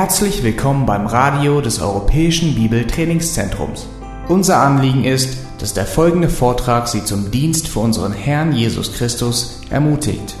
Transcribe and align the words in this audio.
Herzlich 0.00 0.44
willkommen 0.44 0.86
beim 0.86 1.08
Radio 1.08 1.60
des 1.60 1.80
Europäischen 1.80 2.54
Bibeltrainingszentrums. 2.54 3.88
Unser 4.28 4.58
Anliegen 4.58 5.02
ist, 5.02 5.38
dass 5.58 5.74
der 5.74 5.86
folgende 5.86 6.28
Vortrag 6.28 6.86
Sie 6.86 7.04
zum 7.04 7.32
Dienst 7.32 7.66
für 7.66 7.80
unseren 7.80 8.12
Herrn 8.12 8.52
Jesus 8.52 8.92
Christus 8.92 9.60
ermutigt. 9.70 10.36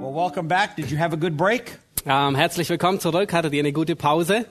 Well, 0.00 0.14
welcome 0.14 0.48
back. 0.48 0.76
Did 0.76 0.90
you 0.90 0.96
have 0.96 1.12
a 1.12 1.18
good 1.18 1.36
break? 1.36 1.78
Ähm, 2.10 2.36
herzlich 2.36 2.70
willkommen 2.70 3.00
zurück. 3.00 3.34
Hattet 3.34 3.52
ihr 3.52 3.58
eine 3.58 3.74
gute 3.74 3.94
Pause? 3.94 4.46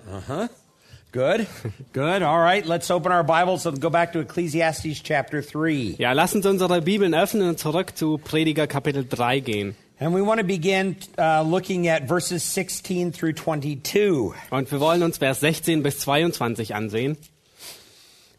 Good. 1.11 1.47
Good. 1.93 2.21
All 2.21 2.39
right. 2.39 2.63
Let's 2.67 2.91
open 2.91 3.11
our 3.11 3.23
Bibles 3.23 3.65
and 3.65 3.81
go 3.81 3.89
back 3.89 4.13
to 4.13 4.19
Ecclesiastes 4.19 5.01
chapter 5.01 5.41
3. 5.41 5.95
Ja, 5.97 6.11
lasst 6.11 6.35
uns 6.35 6.45
unsere 6.45 6.83
Bibeln 6.83 7.15
öffnen 7.15 7.49
und 7.49 7.57
zurück 7.57 7.97
zu 7.97 8.19
Prediger 8.19 8.67
Kapitel 8.67 9.07
3 9.09 9.39
gehen. 9.39 9.75
And 9.99 10.13
we 10.13 10.23
want 10.23 10.39
to 10.39 10.45
begin 10.45 10.97
uh, 11.17 11.41
looking 11.41 11.87
at 11.89 12.07
verses 12.07 12.43
16 12.53 13.11
through 13.11 13.33
22. 13.33 14.35
Und 14.51 14.71
wir 14.71 14.79
wollen 14.79 15.01
uns 15.01 15.17
Vers 15.17 15.39
16 15.39 15.81
bis 15.81 15.97
22 15.97 16.75
ansehen. 16.75 17.17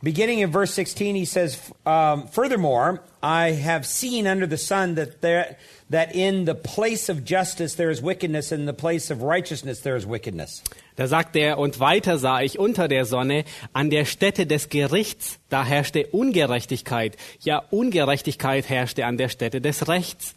Beginning 0.00 0.38
in 0.38 0.52
verse 0.52 0.72
16, 0.74 1.16
he 1.16 1.24
says, 1.24 1.58
um, 1.84 2.28
Furthermore, 2.28 3.02
I 3.20 3.50
have 3.50 3.84
seen 3.84 4.28
under 4.28 4.46
the 4.46 4.56
sun 4.56 4.94
that, 4.94 5.22
there, 5.22 5.56
that 5.90 6.14
in 6.14 6.44
the 6.44 6.54
place 6.54 7.08
of 7.08 7.24
justice 7.24 7.74
there 7.74 7.90
is 7.90 8.00
wickedness, 8.00 8.52
and 8.52 8.60
in 8.60 8.66
the 8.66 8.72
place 8.72 9.10
of 9.10 9.22
righteousness 9.22 9.80
there 9.80 9.96
is 9.96 10.06
wickedness. 10.06 10.62
Da 10.94 11.06
sagt 11.08 11.34
er, 11.34 11.58
und 11.58 11.80
weiter 11.80 12.18
sah 12.18 12.40
ich 12.40 12.60
unter 12.60 12.86
der 12.86 13.06
Sonne, 13.06 13.44
an 13.72 13.90
der 13.90 14.04
Stätte 14.04 14.46
des 14.46 14.68
Gerichts, 14.68 15.38
da 15.48 15.64
herrschte 15.64 16.06
Ungerechtigkeit. 16.06 17.16
Ja, 17.40 17.64
Ungerechtigkeit 17.70 18.68
herrschte 18.68 19.04
an 19.04 19.16
der 19.16 19.28
Stätte 19.28 19.60
des 19.60 19.88
Rechts. 19.88 20.36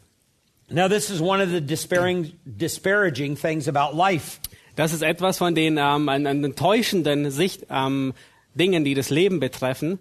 Now, 0.71 0.87
this 0.87 1.09
is 1.11 1.21
one 1.21 1.43
of 1.43 1.49
the 1.49 1.61
despairing, 1.61 2.31
disparaging 2.45 3.35
things 3.35 3.67
about 3.67 3.95
life. 3.95 4.39
Das 4.75 4.93
ist 4.93 5.03
etwas 5.03 5.37
von 5.37 5.53
den 5.53 5.77
ähm, 5.77 6.07
enttäuschenden 6.07 7.29
Sicht, 7.29 7.65
ähm, 7.69 8.13
Dingen, 8.55 8.83
die 8.83 8.93
das 8.93 9.09
Leben 9.09 9.39
betreffen. 9.39 9.99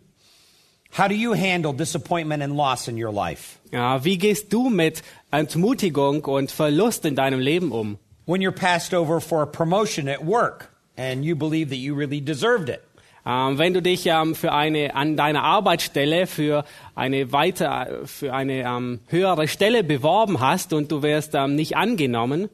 How 0.99 1.07
do 1.07 1.15
you 1.15 1.35
handle 1.35 1.73
disappointment 1.73 2.43
and 2.43 2.57
loss 2.57 2.89
in 2.89 2.97
your 2.97 3.13
life? 3.13 3.59
Ja, 3.73 4.05
wie 4.05 4.19
gehst 4.19 4.53
du 4.53 4.69
mit 4.69 5.03
Entmutigung 5.31 6.25
und 6.25 6.51
Verlust 6.51 7.05
in 7.05 7.15
deinem 7.15 7.39
Leben 7.39 7.71
um? 7.71 7.99
When 8.27 8.41
you're 8.41 8.51
passed 8.51 8.93
over 8.93 9.21
for 9.21 9.43
a 9.43 9.47
promotion 9.47 10.09
at 10.09 10.25
work 10.25 10.69
and 10.97 11.25
you 11.25 11.37
believe 11.37 11.71
that 11.71 11.79
you 11.79 11.95
really 11.95 12.21
deserved 12.21 12.69
it. 12.69 12.81
Ähm, 13.25 13.59
wenn 13.59 13.75
du 13.75 13.83
dich 13.83 14.07
ähm, 14.07 14.35
für 14.35 14.53
eine 14.53 14.95
an 14.95 15.17
deiner 15.17 15.45
Arbeitsstelle 15.45 16.27
für 16.27 16.65
eine 16.95 17.33
weiter 17.33 18.01
für 18.07 18.33
eine 18.33 18.63
ähm, 18.63 19.01
höhere 19.07 19.47
Stelle 19.47 19.85
beworben 19.85 20.41
hast 20.41 20.73
und 20.73 20.91
du 20.91 21.03
wirst 21.03 21.35
nicht 21.35 21.77
angenommen 21.77 22.49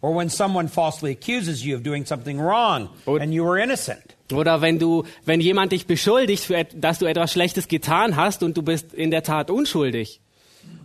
Or 0.00 0.14
when 0.16 0.30
someone 0.30 0.68
falsely 0.68 1.12
accuses 1.12 1.64
you 1.64 1.76
of 1.76 1.82
doing 1.82 2.06
something 2.06 2.38
wrong 2.40 2.88
and 3.06 3.32
you 3.34 3.44
were 3.44 3.60
innocent. 3.60 4.14
oder 4.32 4.60
wenn 4.60 4.78
du 4.78 5.04
wenn 5.24 5.40
jemand 5.40 5.72
dich 5.72 5.86
beschuldigt 5.86 6.44
für 6.44 6.64
dass 6.64 6.98
du 6.98 7.06
etwas 7.06 7.32
Schlechtes 7.32 7.66
getan 7.66 8.14
hast 8.16 8.42
und 8.42 8.56
du 8.56 8.62
bist 8.62 8.94
in 8.94 9.10
der 9.10 9.22
Tat 9.22 9.50
unschuldig 9.50 10.20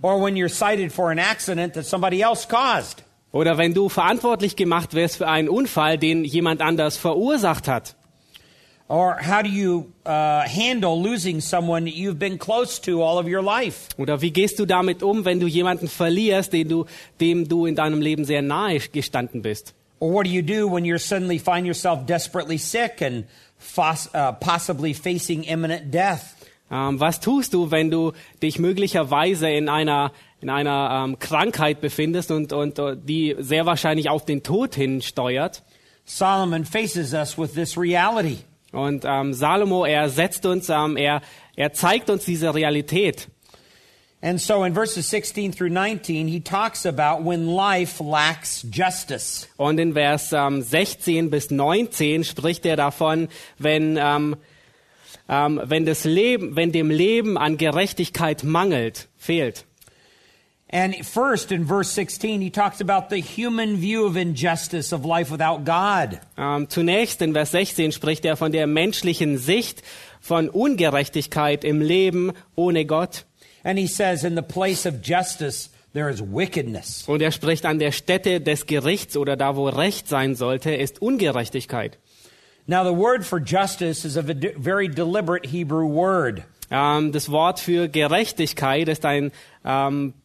Or 0.02 0.20
when 0.24 0.36
you're 0.36 0.50
cited 0.50 0.92
for 0.92 1.10
an 1.12 1.20
accident 1.20 1.74
that 1.74 1.86
somebody 1.86 2.22
else 2.22 2.48
caused. 2.48 3.04
oder 3.32 3.58
wenn 3.58 3.74
du 3.74 3.90
verantwortlich 3.90 4.56
gemacht 4.56 4.94
wirst 4.94 5.18
für 5.18 5.28
einen 5.28 5.50
Unfall, 5.50 5.98
den 5.98 6.24
jemand 6.24 6.62
anders 6.62 6.98
verursacht 6.98 7.68
hat. 7.68 7.96
Or 8.90 9.16
how 9.16 9.42
do 9.42 9.50
you 9.50 9.94
uh, 10.06 10.42
handle 10.42 11.02
losing 11.02 11.42
someone 11.42 11.86
that 11.86 11.96
you've 11.96 12.20
been 12.20 12.38
close 12.38 12.80
to 12.82 13.02
all 13.02 13.18
of 13.18 13.28
your 13.28 13.42
life? 13.42 13.88
Oder 13.98 14.22
wie 14.22 14.32
gehst 14.32 14.60
du 14.60 14.66
damit 14.66 15.02
um, 15.02 15.24
wenn 15.26 15.40
du 15.40 15.48
jemanden 15.48 15.88
verlierst, 15.88 16.52
den 16.52 16.68
du, 16.68 16.86
dem 17.20 17.48
du 17.48 17.66
in 17.66 17.76
deinem 17.76 18.02
Leben 18.02 18.26
sehr 18.26 18.42
nahe 18.42 18.80
gestanden 18.80 19.42
bist? 19.42 19.74
Or 20.00 20.12
what 20.12 20.26
do 20.26 20.32
you 20.32 20.42
do 20.42 20.68
when 20.68 20.84
you 20.84 20.98
suddenly 20.98 21.40
find 21.40 21.66
yourself 21.66 22.06
desperately 22.06 22.58
sick 22.58 23.02
and 23.02 23.26
uh, 23.78 24.34
possibly 24.34 24.94
facing 24.94 25.44
imminent 25.44 25.92
death? 25.92 26.36
Ähm, 26.70 27.00
was 27.00 27.20
tust 27.20 27.54
du, 27.54 27.72
wenn 27.72 27.90
du 27.90 28.12
dich 28.42 28.60
möglicherweise 28.60 29.50
in 29.50 29.70
einer, 29.70 30.12
in 30.42 30.50
einer 30.50 31.06
ähm, 31.06 31.20
Krankheit 31.20 31.80
befindest 31.82 32.32
und, 32.32 32.52
und 32.52 32.80
äh, 32.80 32.98
die 32.98 33.36
sehr 33.40 33.66
wahrscheinlich 33.66 34.10
auf 34.10 34.26
den 34.26 34.44
Tod 34.44 34.76
hinsteuert? 34.76 35.64
Solomon 36.06 36.66
faces 36.66 37.14
us 37.14 37.38
with 37.38 37.54
this 37.54 37.78
reality. 37.78 38.40
Und 38.74 39.06
ähm, 39.06 39.34
Salomo, 39.34 39.86
er 39.86 40.10
setzt 40.10 40.46
uns, 40.46 40.70
ähm, 40.70 40.98
er, 40.98 41.22
er 41.56 41.74
zeigt 41.74 42.10
uns 42.10 42.26
diese 42.26 42.54
Realität. 42.54 43.30
And 44.24 44.40
so 44.40 44.64
in 44.64 44.74
verses 44.74 45.10
16 45.10 45.52
through 45.52 45.70
19, 45.70 46.30
he 46.30 46.40
talks 46.40 46.86
about 46.86 47.26
when 47.26 47.46
life 47.46 48.02
lacks 48.02 48.66
justice. 48.72 49.48
Und 49.58 49.80
in 49.80 49.94
Vers 49.94 50.32
ähm, 50.32 50.62
16 50.62 51.30
bis 51.30 51.52
19 51.52 52.24
spricht 52.24 52.66
er 52.66 52.78
davon, 52.78 53.28
wenn, 53.60 53.98
ähm, 53.98 54.38
ähm, 55.28 55.62
wenn, 55.66 55.86
das 55.86 56.06
Leben, 56.06 56.56
wenn 56.56 56.72
dem 56.72 56.90
Leben 56.90 57.38
an 57.38 57.58
Gerechtigkeit 57.58 58.46
mangelt, 58.46 59.10
fehlt. 59.18 59.66
And 60.74 61.06
first, 61.06 61.52
in 61.52 61.66
verse 61.66 61.92
16, 61.92 62.42
he 62.42 62.50
talks 62.50 62.82
about 62.82 63.10
the 63.10 63.20
human 63.20 63.78
view 63.78 64.08
of 64.08 64.18
injustice 64.18 64.92
of 64.92 65.06
life 65.06 65.30
without 65.30 65.66
God. 65.66 66.20
Ähm, 66.36 66.68
zunächst 66.68 67.22
in 67.22 67.34
Vers 67.34 67.52
16 67.52 67.92
spricht 67.92 68.26
er 68.26 68.36
von 68.36 68.52
der 68.52 68.66
menschlichen 68.66 69.38
Sicht 69.38 69.84
von 70.20 70.50
Ungerechtigkeit 70.50 71.64
im 71.64 71.80
Leben 71.80 72.32
ohne 72.56 72.86
Gott. 72.86 73.26
And 73.64 73.78
he 73.78 73.86
says, 73.86 74.24
in 74.24 74.36
the 74.36 74.42
place 74.42 74.88
of 74.88 74.96
justice, 75.04 75.70
there 75.94 76.10
is 76.10 76.24
wickedness. 76.24 77.04
Und 77.08 77.22
er 77.22 77.32
spricht 77.32 77.68
an 77.68 77.78
der 77.78 77.92
Stätte 77.92 78.42
des 78.42 78.66
Gerichts 78.66 79.16
oder 79.16 79.38
da, 79.38 79.56
wo 79.56 79.70
Recht 79.70 80.08
sein 80.08 80.34
sollte, 80.34 80.74
ist 80.74 81.04
Ungerechtigkeit. 81.04 82.00
Now, 82.66 82.84
the 82.84 82.98
word 82.98 83.24
for 83.24 83.40
justice 83.40 84.06
is 84.06 84.18
a 84.18 84.24
very 84.24 84.88
deliberate 84.88 85.48
Hebrew 85.48 85.88
word. 85.88 86.42
Ähm, 86.72 87.12
das 87.12 87.30
Wort 87.30 87.60
für 87.60 87.88
Gerechtigkeit 87.90 88.88
ist 88.88 89.06
ein, 89.06 89.32
ähm, 89.64 90.14
äh, 90.16 90.23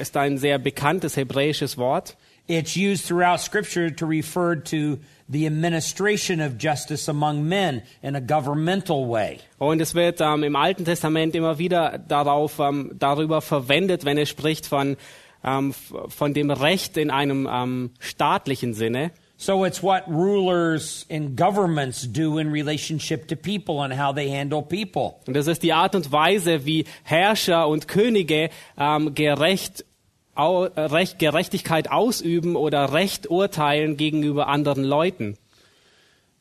ist 0.00 0.16
ein 0.16 0.38
sehr 0.38 0.58
bekanntes 0.58 1.16
hebräisches 1.16 1.78
Wort. 1.78 2.16
It's 2.46 2.76
used 2.76 3.06
throughout 3.06 3.40
Scripture 3.40 3.94
to 3.94 4.06
refer 4.06 4.56
to 4.56 4.98
the 5.28 5.46
administration 5.46 6.40
of 6.40 6.56
justice 6.58 7.08
among 7.08 7.46
men 7.46 7.82
in 8.02 8.16
a 8.16 8.20
governmental 8.20 9.06
way. 9.06 9.40
Und 9.58 9.80
es 9.82 9.94
wird 9.94 10.20
ähm, 10.22 10.42
im 10.42 10.56
Alten 10.56 10.86
Testament 10.86 11.34
immer 11.34 11.58
wieder 11.58 11.98
darauf, 11.98 12.58
ähm, 12.58 12.92
darüber 12.98 13.42
verwendet, 13.42 14.06
wenn 14.06 14.16
es 14.16 14.30
spricht 14.30 14.64
von, 14.64 14.96
ähm, 15.44 15.74
von 16.08 16.32
dem 16.32 16.50
Recht 16.50 16.96
in 16.96 17.10
einem 17.10 17.46
ähm, 17.50 17.90
staatlichen 18.00 18.72
Sinne. 18.72 19.10
So 19.40 19.62
it's 19.62 19.80
what 19.84 20.02
rulers 20.08 21.06
and 21.08 21.36
governments 21.36 22.02
do 22.02 22.38
in 22.38 22.50
relationship 22.50 23.28
to 23.28 23.36
people 23.36 23.82
and 23.82 23.94
how 23.94 24.12
they 24.12 24.28
handle 24.28 24.62
people. 24.62 25.20
Und 25.28 25.34
das 25.34 25.46
ist 25.46 25.62
die 25.62 25.72
Art 25.72 25.94
und 25.94 26.10
Weise, 26.10 26.66
wie 26.66 26.86
Herrscher 27.04 27.68
und 27.68 27.86
Könige 27.86 28.50
ähm, 28.76 29.14
gerecht, 29.14 29.84
au, 30.34 30.64
äh, 30.64 30.80
Recht, 30.80 31.20
Gerechtigkeit 31.20 31.88
ausüben 31.88 32.56
oder 32.56 32.92
Recht 32.92 33.30
urteilen 33.30 33.96
gegenüber 33.96 34.48
anderen 34.48 34.82
Leuten. 34.82 35.38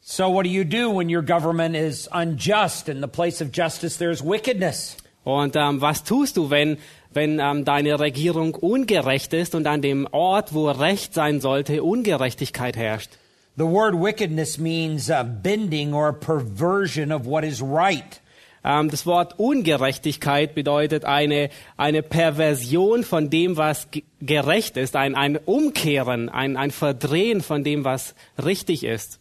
So 0.01 0.33
what 0.33 0.45
do 0.45 0.49
you 0.49 0.63
do 0.63 0.91
when 0.91 1.07
your 1.07 1.21
government 1.21 1.75
is 1.75 2.09
unjust? 2.11 2.89
In 2.89 3.01
the 3.01 3.07
place 3.07 3.43
of 3.43 3.51
justice, 3.53 3.99
there's 3.99 4.23
wickedness. 4.23 4.97
Und 5.23 5.55
ähm, 5.55 5.81
was 5.81 6.03
tust 6.03 6.37
du, 6.37 6.49
wenn, 6.49 6.77
wenn 7.17 7.39
ähm, 7.39 7.65
deine 7.65 7.99
Regierung 7.99 8.55
ungerecht 8.55 9.33
ist 9.33 9.55
und 9.55 9.67
an 9.67 9.81
dem 9.81 10.07
Ort, 10.11 10.53
wo 10.53 10.69
Recht 10.69 11.13
sein 11.13 11.41
sollte, 11.41 11.83
Ungerechtigkeit 11.83 12.77
herrscht? 12.77 13.09
The 13.57 13.65
word 13.65 13.95
wickedness 13.95 14.57
means 14.57 15.09
uh, 15.09 15.23
bending 15.25 15.93
or 15.93 16.13
perversion 16.13 17.11
of 17.11 17.25
what 17.25 17.43
is 17.43 17.61
right. 17.61 18.21
Ähm, 18.63 18.89
das 18.89 19.05
Wort 19.05 19.39
Ungerechtigkeit 19.39 20.53
bedeutet 20.53 21.05
eine, 21.05 21.49
eine 21.75 22.03
Perversion 22.03 23.03
von 23.03 23.29
dem, 23.29 23.57
was 23.57 23.89
ge- 23.91 24.03
gerecht 24.21 24.77
ist, 24.77 24.95
ein, 24.95 25.15
ein 25.15 25.37
Umkehren, 25.37 26.29
ein, 26.29 26.55
ein 26.55 26.71
Verdrehen 26.71 27.41
von 27.41 27.63
dem, 27.63 27.83
was 27.83 28.13
richtig 28.43 28.83
ist. 28.83 29.19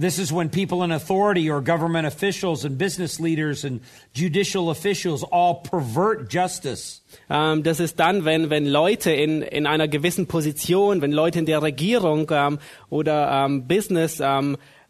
This 0.00 0.18
is 0.18 0.32
when 0.32 0.50
people 0.50 0.84
in 0.84 0.92
authority 0.92 1.50
or 1.50 1.60
government 1.60 2.06
officials 2.06 2.64
and 2.64 2.78
business 2.78 3.18
leaders 3.18 3.64
and 3.64 3.80
judicial 4.12 4.70
officials 4.70 5.24
all 5.24 5.62
pervert 5.62 6.30
justice. 6.30 7.02
Ähm, 7.28 7.62
das 7.62 7.80
ist 7.80 7.98
dann, 7.98 8.24
wenn, 8.24 8.50
wenn 8.50 8.66
Leute 8.66 9.10
in, 9.10 9.42
in 9.42 9.66
einer 9.66 9.88
gewissen 9.88 10.26
Position, 10.26 11.02
wenn 11.02 11.12
Leute 11.12 11.38
in 11.40 11.46
der 11.46 11.62
Regierung 11.62 12.30
ähm, 12.30 12.58
oder 12.90 13.44
ähm, 13.44 13.66
Business, 13.66 14.22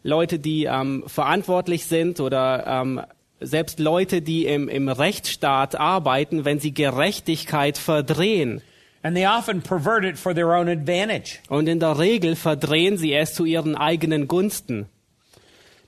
Leute, 0.01 0.39
die 0.39 0.65
verantwortlich 1.07 1.85
sind 1.85 2.21
oder 2.21 3.07
selbst 3.41 3.79
Leute, 3.79 4.21
die 4.21 4.45
im, 4.45 4.69
im 4.69 4.89
Rechtsstaat 4.89 5.75
arbeiten, 5.75 6.45
wenn 6.45 6.59
sie 6.59 6.73
Gerechtigkeit 6.73 7.77
verdrehen. 7.77 8.61
And 9.01 9.15
they 9.15 9.25
often 9.25 9.61
pervert 9.61 10.03
it 10.03 10.17
for 10.17 10.33
their 10.33 10.53
own 10.53 10.67
advantage. 10.67 11.39
Und 11.47 11.69
in 11.69 11.79
der 11.79 11.97
Regel 11.99 12.35
verdrehen 12.35 12.97
sie 12.97 13.13
es 13.13 13.33
zu 13.33 13.45
ihren 13.45 13.75
eigenen 13.75 14.27
Gunsten. 14.27 14.87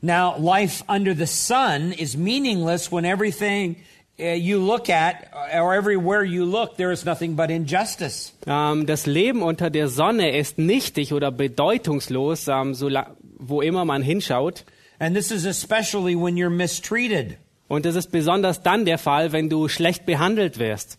Now, 0.01 0.35
life 0.37 0.83
under 0.89 1.13
the 1.13 1.27
sun 1.27 1.93
is 1.93 2.17
meaningless 2.17 2.91
when 2.91 3.05
everything 3.05 3.75
uh, 4.19 4.33
you 4.33 4.59
look 4.59 4.89
at, 4.89 5.31
or 5.53 5.73
everywhere 5.73 6.23
you 6.23 6.45
look, 6.45 6.77
there 6.77 6.91
is 6.91 7.05
nothing 7.05 7.35
but 7.35 7.51
injustice. 7.51 8.33
Ähm, 8.47 8.85
das 8.87 9.05
Leben 9.05 9.43
unter 9.43 9.69
der 9.69 9.87
Sonne 9.87 10.35
ist 10.35 10.57
nichtig 10.57 11.13
oder 11.13 11.31
bedeutungslos, 11.31 12.47
ähm, 12.47 12.73
so 12.73 12.89
wo 13.37 13.61
immer 13.61 13.85
man 13.85 14.01
hinschaut. 14.01 14.63
And 14.99 15.15
this 15.15 15.31
is 15.31 15.45
especially 15.45 16.15
when 16.15 16.35
you're 16.35 16.49
mistreated. 16.49 17.37
Und 17.67 17.85
das 17.85 17.95
ist 17.95 18.11
besonders 18.11 18.61
dann 18.61 18.85
der 18.85 18.97
Fall, 18.97 19.31
wenn 19.31 19.49
du 19.49 19.67
schlecht 19.67 20.05
behandelt 20.05 20.59
wirst. 20.59 20.97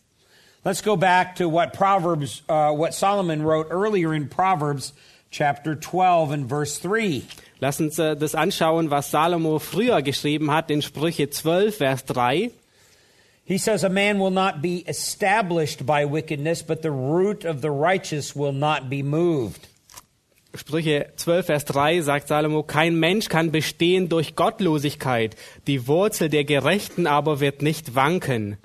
Let's 0.65 0.83
go 0.83 0.97
back 0.97 1.37
to 1.37 1.49
what 1.49 1.73
Proverbs, 1.73 2.43
uh, 2.49 2.73
what 2.73 2.95
Solomon 2.95 3.43
wrote 3.43 3.69
earlier 3.71 4.15
in 4.15 4.29
Proverbs 4.29 4.95
chapter 5.31 5.75
12 5.75 6.31
and 6.31 6.49
verse 6.49 6.79
3. 6.81 7.23
Lass 7.63 7.79
uns 7.79 7.95
das 7.95 8.35
anschauen, 8.35 8.91
was 8.91 9.13
Salomo 9.13 9.61
früher 9.61 10.03
geschrieben 10.03 10.51
hat 10.51 10.69
in 10.69 10.83
Sprüche 10.83 11.31
12, 11.31 11.77
Vers 11.77 12.05
3. 12.07 12.51
He 13.45 13.57
says, 13.57 13.85
A 13.85 13.89
man 13.89 14.19
will 14.19 14.33
not 14.33 14.61
be 14.61 14.83
established 14.89 15.87
by 15.87 16.05
wickedness, 16.05 16.61
but 16.61 16.83
the 16.83 16.91
root 16.91 17.45
of 17.45 17.63
the 17.63 17.71
righteous 17.71 18.35
will 18.35 18.51
not 18.51 18.91
be 18.91 19.05
moved. 19.05 19.69
Sprüche 20.57 21.13
12, 21.15 21.47
Vers 21.47 21.65
3 21.67 22.01
sagt 22.01 22.27
Salomo, 22.27 22.65
kein 22.65 22.97
Mensch 22.97 23.29
kann 23.29 23.53
bestehen 23.53 24.09
durch 24.09 24.35
Gottlosigkeit, 24.35 25.37
die 25.69 25.87
Wurzel 25.87 26.31
der 26.31 26.43
Gerechten 26.43 27.07
aber 27.07 27.39
wird 27.39 27.63
nicht 27.63 27.95
wanken. 27.95 28.57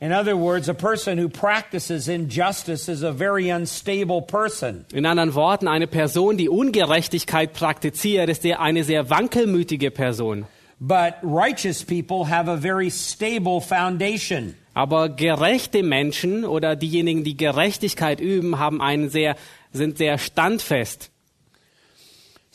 In 0.00 0.12
other 0.12 0.36
words, 0.36 0.68
a 0.68 0.74
person 0.74 1.18
who 1.18 1.28
practices 1.28 2.08
injustice 2.08 2.88
is 2.88 3.02
a 3.02 3.12
very 3.12 3.48
unstable 3.48 4.20
person. 4.22 4.84
In 4.92 5.06
anderen 5.06 5.34
Worten, 5.34 5.68
eine 5.68 5.86
Person, 5.86 6.36
die 6.36 6.48
Ungerechtigkeit 6.48 7.52
praktiziert, 7.52 8.28
ist 8.28 8.44
eine 8.44 8.84
sehr 8.84 9.08
wankelmütige 9.08 9.90
Person. 9.90 10.46
But 10.80 11.14
righteous 11.22 11.84
people 11.84 12.24
have 12.24 12.48
a 12.48 12.56
very 12.56 12.90
stable 12.90 13.60
foundation. 13.60 14.54
Aber 14.74 15.08
gerechte 15.08 15.84
Menschen 15.84 16.44
oder 16.44 16.74
diejenigen, 16.74 17.22
die 17.22 17.36
Gerechtigkeit 17.36 18.20
üben, 18.20 18.58
haben 18.58 18.82
einen 18.82 19.08
sehr, 19.08 19.36
sind 19.72 19.98
sehr 19.98 20.18
standfest. 20.18 21.10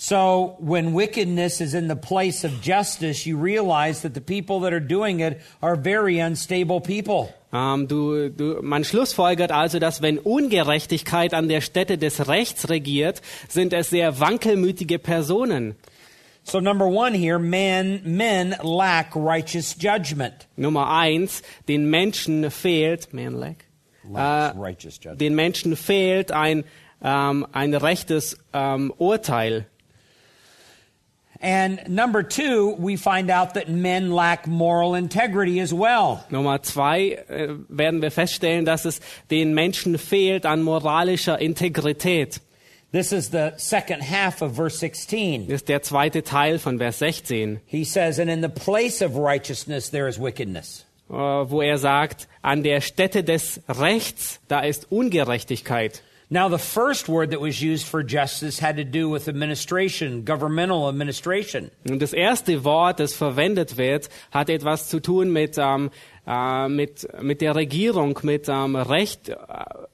So 0.02 0.56
when 0.60 0.94
wickedness 0.94 1.60
is 1.60 1.74
in 1.74 1.90
the 1.90 1.96
place 1.98 2.46
of 2.46 2.62
justice, 2.62 3.26
you 3.26 3.36
realize 3.36 4.04
that 4.04 4.14
the 4.14 4.22
people 4.22 4.62
that 4.62 4.72
are 4.72 4.80
doing 4.80 5.20
it 5.20 5.42
are 5.62 5.76
very 5.76 6.20
unstable 6.20 6.80
people. 6.80 7.34
Ähm, 7.52 7.86
du, 7.90 8.30
du, 8.30 8.62
man 8.62 8.86
schlussfolgert 8.86 9.52
also, 9.52 9.78
dass 9.78 10.02
wenn 10.02 10.18
Ungerechtigkeit 10.18 11.34
an 11.34 11.50
der 11.50 11.60
Stätte 11.60 11.98
des 11.98 12.30
Rechts 12.30 12.70
regiert, 12.70 13.22
sind 13.50 13.74
es 13.74 13.90
sehr 13.90 14.22
wankelmütige 14.22 15.00
Personen. 15.00 15.76
So 16.44 16.62
number 16.62 16.86
one 16.86 17.14
here, 17.14 17.38
men, 17.38 18.00
men 18.06 18.56
lack 18.64 19.18
righteous 19.18 19.76
judgment. 19.78 20.48
Nummer 20.56 20.90
eins, 20.92 21.42
den 21.68 21.90
Menschen 21.90 22.50
fehlt, 22.52 23.14
man 23.14 23.34
lack, 23.34 23.66
righteous 24.58 24.96
judgment. 24.96 25.20
den 25.20 25.36
Menschen 25.36 25.76
fehlt 25.76 26.32
ein, 26.32 26.64
ähm, 27.04 27.46
ein 27.52 27.74
rechtes 27.74 28.38
ähm, 28.54 28.94
Urteil. 28.98 29.66
And 31.42 31.80
number 31.88 32.22
two, 32.22 32.76
we 32.78 32.98
find 32.98 33.30
out 33.30 33.54
that 33.54 33.70
men 33.70 34.12
lack 34.12 34.46
moral 34.46 34.94
integrity 34.96 35.62
as 35.62 35.74
well. 35.74 36.26
Nummer 36.30 36.62
zwei 36.62 37.18
äh, 37.30 37.56
werden 37.70 38.02
wir 38.02 38.12
feststellen, 38.12 38.66
dass 38.66 38.84
es 38.86 39.00
den 39.32 39.54
Menschen 39.54 39.98
fehlt 39.98 40.46
an 40.46 40.62
moralischer 40.64 41.40
Integrität. 41.40 42.42
This 42.92 43.12
is 43.14 43.30
the 43.30 43.52
second 43.58 44.02
half 44.02 44.42
of 44.42 44.54
verse 44.56 44.78
16. 44.80 45.46
Das 45.48 45.58
ist 45.62 45.70
der 45.70 45.82
zweite 45.84 46.24
Teil 46.24 46.58
von 46.60 46.78
Vers 46.80 47.00
16, 47.00 47.62
He 47.68 47.86
says, 47.86 48.20
And 48.20 48.30
in 48.30 48.42
the 48.42 48.50
place 48.50 49.02
of 49.02 49.16
righteousness 49.16 49.90
there 49.92 50.10
is 50.10 50.20
wickedness. 50.20 50.86
äh, 51.10 51.14
wo 51.14 51.62
er 51.62 51.78
sagt, 51.78 52.28
an 52.42 52.64
der 52.64 52.82
Stätte 52.82 53.24
des 53.24 53.62
Rechts, 53.70 54.40
da 54.48 54.60
ist 54.62 54.92
Ungerechtigkeit. 54.92 56.02
Now, 56.32 56.48
the 56.48 56.60
first 56.60 57.10
word 57.10 57.32
that 57.32 57.42
was 57.42 57.60
used 57.60 57.88
for 57.88 58.04
justice 58.04 58.60
had 58.60 58.78
to 58.78 58.84
do 58.84 59.10
with 59.10 59.28
administration, 59.28 60.24
governmental 60.26 60.88
administration. 60.88 61.72
Und 61.90 62.04
das 62.04 62.14
erste 62.14 62.64
Wort, 62.64 63.00
das 63.00 63.16
verwendet 63.16 63.78
wird, 63.78 64.10
hat 64.30 64.52
etwas 64.52 64.90
zu 64.90 65.00
tun 65.00 65.34
mit, 65.34 65.58
ähm, 65.58 65.90
äh, 66.28 66.70
mit, 66.70 67.08
mit 67.20 67.42
der 67.42 67.56
Regierung, 67.56 68.20
mit 68.22 68.48
ähm, 68.48 68.76
Recht, 68.76 69.30
äh, 69.30 69.36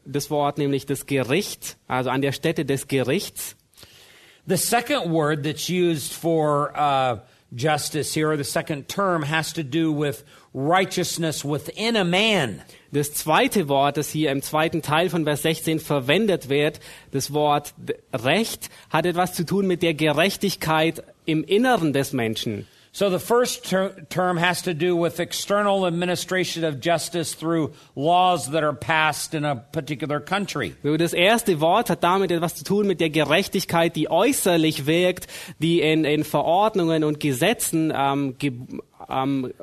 das 0.04 0.30
Wort 0.30 0.58
nämlich 0.58 0.86
das 0.86 1.06
Gericht, 1.06 1.78
also 1.88 2.10
an 2.10 2.22
der 2.22 2.34
Stätte 2.34 2.66
des 2.66 2.90
Gerichts. 2.90 3.56
The 4.46 4.58
second 4.58 5.14
word 5.14 5.44
that's 5.44 5.70
used 5.70 6.12
for 6.12 6.74
uh, 6.76 7.20
justice 7.56 8.14
here, 8.14 8.32
or 8.32 8.38
the 8.38 8.44
second 8.44 8.90
term, 8.90 9.24
has 9.24 9.54
to 9.54 9.64
do 9.64 9.90
with 9.92 10.26
righteousness 10.54 11.46
within 11.46 11.96
a 11.96 12.04
man. 12.04 12.62
Das 12.96 13.14
zweite 13.14 13.68
Wort, 13.68 13.98
das 13.98 14.10
hier 14.10 14.32
im 14.32 14.42
zweiten 14.42 14.82
Teil 14.82 15.10
von 15.10 15.26
Vers 15.26 15.42
16 15.42 15.82
verwendet 15.82 16.48
wird, 16.48 16.80
das 17.12 17.34
Wort 17.34 17.74
Recht, 18.14 18.70
hat 18.90 19.06
etwas 19.06 19.34
zu 19.34 19.46
tun 19.46 19.68
mit 19.68 19.84
der 19.84 19.94
Gerechtigkeit 19.94 21.04
im 21.26 21.44
Inneren 21.44 21.92
des 21.92 22.14
Menschen. 22.14 22.68
So 22.94 23.10
the 23.10 23.20
first 23.20 23.70
ter- 23.70 24.08
term 24.08 24.40
has 24.40 24.62
to 24.62 24.74
do 24.74 24.96
with 24.96 25.20
external 25.20 25.86
administration 25.86 26.64
of 26.64 26.76
justice 26.82 27.38
through 27.38 27.74
laws 27.96 28.50
that 28.52 28.64
are 28.64 28.74
passed 28.74 29.34
in 29.34 29.44
a 29.44 29.56
particular 29.56 30.22
country. 30.22 30.74
So, 30.82 30.96
Das 30.96 31.12
erste 31.12 31.60
Wort 31.60 31.90
hat 31.90 32.02
damit 32.02 32.32
etwas 32.32 32.56
zu 32.56 32.64
tun 32.64 32.88
mit 32.88 33.02
der 33.02 33.10
Gerechtigkeit, 33.10 33.98
die 33.98 34.10
äußerlich 34.10 34.86
wirkt, 34.86 35.28
die 35.60 35.82
in, 35.82 36.06
in 36.06 36.24
Verordnungen 36.24 37.04
und 37.04 37.20
Gesetzen 37.20 37.92
ähm, 37.94 38.38
ge, 38.38 38.54
ähm, 39.10 39.54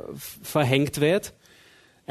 verhängt 0.42 1.00
wird. 1.00 1.32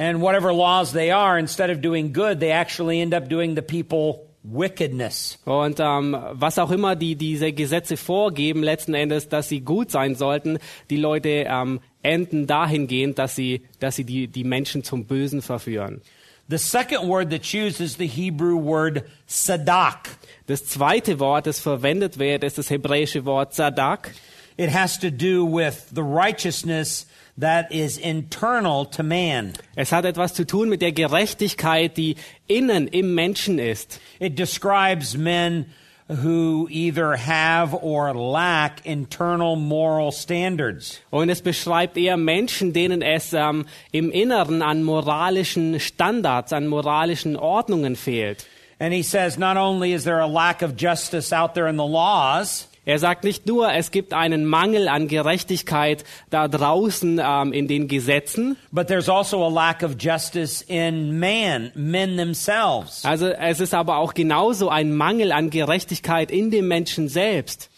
And 0.01 0.19
whatever 0.19 0.51
laws 0.51 0.93
they 0.93 1.11
are, 1.11 1.37
instead 1.37 1.69
of 1.69 1.79
doing 1.79 2.11
good, 2.11 2.39
they 2.39 2.49
actually 2.49 3.01
end 3.01 3.13
up 3.13 3.29
doing 3.29 3.53
the 3.53 3.61
people 3.61 4.25
wickedness. 4.43 5.37
Und 5.45 5.79
ähm, 5.79 6.17
was 6.31 6.57
auch 6.57 6.71
immer 6.71 6.95
die 6.95 7.15
diese 7.15 7.53
Gesetze 7.53 7.97
vorgeben, 7.97 8.63
letzten 8.63 8.95
Endes, 8.95 9.29
dass 9.29 9.47
sie 9.47 9.59
gut 9.59 9.91
sein 9.91 10.15
sollten, 10.15 10.57
die 10.89 10.97
Leute 10.97 11.45
ähm, 11.47 11.81
enden 12.01 12.47
dahingehend, 12.47 13.19
dass 13.19 13.35
sie, 13.35 13.61
dass 13.79 13.95
sie 13.95 14.03
die, 14.03 14.27
die 14.27 14.43
Menschen 14.43 14.83
zum 14.83 15.05
Bösen 15.05 15.43
verführen. 15.43 16.01
The 16.49 16.57
second 16.57 17.07
word 17.07 17.29
that's 17.29 17.53
used 17.53 17.79
is 17.79 17.97
the 17.97 18.07
Hebrew 18.07 18.59
word 18.59 19.03
sadak. 19.27 20.09
Das 20.47 20.65
zweite 20.65 21.19
Wort, 21.19 21.45
das 21.45 21.59
verwendet 21.59 22.17
wird, 22.17 22.43
ist 22.43 22.57
das 22.57 22.71
hebräische 22.71 23.23
Wort 23.25 23.53
Sadak. 23.53 24.15
It 24.57 24.73
has 24.73 24.99
to 24.99 25.11
do 25.11 25.45
with 25.45 25.91
the 25.93 26.01
righteousness 26.01 27.05
that 27.37 27.71
is 27.71 27.97
internal 27.97 28.85
to 28.85 29.03
man. 29.03 29.53
Es 29.75 29.91
hat 29.91 30.05
etwas 30.05 30.33
zu 30.33 30.45
tun 30.45 30.69
mit 30.69 30.81
der 30.81 30.91
Gerechtigkeit, 30.91 31.97
die 31.97 32.15
innen 32.47 32.87
im 32.87 33.15
Menschen 33.15 33.59
ist. 33.59 33.99
It 34.19 34.37
describes 34.37 35.17
men 35.17 35.65
who 36.11 36.67
either 36.69 37.15
have 37.15 37.73
or 37.73 38.13
lack 38.13 38.85
internal 38.85 39.55
moral 39.55 40.11
standards. 40.11 40.99
Und 41.09 41.29
es 41.29 41.41
beschreibt 41.41 41.97
eher 41.97 42.17
Menschen, 42.17 42.73
denen 42.73 43.01
es 43.01 43.33
ähm, 43.33 43.65
im 43.91 44.11
Inneren 44.11 44.61
an 44.61 44.83
moralischen 44.83 45.79
Standards, 45.79 46.51
an 46.51 46.67
moralischen 46.67 47.37
Ordnungen 47.37 47.95
fehlt. 47.95 48.45
And 48.79 48.93
he 48.93 49.03
says 49.03 49.37
not 49.37 49.57
only 49.57 49.93
is 49.93 50.03
there 50.03 50.19
a 50.19 50.27
lack 50.27 50.61
of 50.63 50.75
justice 50.75 51.31
out 51.31 51.53
there 51.53 51.67
in 51.67 51.77
the 51.77 51.85
laws, 51.85 52.67
Er 52.83 52.97
sagt 52.97 53.23
nicht 53.23 53.45
nur, 53.45 53.71
es 53.71 53.91
gibt 53.91 54.11
einen 54.11 54.43
Mangel 54.45 54.87
an 54.87 55.07
Gerechtigkeit 55.07 56.03
da 56.31 56.47
draußen 56.47 57.21
ähm, 57.23 57.53
in 57.53 57.67
den 57.67 57.87
Gesetzen. 57.87 58.57
but 58.71 58.87
there's 58.87 59.07
also 59.07 59.45
a 59.45 59.49
lack 59.49 59.83
of 59.83 59.95
justice 59.99 60.63
in 60.67 61.19
man, 61.19 61.71
men 61.75 62.17
themselves. 62.17 63.05
Also 63.05 63.27
es 63.27 63.59
ist 63.59 63.75
aber 63.75 63.97
auch 63.97 64.15
genauso 64.15 64.69
ein 64.69 64.95
Mangel 64.95 65.31
an 65.31 65.51
Gerechtigkeit 65.51 66.31
in 66.31 66.49
dem 66.49 66.67
Menschen 66.67 67.07
selbst. 67.07 67.69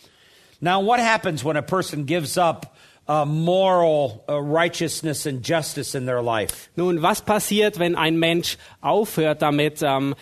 Now, 0.62 0.79
what 0.79 1.01
happens 1.01 1.43
when 1.43 1.57
a 1.57 1.62
person 1.62 2.05
gives 2.05 2.38
up 2.38 2.74
uh, 3.10 3.25
moral 3.25 4.24
uh, 4.29 4.39
righteousness 4.39 5.25
and 5.25 5.45
justice 5.45 5.93
in 5.93 6.05
their 6.05 6.22
life? 6.22 6.69
Nun, 6.77 7.01
was 7.01 7.22
passiert, 7.22 7.77
wenn 7.77 7.98
ein 7.98 8.17
Mensch 8.17 8.57
aufhört 8.79 9.41
damit, 9.41 9.81
ähm, 9.83 10.15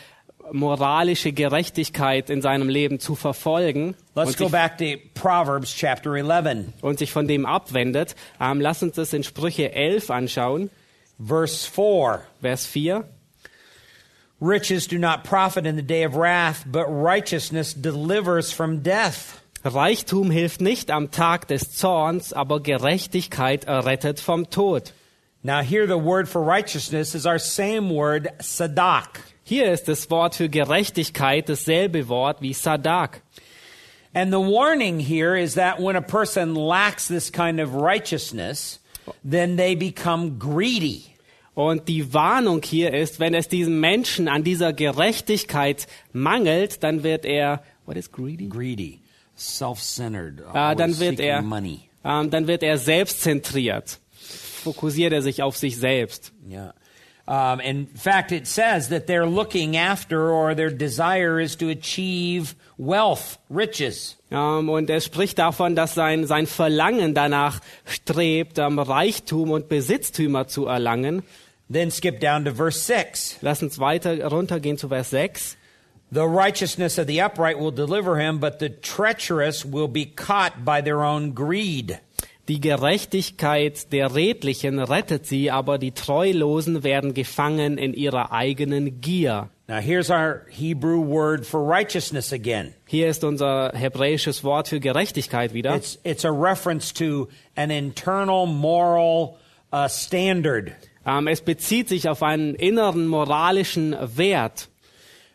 moralische 0.51 1.31
Gerechtigkeit 1.31 2.29
in 2.29 2.41
seinem 2.41 2.69
Leben 2.69 2.99
zu 2.99 3.15
verfolgen 3.15 3.95
Let's 4.15 4.31
und 4.31 4.37
go 4.37 4.43
sich, 4.45 4.51
back 4.51 4.77
to 4.77 4.97
Proverbs 5.13 5.73
chapter 5.75 6.15
11, 6.15 6.73
und 6.81 6.99
sich 6.99 7.11
von 7.11 7.27
dem 7.27 7.45
abwendet? 7.45 8.15
Ähm, 8.39 8.61
lass 8.61 8.83
uns 8.83 8.95
das 8.95 9.13
in 9.13 9.23
Sprüche 9.23 9.73
11 9.73 10.09
anschauen, 10.09 10.69
verse 11.19 11.69
4. 11.69 12.21
Vers 12.41 12.65
4. 12.65 13.03
Riches 14.41 14.87
do 14.87 14.97
not 14.97 15.23
profit 15.23 15.67
in 15.67 15.75
the 15.75 15.83
day 15.83 16.03
of 16.03 16.15
wrath, 16.15 16.65
but 16.65 16.87
righteousness 16.87 17.75
delivers 17.75 18.51
from 18.51 18.81
death. 18.81 19.39
Reichtum 19.63 20.31
hilft 20.31 20.61
nicht 20.61 20.89
am 20.89 21.11
Tag 21.11 21.47
des 21.47 21.71
Zorns, 21.77 22.33
aber 22.33 22.59
Gerechtigkeit 22.59 23.65
errettet 23.65 24.19
vom 24.19 24.49
Tod. 24.49 24.93
Now, 25.43 25.61
here 25.61 25.85
the 25.85 25.97
word 25.97 26.27
for 26.27 26.41
righteousness 26.41 27.13
is 27.13 27.25
our 27.25 27.39
same 27.39 27.89
word, 27.89 28.29
sadak. 28.39 29.19
Hier 29.43 29.71
ist 29.71 29.87
das 29.87 30.09
Wort 30.09 30.35
für 30.35 30.49
Gerechtigkeit 30.49 31.49
dasselbe 31.49 32.07
Wort 32.07 32.41
wie 32.41 32.53
Sadak. 32.53 33.21
And 34.13 34.31
the 34.31 34.39
warning 34.39 34.99
here 34.99 35.35
is 35.39 35.53
that 35.55 35.79
when 35.79 35.95
a 35.95 36.01
person 36.01 36.53
lacks 36.55 37.07
this 37.07 37.31
kind 37.31 37.59
of 37.61 37.73
righteousness, 37.73 38.79
then 39.23 39.55
they 39.57 39.75
become 39.75 40.37
greedy. 40.37 41.05
Und 41.53 41.87
die 41.87 42.13
Warnung 42.13 42.61
hier 42.63 42.93
ist, 42.93 43.19
wenn 43.19 43.33
es 43.33 43.47
diesem 43.47 43.79
Menschen 43.79 44.27
an 44.27 44.43
dieser 44.43 44.73
Gerechtigkeit 44.73 45.87
mangelt, 46.13 46.83
dann 46.83 47.03
wird 47.03 47.25
er, 47.25 47.63
what 47.85 47.97
is 47.97 48.11
greedy? 48.11 48.47
Greedy, 48.47 49.01
self-centered, 49.35 50.41
Ah, 50.53 50.75
dann 50.75 50.97
wird 50.99 51.19
er, 51.19 51.41
money. 51.41 51.79
ähm, 52.05 52.29
dann 52.29 52.47
wird 52.47 52.63
er 52.63 52.77
selbstzentriert. 52.77 53.99
Fokussiert 54.63 55.11
er 55.13 55.21
sich 55.21 55.41
auf 55.41 55.57
sich 55.57 55.77
selbst. 55.77 56.31
Yeah. 56.49 56.73
Um, 57.27 57.59
in 57.61 57.85
fact, 57.85 58.31
it 58.31 58.47
says 58.47 58.89
that 58.89 59.07
they're 59.07 59.27
looking 59.27 59.77
after 59.77 60.31
or 60.31 60.55
their 60.55 60.71
desire 60.71 61.39
is 61.39 61.55
to 61.57 61.69
achieve 61.69 62.55
wealth, 62.77 63.37
riches. 63.49 64.17
Ähm, 64.31 64.69
und 64.69 64.89
er 64.89 65.01
spricht 65.01 65.37
davon, 65.37 65.75
dass 65.75 65.93
sein, 65.93 66.25
sein 66.25 66.47
Verlangen 66.47 67.13
danach 67.13 67.59
strebt, 67.85 68.57
ähm, 68.57 68.79
Reichtum 68.79 69.51
und 69.51 69.69
Besitztümer 69.69 70.47
zu 70.47 70.65
erlangen. 70.65 71.23
Then 71.69 71.89
skip 71.91 72.19
down 72.19 72.43
to 72.45 72.53
verse 72.53 72.79
6. 72.79 73.37
Lass 73.41 73.61
uns 73.61 73.79
weiter 73.79 74.29
runtergehen 74.29 74.77
zu 74.77 74.89
Vers 74.89 75.11
6. 75.11 75.57
The 76.11 76.27
righteousness 76.27 76.97
of 76.97 77.07
the 77.07 77.21
upright 77.21 77.57
will 77.57 77.71
deliver 77.71 78.19
him, 78.19 78.39
but 78.39 78.59
the 78.59 78.67
treacherous 78.67 79.63
will 79.63 79.87
be 79.87 80.05
caught 80.05 80.65
by 80.65 80.81
their 80.81 81.01
own 81.01 81.31
greed. 81.31 82.01
Die 82.51 82.59
Gerechtigkeit 82.59 83.93
der 83.93 84.13
Redlichen 84.13 84.79
rettet 84.79 85.25
sie, 85.25 85.51
aber 85.51 85.77
die 85.77 85.93
Treulosen 85.93 86.83
werden 86.83 87.13
gefangen 87.13 87.77
in 87.77 87.93
ihrer 87.93 88.33
eigenen 88.33 88.99
Gier. 88.99 89.47
Now, 89.69 89.77
here's 89.77 90.09
our 90.09 90.41
Hebrew 90.49 91.01
word 91.01 91.45
for 91.45 91.61
righteousness 91.65 92.33
again. 92.33 92.73
Hier 92.85 93.07
ist 93.07 93.23
unser 93.23 93.71
hebräisches 93.73 94.43
Wort 94.43 94.67
für 94.67 94.81
Gerechtigkeit 94.81 95.53
wieder. 95.53 95.73
It's, 95.77 95.97
it's 96.03 96.25
a 96.25 96.29
reference 96.29 96.93
to 96.95 97.29
an 97.55 97.71
internal 97.71 98.45
moral 98.45 99.37
uh, 99.71 99.87
standard. 99.87 100.73
Ähm, 101.05 101.27
es 101.27 101.39
bezieht 101.39 101.87
sich 101.87 102.09
auf 102.09 102.21
einen 102.21 102.55
inneren 102.55 103.07
moralischen 103.07 103.95
Wert. 104.01 104.67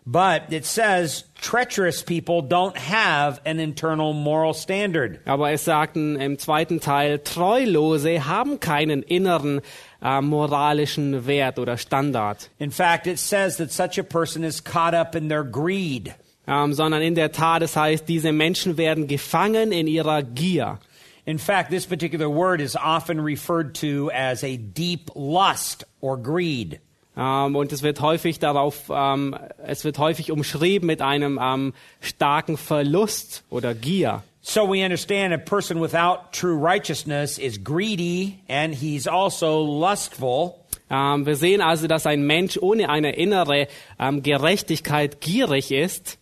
But 0.08 0.52
it 0.52 0.64
says 0.64 1.24
treacherous 1.34 2.00
people 2.04 2.40
don't 2.40 2.76
have 2.76 3.40
an 3.44 3.58
internal 3.58 4.12
moral 4.12 4.54
standard. 4.54 5.18
Aber 5.26 5.50
es 5.50 5.64
sagten 5.64 6.20
im 6.20 6.38
zweiten 6.38 6.80
Teil, 6.80 7.18
Treulose 7.18 8.24
haben 8.24 8.60
keinen 8.60 9.02
inneren 9.02 9.62
äh, 10.00 10.20
moralischen 10.20 11.26
Wert 11.26 11.58
oder 11.58 11.76
Standard, 11.76 12.50
In 12.60 12.70
fact, 12.70 13.08
it 13.08 13.18
says 13.18 13.56
that 13.56 13.72
such 13.72 13.98
a 13.98 14.04
person 14.04 14.44
is 14.44 14.62
caught 14.62 14.94
up 14.94 15.16
in 15.16 15.28
their 15.28 15.42
greed. 15.42 16.14
ähm, 16.46 16.72
sondern 16.72 17.02
in 17.02 17.16
der 17.16 17.32
Tat, 17.32 17.62
es 17.62 17.74
heißt, 17.74 18.08
diese 18.08 18.30
Menschen 18.30 18.76
werden 18.76 19.08
gefangen 19.08 19.72
in 19.72 19.88
ihrer 19.88 20.22
Gier. 20.22 20.78
In 21.24 21.38
fact, 21.38 21.70
this 21.70 21.84
particular 21.84 22.28
word 22.30 22.60
is 22.60 22.76
often 22.76 23.18
referred 23.20 23.74
to 23.80 24.12
as 24.14 24.44
a 24.44 24.56
deep 24.56 25.10
lust 25.16 25.84
or 26.00 26.16
greed. 26.16 26.78
Ähm, 27.16 27.56
und 27.56 27.72
es 27.72 27.82
wird 27.82 28.00
häufig 28.00 28.38
darauf, 28.38 28.90
ähm, 28.90 29.36
es 29.64 29.84
wird 29.84 29.98
häufig 29.98 30.30
umschrieben 30.30 30.86
mit 30.86 31.02
einem 31.02 31.38
ähm, 31.42 31.74
starken 32.00 32.56
Verlust 32.56 33.44
oder 33.48 33.74
Gier. 33.74 34.22
So 34.42 34.68
we 34.68 34.84
understand 34.84 35.34
a 35.34 35.38
person 35.38 35.80
without 35.80 36.30
true 36.30 36.56
righteousness 36.56 37.36
is 37.36 37.58
greedy 37.64 38.38
and 38.48 38.74
he's 38.74 39.08
also 39.08 39.60
lustful. 39.60 40.54
Ähm, 40.88 41.26
wir 41.26 41.34
sehen 41.34 41.60
also, 41.60 41.88
dass 41.88 42.06
ein 42.06 42.26
Mensch 42.26 42.56
ohne 42.60 42.88
eine 42.88 43.16
innere 43.16 43.66
ähm, 43.98 44.22
Gerechtigkeit 44.22 45.20
gierig 45.20 45.72
ist. 45.72 46.18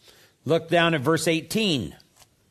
Look 0.46 0.68
down 0.68 0.94
at 0.94 1.02
verse 1.02 1.30
18. 1.30 1.92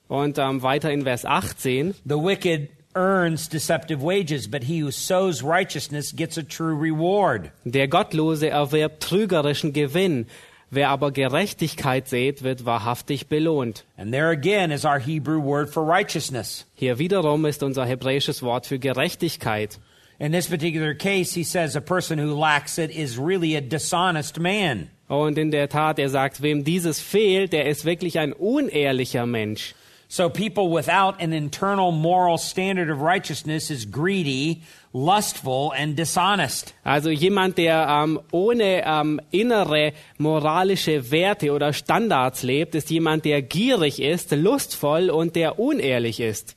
Und 0.08 0.38
ähm, 0.38 0.62
weiter 0.62 0.92
in 0.92 1.04
Vers 1.04 1.26
18. 1.26 1.96
The 2.06 2.16
wicked 2.16 2.70
earns 2.96 3.48
deceptive 3.48 4.02
wages, 4.02 4.48
but 4.48 4.64
he 4.64 4.80
who 4.80 4.92
sows 4.92 5.42
righteousness 5.44 6.12
gets 6.12 6.38
a 6.38 6.44
true 6.44 6.76
reward. 6.76 7.52
Der 7.66 7.88
Gottlose 7.88 8.50
erwirbt 8.50 9.02
trügerischen 9.02 9.74
Gewinn. 9.74 10.28
Wer 10.70 10.90
aber 10.90 11.12
Gerechtigkeit 11.12 12.08
sät, 12.08 12.42
wird 12.42 12.66
wahrhaftig 12.66 13.28
belohnt. 13.28 13.86
And 13.96 14.12
there 14.12 14.32
again 14.32 14.72
is 14.72 14.86
our 14.86 15.00
Hebrew 15.00 15.40
word 15.40 15.70
for 15.70 15.84
righteousness. 15.86 16.66
Hier 16.74 16.98
wiederum 16.98 17.46
ist 17.46 17.62
unser 17.62 17.86
hebräisches 17.86 18.42
Wort 18.42 18.66
für 18.66 18.80
Gerechtigkeit. 18.80 19.80
In 20.18 20.32
this 20.32 20.48
particular 20.48 20.96
case, 20.96 21.34
he 21.34 21.44
says 21.44 21.76
a 21.76 21.82
person 21.82 22.18
who 22.18 22.34
lacks 22.34 22.78
it 22.78 22.90
is 22.90 23.20
really 23.20 23.56
a 23.56 23.62
dishonest 23.62 24.40
man. 24.40 24.90
Und 25.08 25.38
in 25.38 25.52
der 25.52 25.70
Tat, 25.70 26.00
er 26.00 26.10
sagt, 26.10 26.42
wem 26.42 26.64
dieses 26.64 27.00
fehlt, 27.00 27.54
der 27.54 27.68
ist 27.68 27.86
wirklich 27.86 28.18
ein 28.18 28.34
unehrlicher 28.34 29.28
Mensch. 29.28 29.76
So 30.14 30.30
people 30.30 30.70
without 30.70 31.24
an 31.24 31.34
internal 31.34 31.92
moral 31.92 32.38
standard 32.38 32.92
of 32.92 33.02
righteousness 33.02 33.72
is 33.72 33.84
greedy, 33.84 34.62
lustful, 34.94 35.74
and 35.76 35.96
dishonest. 35.96 36.72
Also 36.86 37.10
jemand, 37.10 37.58
der 37.58 37.88
ähm, 37.90 38.20
ohne 38.32 38.84
ähm, 38.86 39.20
innere 39.32 39.94
moralische 40.20 41.10
Werte 41.10 41.52
oder 41.52 41.74
Standards 41.74 42.44
lebt, 42.44 42.76
ist 42.76 42.92
jemand, 42.92 43.26
der 43.26 43.42
gierig 43.42 44.00
ist, 44.00 44.30
lustvoll 44.34 45.10
und 45.10 45.36
der 45.36 45.58
unehrlich 45.58 46.20
ist. 46.20 46.56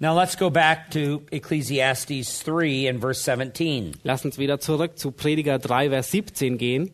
Now 0.00 0.18
let's 0.18 0.36
go 0.36 0.50
back 0.50 0.90
to 0.90 1.22
Ecclesiastes 1.30 2.42
3 2.42 2.88
and 2.88 3.00
verse 3.00 3.22
17. 3.22 3.92
Lass 4.02 4.24
uns 4.24 4.38
wieder 4.38 4.58
zurück 4.58 4.98
zu 4.98 5.12
Prediger 5.12 5.60
3, 5.60 5.90
Vers 5.90 6.10
17 6.10 6.58
gehen. 6.58 6.90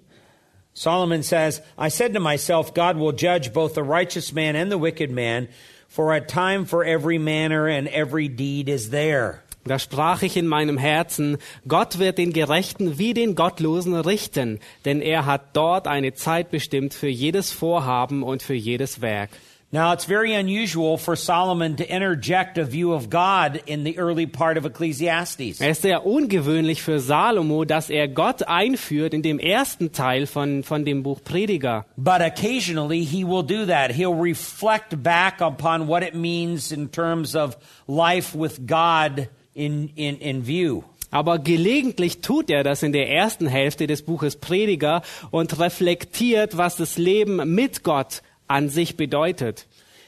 Solomon 0.75 1.23
says, 1.23 1.63
I 1.79 1.89
said 1.89 2.13
to 2.13 2.21
myself, 2.21 2.75
God 2.75 2.99
will 2.99 3.13
judge 3.13 3.55
both 3.55 3.75
the 3.75 3.83
righteous 3.83 4.35
man 4.35 4.55
and 4.55 4.71
the 4.71 4.77
wicked 4.77 5.11
man, 5.11 5.49
for 5.95 6.13
a 6.13 6.21
time 6.21 6.67
for 6.67 6.85
every 6.85 7.19
manner 7.19 7.69
and 7.69 7.87
every 7.87 8.29
deed 8.29 8.69
is 8.69 8.91
there. 8.91 9.41
Da 9.65 9.79
sprach 9.79 10.23
ich 10.23 10.37
in 10.37 10.49
meinem 10.49 10.77
Herzen, 10.77 11.39
Gott 11.69 11.99
wird 12.01 12.19
den 12.19 12.33
Gerechten 12.33 12.99
wie 12.99 13.15
den 13.15 13.37
Gottlosen 13.37 13.95
richten, 13.95 14.59
denn 14.85 15.01
er 15.01 15.25
hat 15.25 15.57
dort 15.57 15.87
eine 15.87 16.13
Zeit 16.13 16.51
bestimmt 16.51 16.95
für 16.95 17.09
jedes 17.09 17.53
Vorhaben 17.53 18.25
und 18.25 18.43
für 18.43 18.55
jedes 18.55 19.01
Werk. 19.01 19.31
Now, 19.75 19.93
it's 19.93 20.05
very 20.05 20.35
unusual 20.35 20.99
for 20.99 21.17
Solomon 21.17 21.75
to 21.79 21.85
interject 21.85 22.59
a 22.59 22.65
view 22.65 22.93
of 22.93 23.11
God 23.11 23.61
in 23.67 23.83
the 23.83 23.99
early 23.99 24.25
part 24.25 24.57
of 24.57 24.65
Ecclesiastes. 24.65 25.61
Es 25.61 25.79
ist 25.79 25.83
sehr 25.83 26.07
ungewöhnlich 26.07 26.81
für 26.81 27.01
Salomo, 27.01 27.65
dass 27.65 27.91
er 27.91 28.07
Gott 28.07 28.45
einführt 28.45 29.15
in 29.15 29.23
dem 29.23 29.41
ersten 29.41 29.91
Teil 29.91 30.29
von, 30.29 30.63
von 30.63 30.85
dem 30.85 31.03
Buch 31.03 31.25
Prediger. 31.25 31.87
But 31.97 32.21
occasionally 32.21 33.05
he 33.05 33.25
will 33.25 33.43
do 33.43 33.67
that. 33.67 33.91
He'll 33.91 34.15
reflect 34.15 35.03
back 35.03 35.41
upon 35.41 35.89
what 35.89 36.05
it 36.05 36.15
means 36.15 36.71
in 36.71 36.93
terms 36.93 37.35
of 37.35 37.57
life 37.89 38.33
with 38.33 38.69
God 38.69 39.29
in, 39.55 39.89
in, 39.97 40.19
in 40.19 40.47
view. 40.47 40.85
Aber 41.11 41.41
gelegentlich 41.41 42.21
tut 42.21 42.49
er 42.49 42.63
das 42.63 42.85
in 42.85 42.93
der 42.93 43.11
ersten 43.11 43.49
Hälfte 43.49 43.89
des 43.89 44.03
Buches 44.03 44.37
Prediger 44.37 45.03
und 45.33 45.59
reflektiert, 45.59 46.57
was 46.57 46.77
das 46.77 46.97
Leben 46.97 47.55
mit 47.57 47.83
Gott 47.83 48.23
an 48.49 48.69
sich 48.69 48.97
bedeutet. 48.97 49.65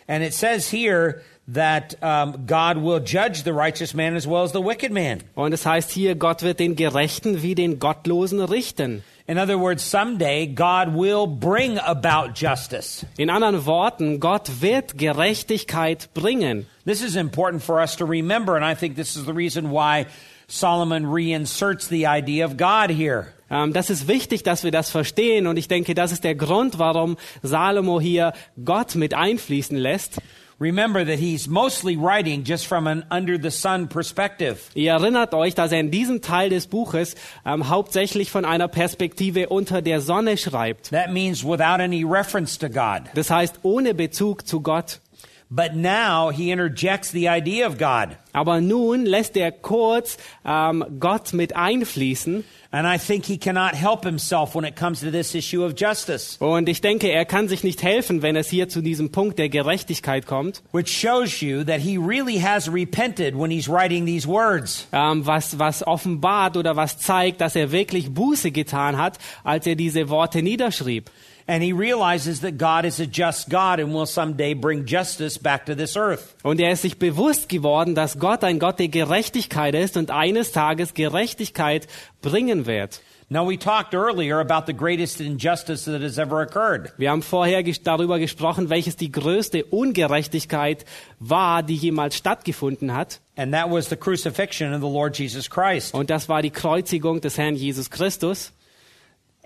And 0.08 0.22
it 0.22 0.34
says 0.34 0.70
here 0.70 1.22
that 1.48 2.00
um, 2.02 2.46
God 2.46 2.78
will 2.78 3.00
judge 3.00 3.42
the 3.44 3.52
righteous 3.52 3.94
man 3.94 4.16
as 4.16 4.26
well 4.26 4.42
as 4.42 4.52
the 4.52 4.60
wicked 4.60 4.92
man. 4.92 5.22
Und 5.36 5.52
es 5.52 5.64
heißt 5.64 5.90
hier, 5.90 6.14
Gott 6.14 6.42
wird 6.42 6.58
den 6.58 6.74
Gerechten 6.74 7.42
wie 7.42 7.54
den 7.54 7.78
Gottlosen 7.78 8.40
richten. 8.40 9.02
In 9.28 9.38
other 9.38 9.58
words, 9.58 9.82
someday 9.82 10.46
God 10.46 10.94
will 10.94 11.26
bring 11.26 11.78
about 11.78 12.34
justice. 12.34 13.04
In 13.18 13.28
anderen 13.28 13.66
Worten, 13.66 14.20
Gott 14.20 14.60
wird 14.60 14.96
Gerechtigkeit 14.96 16.08
bringen. 16.14 16.66
This 16.84 17.02
is 17.02 17.16
important 17.16 17.62
for 17.62 17.80
us 17.80 17.96
to 17.96 18.04
remember, 18.04 18.54
and 18.54 18.64
I 18.64 18.74
think 18.74 18.94
this 18.94 19.16
is 19.16 19.24
the 19.24 19.34
reason 19.34 19.70
why 19.70 20.06
Solomon 20.46 21.06
reinserts 21.06 21.88
the 21.88 22.06
idea 22.06 22.44
of 22.44 22.56
God 22.56 22.90
here. 22.90 23.32
Ähm, 23.50 23.72
das 23.72 23.90
ist 23.90 24.08
wichtig, 24.08 24.42
dass 24.42 24.64
wir 24.64 24.70
das 24.70 24.90
verstehen 24.90 25.46
und 25.46 25.56
ich 25.56 25.68
denke, 25.68 25.94
das 25.94 26.12
ist 26.12 26.24
der 26.24 26.34
Grund, 26.34 26.78
warum 26.78 27.16
Salomo 27.42 28.00
hier 28.00 28.32
Gott 28.64 28.94
mit 28.94 29.14
einfließen 29.14 29.76
lässt. 29.76 30.20
Remember 30.58 31.04
that 31.04 31.18
he's 31.18 31.46
mostly 31.46 31.96
writing 31.96 32.42
just 32.42 32.66
from 32.66 32.86
an 32.86 33.04
under 33.10 33.36
the 33.36 33.50
sun 33.50 33.88
perspective. 33.88 34.70
Ihr 34.72 34.92
erinnert 34.92 35.34
euch, 35.34 35.54
dass 35.54 35.70
er 35.70 35.80
in 35.80 35.90
diesem 35.90 36.22
Teil 36.22 36.48
des 36.48 36.66
Buches 36.66 37.14
ähm, 37.44 37.68
hauptsächlich 37.68 38.30
von 38.30 38.46
einer 38.46 38.66
Perspektive 38.66 39.50
unter 39.50 39.82
der 39.82 40.00
Sonne 40.00 40.38
schreibt. 40.38 40.92
That 40.92 41.12
means 41.12 41.44
without 41.44 41.82
any 41.82 42.04
reference 42.04 42.58
to 42.58 42.70
God. 42.70 43.02
Das 43.14 43.28
heißt 43.28 43.60
ohne 43.64 43.92
Bezug 43.92 44.46
zu 44.46 44.62
Gott. 44.62 45.00
But 45.48 45.76
now 45.76 46.30
he 46.30 46.50
interjects 46.50 47.12
the 47.12 47.28
idea 47.28 47.68
of 47.68 47.78
God. 47.78 48.16
Aber 48.32 48.60
nun 48.60 49.06
lässt 49.06 49.36
er 49.36 49.52
kurz 49.52 50.16
ähm, 50.44 50.84
Gott 50.98 51.32
mit 51.34 51.54
einfließen. 51.54 52.44
And 52.72 52.86
I 52.86 52.98
think 52.98 53.24
he 53.26 53.38
cannot 53.38 53.74
help 53.74 54.04
himself 54.04 54.56
when 54.56 54.64
it 54.64 54.74
comes 54.74 55.00
to 55.00 55.10
this 55.12 55.34
issue 55.36 55.64
of 55.64 55.74
justice, 55.76 56.36
Und 56.40 56.68
ich 56.68 56.80
denke, 56.80 57.08
er 57.12 57.24
kann 57.24 57.46
sich 57.48 57.62
nicht 57.62 57.82
helfen, 57.82 58.22
wenn 58.22 58.34
es 58.34 58.50
hier 58.50 58.68
zu 58.68 58.82
diesem 58.82 59.12
Punkt 59.12 59.38
der 59.38 59.48
Gerechtigkeit 59.48 60.26
kommt. 60.26 60.62
which 60.72 60.88
shows 60.90 61.40
you 61.40 61.62
that 61.62 61.80
he 61.80 61.96
really 61.96 62.40
has 62.40 62.68
repented 62.70 63.38
when 63.38 63.50
he's 63.50 63.68
writing 63.68 64.04
these 64.04 64.26
words. 64.26 64.88
Ähm, 64.92 65.24
was, 65.24 65.58
was 65.60 65.86
offenbart 65.86 66.56
oder 66.56 66.74
was 66.74 66.98
zeigt, 66.98 67.40
dass 67.40 67.54
er 67.54 67.70
wirklich 67.70 68.12
Buße 68.12 68.50
getan 68.50 68.98
hat, 68.98 69.18
als 69.44 69.66
er 69.68 69.76
diese 69.76 70.08
Worte 70.08 70.42
niederschrieb. 70.42 71.08
And 71.48 71.62
he 71.62 71.72
realizes 71.72 72.40
that 72.40 72.58
God 72.58 72.84
is 72.84 72.98
a 72.98 73.06
just 73.06 73.48
God 73.48 73.78
and 73.78 73.94
will 73.94 74.06
someday 74.06 74.52
bring 74.52 74.84
justice 74.84 75.38
back 75.38 75.66
to 75.66 75.76
this 75.76 75.96
earth. 75.96 76.34
Und 76.42 76.60
er 76.60 76.72
ist 76.72 76.82
sich 76.82 76.98
bewusst 76.98 77.48
geworden, 77.48 77.94
dass 77.94 78.18
Gott 78.18 78.42
ein 78.42 78.58
Gott 78.58 78.80
der 78.80 78.88
Gerechtigkeit 78.88 79.74
ist 79.74 79.96
und 79.96 80.10
eines 80.10 80.50
Tages 80.50 80.94
Gerechtigkeit 80.94 81.86
bringen 82.20 82.66
wird. 82.66 83.00
Now, 83.28 83.44
we 83.44 83.56
talked 83.56 83.92
earlier 83.92 84.38
about 84.38 84.66
the 84.66 84.72
greatest 84.72 85.20
injustice 85.20 85.84
that 85.86 86.00
has 86.00 86.16
ever 86.16 86.42
occurred. 86.42 86.92
Wir 86.96 87.10
haben 87.10 87.22
vorher 87.22 87.60
darüber 87.82 88.20
gesprochen, 88.20 88.70
welches 88.70 88.94
die 88.94 89.10
größte 89.10 89.64
Ungerechtigkeit 89.64 90.84
war, 91.18 91.64
die 91.64 91.74
jemals 91.74 92.16
stattgefunden 92.16 92.94
hat. 92.94 93.20
And 93.36 93.52
that 93.52 93.68
was 93.68 93.88
the 93.88 93.96
crucifixion 93.96 94.72
of 94.72 94.80
the 94.80 94.88
Lord 94.88 95.18
Jesus 95.18 95.50
Christ. 95.50 95.92
Und 95.92 96.08
das 96.08 96.28
war 96.28 96.40
die 96.40 96.50
Kreuzigung 96.50 97.20
des 97.20 97.36
Herrn 97.36 97.56
Jesus 97.56 97.90
Christus. 97.90 98.52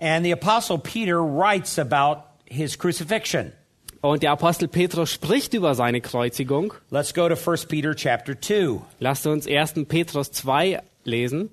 And 0.01 0.25
the 0.25 0.31
Apostle 0.31 0.79
Peter 0.79 1.23
writes 1.23 1.77
about 1.77 2.25
his 2.45 2.75
crucifixion. 2.75 3.53
Und 4.01 4.23
der 4.23 4.31
Apostel 4.31 4.67
Petrus 4.67 5.11
spricht 5.11 5.53
über 5.53 5.75
seine 5.75 6.01
Kreuzigung. 6.01 6.73
Let's 6.89 7.13
go 7.13 7.29
to 7.29 7.35
1 7.35 7.67
Peter 7.67 7.93
chapter 7.93 8.33
2. 8.33 8.81
Lasst 8.99 9.27
uns 9.27 9.45
1. 9.45 9.85
Petrus 9.87 10.31
2 10.31 10.81
lesen. 11.03 11.51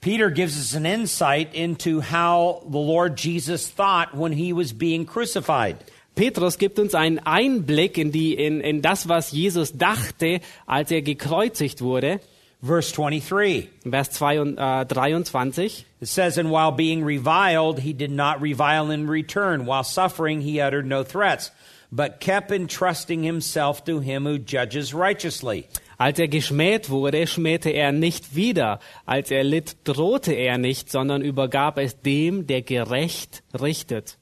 Peter 0.00 0.30
gives 0.30 0.56
us 0.56 0.74
an 0.74 0.86
insight 0.86 1.54
into 1.54 2.00
how 2.00 2.62
the 2.70 2.78
Lord 2.78 3.16
Jesus 3.18 3.68
thought 3.68 4.14
when 4.14 4.32
he 4.32 4.54
was 4.54 4.72
being 4.72 5.04
crucified. 5.04 5.76
Petrus 6.14 6.56
gibt 6.56 6.78
uns 6.78 6.94
einen 6.94 7.18
Einblick 7.18 7.98
in, 7.98 8.12
die, 8.12 8.32
in, 8.32 8.62
in 8.62 8.80
das, 8.80 9.08
was 9.08 9.30
Jesus 9.32 9.72
dachte, 9.72 10.40
als 10.66 10.90
er 10.90 11.02
gekreuzigt 11.02 11.82
wurde. 11.82 12.20
Verse 12.64 12.92
23. 12.92 13.68
Vers 13.90 14.10
2 14.12 14.40
und, 14.40 14.58
äh, 14.58 14.86
23. 14.86 15.84
It 16.00 16.08
says, 16.08 16.38
And 16.38 16.50
while 16.50 16.72
being 16.72 17.04
reviled, 17.04 17.80
he 17.80 17.92
did 17.92 18.10
not 18.10 18.40
revile 18.40 18.90
in 18.90 19.06
return. 19.06 19.66
While 19.66 19.84
suffering, 19.84 20.40
he 20.40 20.60
uttered 20.60 20.86
no 20.86 21.04
threats, 21.04 21.50
but 21.92 22.20
kept 22.20 22.50
entrusting 22.50 23.22
himself 23.22 23.84
to 23.84 24.00
him 24.00 24.24
who 24.24 24.38
judges 24.38 24.94
righteously. 24.94 25.68
Als 26.00 26.18
er 26.18 26.26
geschmäht 26.26 26.88
wurde, 26.88 27.26
schmähte 27.26 27.70
er 27.70 27.92
nicht 27.92 28.34
wieder. 28.34 28.80
Als 29.04 29.30
er 29.30 29.44
litt, 29.44 29.76
drohte 29.84 30.32
er 30.32 30.56
nicht, 30.56 30.90
sondern 30.90 31.20
übergab 31.20 31.78
es 31.78 32.00
dem, 32.00 32.46
der 32.46 32.62
gerecht 32.62 33.42
richtet. 33.52 34.16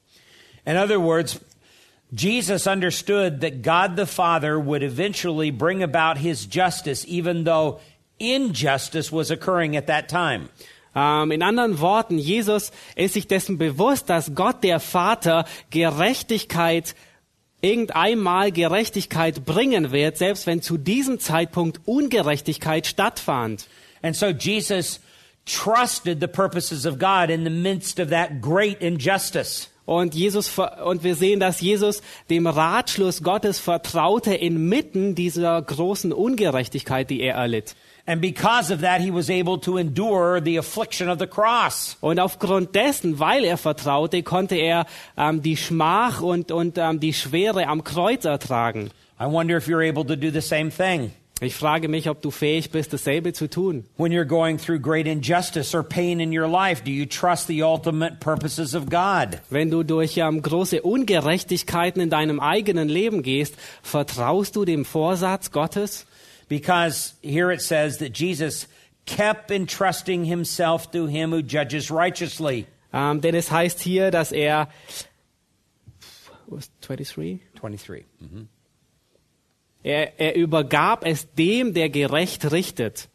In 0.65 0.75
other 0.75 0.99
words, 0.99 1.39
Jesus 2.15 2.67
understood 2.67 3.41
that 3.41 3.63
God 3.63 3.95
the 3.95 4.05
Father 4.05 4.59
would 4.59 4.83
eventually 4.83 5.49
bring 5.49 5.81
about 5.81 6.17
his 6.17 6.45
justice, 6.45 7.05
even 7.07 7.43
though 7.43 7.79
injustice 8.23 9.11
was 9.11 9.31
occurring 9.31 9.75
at 9.75 9.87
that 9.87 10.07
time. 10.07 10.49
Ähm, 10.95 11.31
in 11.31 11.41
anderen 11.41 11.79
Worten, 11.79 12.17
Jesus 12.17 12.71
ist 12.95 13.13
sich 13.13 13.27
dessen 13.27 13.57
bewusst, 13.57 14.09
dass 14.09 14.35
Gott 14.35 14.63
der 14.63 14.79
Vater 14.79 15.45
Gerechtigkeit 15.69 16.95
irgendeinmal 17.61 18.51
Gerechtigkeit 18.51 19.45
bringen 19.45 19.91
wird, 19.91 20.17
selbst 20.17 20.45
wenn 20.45 20.61
zu 20.61 20.77
diesem 20.77 21.19
Zeitpunkt 21.19 21.79
Ungerechtigkeit 21.85 22.85
stattfand. 22.85 23.67
And 24.01 24.15
so 24.15 24.27
Jesus 24.27 24.99
trusted 25.45 26.19
the 26.19 26.27
purposes 26.27 26.85
of 26.85 26.99
God 26.99 27.29
in 27.29 27.43
the 27.43 27.49
midst 27.49 27.99
of 27.99 28.09
that 28.09 28.41
great 28.41 28.81
injustice. 28.81 29.69
Und 29.85 30.15
Jesus 30.15 30.57
und 30.57 31.03
wir 31.03 31.15
sehen, 31.15 31.39
dass 31.39 31.59
Jesus 31.59 32.01
dem 32.29 32.47
Ratschluss 32.47 33.21
Gottes 33.21 33.59
vertraute 33.59 34.33
inmitten 34.33 35.13
dieser 35.13 35.61
großen 35.61 36.13
Ungerechtigkeit, 36.13 37.09
die 37.09 37.19
er 37.19 37.35
erlitt. 37.35 37.75
And 38.05 38.19
because 38.19 38.69
of 38.69 38.81
that, 38.81 38.99
he 38.99 39.11
was 39.11 39.29
able 39.29 39.57
to 39.61 39.77
endure 39.77 40.41
the 40.41 40.57
affliction 40.57 41.09
of 41.09 41.19
the 41.19 41.27
cross. 41.27 41.95
Und 42.01 42.19
aufgrund 42.19 42.75
dessen, 42.75 43.19
weil 43.19 43.45
er 43.45 43.57
vertraute, 43.57 44.23
konnte 44.23 44.55
er 44.55 44.85
ähm, 45.17 45.41
die 45.41 45.55
Schmach 45.55 46.21
und, 46.21 46.51
und 46.51 46.77
ähm, 46.77 46.99
die 46.99 47.13
Schwere 47.13 47.67
am 47.67 47.83
Kreuz 47.85 48.25
ertragen. 48.25 48.91
I 49.19 49.25
wonder 49.25 49.55
if 49.55 49.67
you're 49.67 49.87
able 49.87 50.05
to 50.05 50.17
do 50.17 50.31
the 50.31 50.41
same 50.41 50.69
thing 50.69 51.11
Ich 51.39 51.55
frage 51.55 51.87
mich, 51.89 52.09
ob 52.09 52.21
du 52.21 52.29
fähig 52.31 52.71
bist, 52.71 52.93
dasselbe 52.93 53.33
zu 53.33 53.49
tun. 53.49 53.85
when 53.97 54.11
you're 54.11 54.25
going 54.25 54.57
through 54.57 54.79
great 54.79 55.07
injustice 55.07 55.73
or 55.73 55.83
pain 55.83 56.19
in 56.19 56.37
your 56.37 56.47
life. 56.47 56.83
Do 56.83 56.91
you 56.91 57.05
trust 57.05 57.47
the 57.47 57.63
ultimate 57.63 58.19
purposes 58.19 58.75
of 58.75 58.89
God? 58.89 59.39
Wenn 59.49 59.69
du 59.71 59.83
durch 59.83 60.17
ähm, 60.17 60.41
große 60.41 60.81
Ungerechtigkeiten 60.81 62.01
in 62.01 62.09
deinem 62.09 62.39
eigenen 62.39 62.89
Leben 62.89 63.23
gehst, 63.23 63.55
vertraust 63.81 64.55
du 64.55 64.65
dem 64.65 64.85
Vorsatz 64.85 65.51
Gottes? 65.51 66.05
Because 66.53 67.15
here 67.23 67.49
it 67.49 67.63
says 67.63 67.97
that 67.97 68.13
Jesus 68.13 68.67
kept 69.07 69.49
entrusting 69.49 70.23
himself 70.23 70.91
to 70.91 71.07
him 71.07 71.31
who 71.31 71.41
judges 71.41 71.89
righteously. 71.89 72.67
Ähm, 72.93 73.21
denn 73.21 73.33
es 73.33 73.49
heißt 73.49 73.79
hier, 73.79 74.11
dass 74.11 74.31
er 74.31 74.67
was 76.45 76.69
23? 76.81 77.39
23. 77.59 78.05
Er, 79.81 80.19
er 80.19 80.35
übergab 80.35 81.07
es 81.07 81.25
dem, 81.33 81.73
der 81.73 81.89
gerecht 81.89 82.51
richtet. 82.51 83.09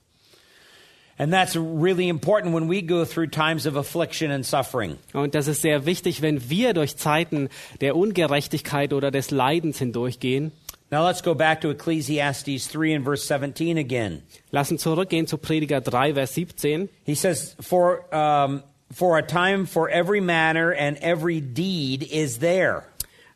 And 1.16 1.32
that's 1.32 1.54
really 1.54 2.08
important 2.08 2.52
when 2.52 2.66
we 2.68 2.82
go 2.82 3.04
through 3.04 3.28
times 3.28 3.66
of 3.66 3.76
affliction 3.76 4.32
and 4.32 4.44
suffering. 4.44 4.98
Und 5.12 5.36
das 5.36 5.46
ist 5.46 5.62
sehr 5.62 5.86
wichtig, 5.86 6.22
wenn 6.22 6.50
wir 6.50 6.74
durch 6.74 6.96
Zeiten 6.96 7.50
der 7.80 7.94
Ungerechtigkeit 7.94 8.92
oder 8.92 9.12
des 9.12 9.30
Leidens 9.30 9.78
hindurchgehen. 9.78 10.50
Now 10.90 11.04
let's 11.04 11.20
go 11.20 11.34
back 11.34 11.60
to 11.60 11.70
Ecclesiastes 11.70 12.66
3 12.66 12.94
and 12.94 13.04
verse 13.04 13.22
17 13.24 13.76
again. 13.76 14.22
Lassen 14.52 14.78
zurückgehen 14.78 15.26
zu 15.26 15.36
Prediger 15.36 15.82
3, 15.82 16.14
Vers 16.14 16.32
17. 16.34 16.88
He 17.04 17.14
says, 17.14 17.54
For, 17.60 18.12
um, 18.14 18.62
for 18.90 19.18
a 19.18 19.22
time 19.22 19.66
for 19.66 19.90
every 19.90 20.20
manner 20.20 20.72
and 20.72 20.96
every 20.98 21.42
deed 21.42 22.02
is 22.04 22.38
there. 22.38 22.84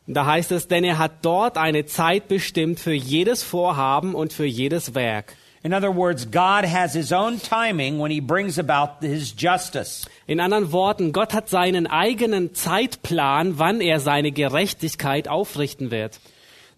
Da 0.06 0.24
heißt 0.26 0.50
es, 0.52 0.66
denn 0.66 0.82
er 0.82 0.98
hat 0.98 1.24
dort 1.24 1.58
eine 1.58 1.84
Zeit 1.84 2.26
bestimmt 2.26 2.80
für 2.80 2.92
jedes 2.92 3.42
Vorhaben 3.42 4.14
und 4.14 4.32
für 4.32 4.46
jedes 4.46 4.94
Werk. 4.94 5.36
In 5.62 5.72
other 5.72 5.94
words, 5.94 6.28
God 6.28 6.64
has 6.64 6.92
his 6.94 7.12
own 7.12 7.38
timing 7.38 8.00
when 8.00 8.10
he 8.10 8.20
brings 8.20 8.58
about 8.58 9.06
his 9.06 9.32
justice. 9.36 10.06
In 10.26 10.40
anderen 10.40 10.72
Worten, 10.72 11.12
Gott 11.12 11.34
hat 11.34 11.48
seinen 11.48 11.86
eigenen 11.86 12.52
Zeitplan, 12.52 13.58
wann 13.60 13.80
er 13.80 14.00
seine 14.00 14.32
Gerechtigkeit 14.32 15.28
aufrichten 15.28 15.92
wird. 15.92 16.18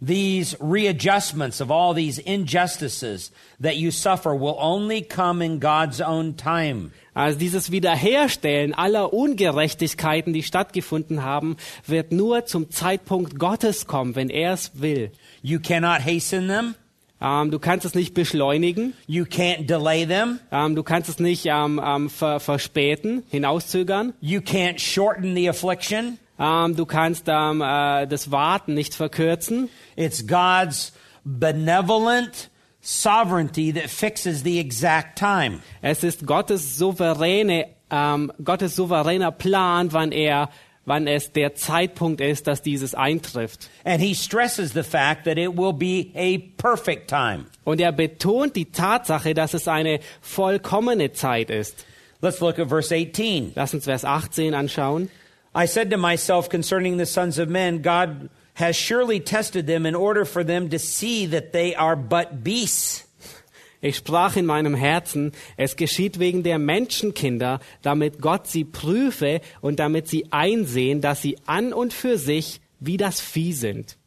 These 0.04 0.56
readjustments 0.60 1.60
of 1.60 1.70
all 1.70 1.94
these 1.94 2.18
injustices 2.18 3.30
that 3.60 3.76
you 3.76 3.90
suffer 3.90 4.34
will 4.34 4.56
only 4.58 5.02
come 5.02 5.40
in 5.40 5.60
God's 5.60 6.00
own 6.00 6.36
time. 6.36 6.90
Also 7.14 7.38
dieses 7.38 7.70
Wiederherstellen 7.70 8.74
aller 8.74 9.12
Ungerechtigkeiten, 9.12 10.32
die 10.32 10.42
stattgefunden 10.42 11.22
haben, 11.22 11.56
wird 11.86 12.10
nur 12.12 12.44
zum 12.44 12.70
Zeitpunkt 12.70 13.38
Gottes 13.38 13.86
kommen, 13.86 14.16
wenn 14.16 14.30
er 14.30 14.52
es 14.52 14.72
will. 14.74 15.12
You 15.42 15.60
cannot 15.60 16.04
hasten 16.04 16.48
them. 16.48 16.74
Ähm, 17.20 17.50
du 17.52 17.58
kannst 17.58 17.86
es 17.86 17.94
nicht 17.94 18.12
beschleunigen, 18.12 18.92
You 19.06 19.24
can't 19.24 19.66
delay 19.66 20.04
them. 20.06 20.40
ähm, 20.50 20.74
du 20.74 20.82
kannst 20.82 21.08
es 21.08 21.20
nicht 21.20 21.46
ähm, 21.46 21.80
ähm, 21.82 22.10
ver 22.10 22.40
verspäten, 22.40 23.22
hinauszögern, 23.30 24.12
You 24.20 24.40
can't 24.40 24.78
shorten 24.80 25.34
the 25.36 25.48
affliction. 25.48 26.18
Ähm, 26.38 26.76
du 26.76 26.86
kannst 26.86 27.26
ähm, 27.28 27.60
äh, 27.60 28.06
das 28.06 28.30
Warten 28.30 28.74
nicht 28.74 28.94
verkürzen. 28.94 29.68
It's 29.96 30.26
God's 30.26 30.92
benevolent 31.24 32.50
sovereignty 32.80 33.72
that 33.72 33.88
fixes 33.88 34.42
the 34.42 34.58
exact 34.58 35.18
time. 35.18 35.60
Es 35.80 36.04
ist 36.04 36.26
Gottes 36.26 36.76
souveräne, 36.76 37.68
ähm, 37.90 38.32
Gottes 38.42 38.76
souveräner 38.76 39.30
Plan, 39.30 39.92
wann 39.92 40.12
er, 40.12 40.50
wann 40.84 41.06
es 41.06 41.32
der 41.32 41.54
Zeitpunkt 41.54 42.20
ist, 42.20 42.46
dass 42.46 42.62
dieses 42.62 42.94
eintrifft. 42.94 43.70
And 43.84 44.02
he 44.02 44.14
stresses 44.14 44.72
the 44.72 44.82
fact 44.82 45.24
that 45.24 45.38
it 45.38 45.56
will 45.56 45.72
be 45.72 46.10
a 46.14 46.38
perfect 46.58 47.08
time. 47.08 47.46
Und 47.64 47.80
er 47.80 47.92
betont 47.92 48.54
die 48.56 48.66
Tatsache, 48.66 49.32
dass 49.32 49.54
es 49.54 49.66
eine 49.66 50.00
vollkommene 50.20 51.12
Zeit 51.12 51.48
ist. 51.48 51.86
Let's 52.20 52.40
look 52.40 52.58
at 52.58 52.68
verse 52.68 52.94
18. 52.94 53.52
Lass 53.54 53.72
uns 53.72 53.84
Vers 53.84 54.04
18 54.04 54.54
anschauen. 54.54 55.10
I 55.54 55.66
said 55.66 55.90
to 55.90 55.96
myself 55.96 56.48
concerning 56.48 56.96
the 56.96 57.06
sons 57.06 57.38
of 57.38 57.48
men, 57.48 57.80
God 57.82 58.28
has 58.54 58.76
surely 58.76 59.20
tested 59.20 59.66
them 59.66 59.86
in 59.86 59.94
order 59.94 60.24
for 60.24 60.44
them 60.44 60.68
to 60.70 60.78
see 60.78 61.26
that 61.26 61.52
they 61.52 61.74
are 61.74 61.96
but 61.96 62.42
beasts. 62.42 63.04
Ich 63.80 63.96
sprach 63.96 64.36
in 64.36 64.46
meinem 64.46 64.74
Herzen, 64.74 65.32
es 65.58 65.76
geschieht 65.76 66.18
wegen 66.18 66.42
der 66.42 66.58
Menschenkinder, 66.58 67.60
damit 67.82 68.18
Gott 68.18 68.46
sie 68.46 68.64
prüfe 68.64 69.42
und 69.60 69.78
damit 69.78 70.08
sie 70.08 70.32
einsehen, 70.32 71.02
dass 71.02 71.20
sie 71.20 71.36
an 71.44 71.74
und 71.74 71.92
für 71.92 72.16
sich 72.16 72.62
wie 72.80 72.96
das 72.96 73.20
Vieh 73.20 73.52
sind. 73.52 73.98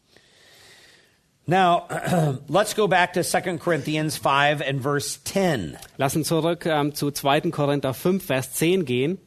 Now, 1.45 1.88
let's 2.49 2.75
go 2.75 2.88
back 2.88 3.13
to 3.13 3.23
2 3.23 3.57
Corinthians 3.57 4.17
5 4.17 4.62
and 4.62 4.81
verse 4.81 5.19
10. 5.23 5.77
Lass 5.97 6.15
uns 6.15 6.27
zurück 6.27 6.65
ähm, 6.65 6.93
zu 6.95 7.12
2. 7.12 7.51
Korinther 7.51 7.93
5, 7.93 8.25
Vers 8.25 8.53
10 8.53 8.83
gehen. 8.83 9.19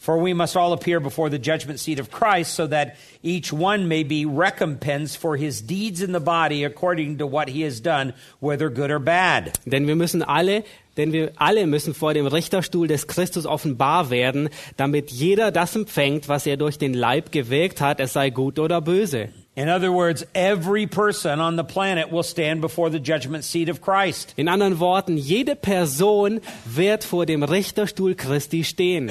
For 0.00 0.16
we 0.16 0.32
must 0.32 0.56
all 0.56 0.72
appear 0.72 0.98
before 0.98 1.28
the 1.28 1.38
judgment 1.38 1.78
seat 1.78 2.00
of 2.00 2.10
Christ, 2.10 2.54
so 2.54 2.66
that 2.68 2.96
each 3.22 3.52
one 3.52 3.86
may 3.86 4.02
be 4.02 4.24
recompensed 4.24 5.18
for 5.18 5.36
his 5.36 5.60
deeds 5.60 6.00
in 6.00 6.12
the 6.12 6.20
body 6.20 6.64
according 6.64 7.18
to 7.18 7.26
what 7.26 7.50
he 7.50 7.60
has 7.64 7.80
done, 7.80 8.14
whether 8.40 8.70
good 8.70 8.90
or 8.90 8.98
bad. 8.98 9.58
Denn 9.66 9.86
wir 9.86 9.96
müssen 9.96 10.22
alle, 10.22 10.64
denn 10.96 11.12
wir 11.12 11.32
alle 11.36 11.66
müssen 11.66 11.92
vor 11.92 12.14
dem 12.14 12.26
Richterstuhl 12.26 12.88
des 12.88 13.08
Christus 13.08 13.44
offenbar 13.44 14.08
werden, 14.08 14.48
damit 14.78 15.10
jeder 15.10 15.52
das 15.52 15.76
empfängt, 15.76 16.30
was 16.30 16.46
er 16.46 16.56
durch 16.56 16.78
den 16.78 16.94
Leib 16.94 17.30
gewirkt 17.30 17.82
hat, 17.82 18.00
es 18.00 18.14
sei 18.14 18.30
gut 18.30 18.58
oder 18.58 18.80
böse. 18.80 19.28
In 19.54 19.68
other 19.68 19.92
words, 19.92 20.24
every 20.32 20.86
person 20.86 21.40
on 21.40 21.58
the 21.58 21.62
planet 21.62 22.10
will 22.10 22.24
stand 22.24 22.62
before 22.62 22.90
the 22.90 22.98
judgment 22.98 23.44
seat 23.44 23.68
of 23.68 23.82
Christ. 23.82 24.32
In 24.36 24.48
anderen 24.48 24.80
Worten, 24.80 25.18
jede 25.18 25.56
Person 25.56 26.40
wird 26.64 27.04
vor 27.04 27.26
dem 27.26 27.42
Richterstuhl 27.42 28.14
Christi 28.14 28.64
stehen. 28.64 29.10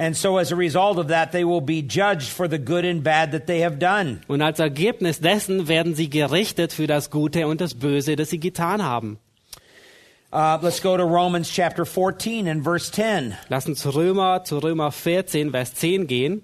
And 0.00 0.16
so, 0.16 0.38
as 0.38 0.52
a 0.52 0.56
result 0.56 0.98
of 0.98 1.08
that, 1.08 1.32
they 1.32 1.42
will 1.42 1.60
be 1.60 1.82
judged 1.82 2.30
for 2.30 2.46
the 2.46 2.56
good 2.56 2.84
and 2.84 3.02
bad 3.02 3.32
that 3.32 3.48
they 3.48 3.62
have 3.62 3.80
done. 3.80 4.20
Und 4.28 4.42
als 4.42 4.60
Ergebnis 4.60 5.18
dessen 5.18 5.66
werden 5.66 5.96
sie 5.96 6.08
gerichtet 6.08 6.72
für 6.72 6.86
das 6.86 7.10
Gute 7.10 7.48
und 7.48 7.60
das 7.60 7.74
Böse, 7.74 8.14
das 8.14 8.30
sie 8.30 8.38
getan 8.38 8.84
haben. 8.84 9.18
Uh, 10.32 10.56
let's 10.62 10.78
go 10.78 10.96
to 10.96 11.04
Romans 11.04 11.50
chapter 11.50 11.84
14 11.84 12.46
and 12.46 12.62
verse 12.62 12.92
10. 12.92 13.36
Lass 13.48 13.66
uns 13.66 13.84
Römer 13.86 14.44
zu 14.44 14.60
Römer 14.60 14.92
14, 14.92 15.50
Vers 15.50 15.74
10 15.74 16.06
gehen. 16.06 16.42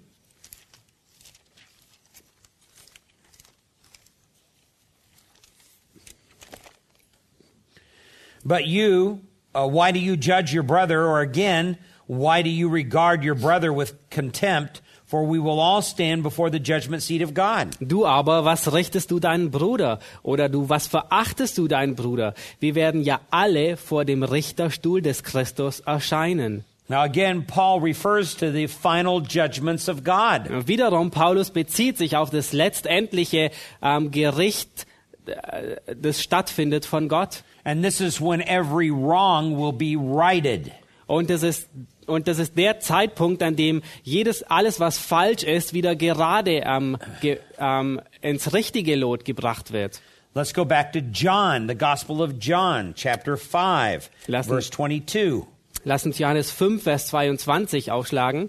But 8.44 8.66
you, 8.66 9.20
uh, 9.54 9.68
why 9.68 9.92
do 9.92 10.00
you 10.00 10.16
judge 10.16 10.52
your 10.52 10.64
brother? 10.64 11.06
Or 11.06 11.20
again, 11.20 11.78
why 12.06 12.42
do 12.42 12.50
you 12.50 12.68
regard 12.68 13.24
your 13.24 13.34
brother 13.34 13.72
with 13.72 13.94
contempt? 14.10 14.80
For 15.06 15.22
we 15.24 15.38
will 15.38 15.60
all 15.60 15.82
stand 15.82 16.22
before 16.22 16.50
the 16.50 16.58
judgment 16.58 17.02
seat 17.02 17.22
of 17.22 17.34
God. 17.34 17.76
Du 17.80 18.06
aber, 18.06 18.44
was 18.44 18.72
richtest 18.72 19.10
du 19.10 19.20
deinen 19.20 19.50
Bruder? 19.50 20.00
Oder 20.22 20.48
du, 20.48 20.68
was 20.68 20.86
verachtest 20.86 21.58
du 21.58 21.68
deinen 21.68 21.94
Bruder? 21.94 22.34
Wir 22.58 22.74
werden 22.74 23.02
ja 23.02 23.20
alle 23.30 23.76
vor 23.76 24.04
dem 24.04 24.22
Richterstuhl 24.22 25.02
des 25.02 25.22
Christus 25.22 25.80
erscheinen. 25.80 26.64
Now, 26.88 27.02
again, 27.02 27.46
Paul 27.46 27.80
refers 27.80 28.34
to 28.36 28.50
the 28.50 28.66
final 28.66 29.22
judgments 29.22 29.88
of 29.88 30.04
God. 30.04 30.66
Wiederum, 30.66 31.10
Paulus 31.10 31.50
bezieht 31.50 31.96
sich 31.96 32.16
auf 32.16 32.30
das 32.30 32.52
letztendliche 32.52 33.50
ähm, 33.82 34.10
Gericht, 34.10 34.86
äh, 35.26 35.76
das 35.96 36.22
stattfindet 36.22 36.84
von 36.84 37.08
Gott. 37.08 37.42
And 37.64 37.82
this 37.82 38.00
is 38.00 38.20
when 38.20 38.42
every 38.42 38.90
wrong 38.90 39.56
will 39.56 39.72
be 39.72 39.96
righted. 39.96 40.72
Und 41.06 41.30
das 41.30 41.42
ist 41.42 41.68
und 42.06 42.28
das 42.28 42.38
ist 42.38 42.56
der 42.56 42.80
Zeitpunkt, 42.80 43.42
an 43.42 43.56
dem 43.56 43.82
jedes 44.02 44.42
alles, 44.42 44.80
was 44.80 44.98
falsch 44.98 45.42
ist, 45.42 45.72
wieder 45.72 45.96
gerade 45.96 46.62
ähm, 46.64 46.96
ge, 47.20 47.38
ähm, 47.58 48.00
ins 48.20 48.52
richtige 48.52 48.96
Lot 48.96 49.24
gebracht 49.24 49.72
wird. 49.72 50.00
Let's 50.34 50.52
go 50.52 50.64
back 50.64 50.92
to 50.92 50.98
John, 51.12 51.68
the 51.68 51.76
Gospel 51.76 52.20
of 52.20 52.32
John, 52.40 52.94
chapter 52.96 53.36
5, 53.36 54.10
Lassen- 54.26 54.48
verse 54.50 54.70
22. 54.70 55.44
Lass 55.84 56.04
uns 56.06 56.18
Johannes 56.18 56.50
5, 56.50 56.82
Vers 56.82 57.06
22 57.08 57.92
aufschlagen. 57.92 58.48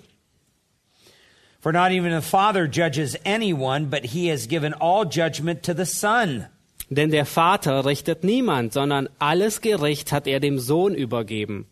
For 1.59 1.71
not 1.73 1.91
even 1.91 2.11
the 2.11 2.21
Father 2.21 2.67
judges 2.67 3.17
anyone, 3.25 3.87
but 3.87 4.05
he 4.05 4.29
has 4.29 4.47
given 4.47 4.73
all 4.73 5.05
judgment 5.05 5.63
to 5.63 5.73
the 5.75 5.85
Son. 5.85 6.45
Denn 6.89 7.09
der 7.09 7.25
Vater 7.25 7.85
richtet 7.85 8.23
niemand, 8.23 8.71
sondern 8.73 9.09
alles 9.19 9.61
Gericht 9.61 10.11
hat 10.11 10.27
er 10.27 10.39
dem 10.39 10.59
Sohn 10.59 10.93
übergeben. 10.93 11.65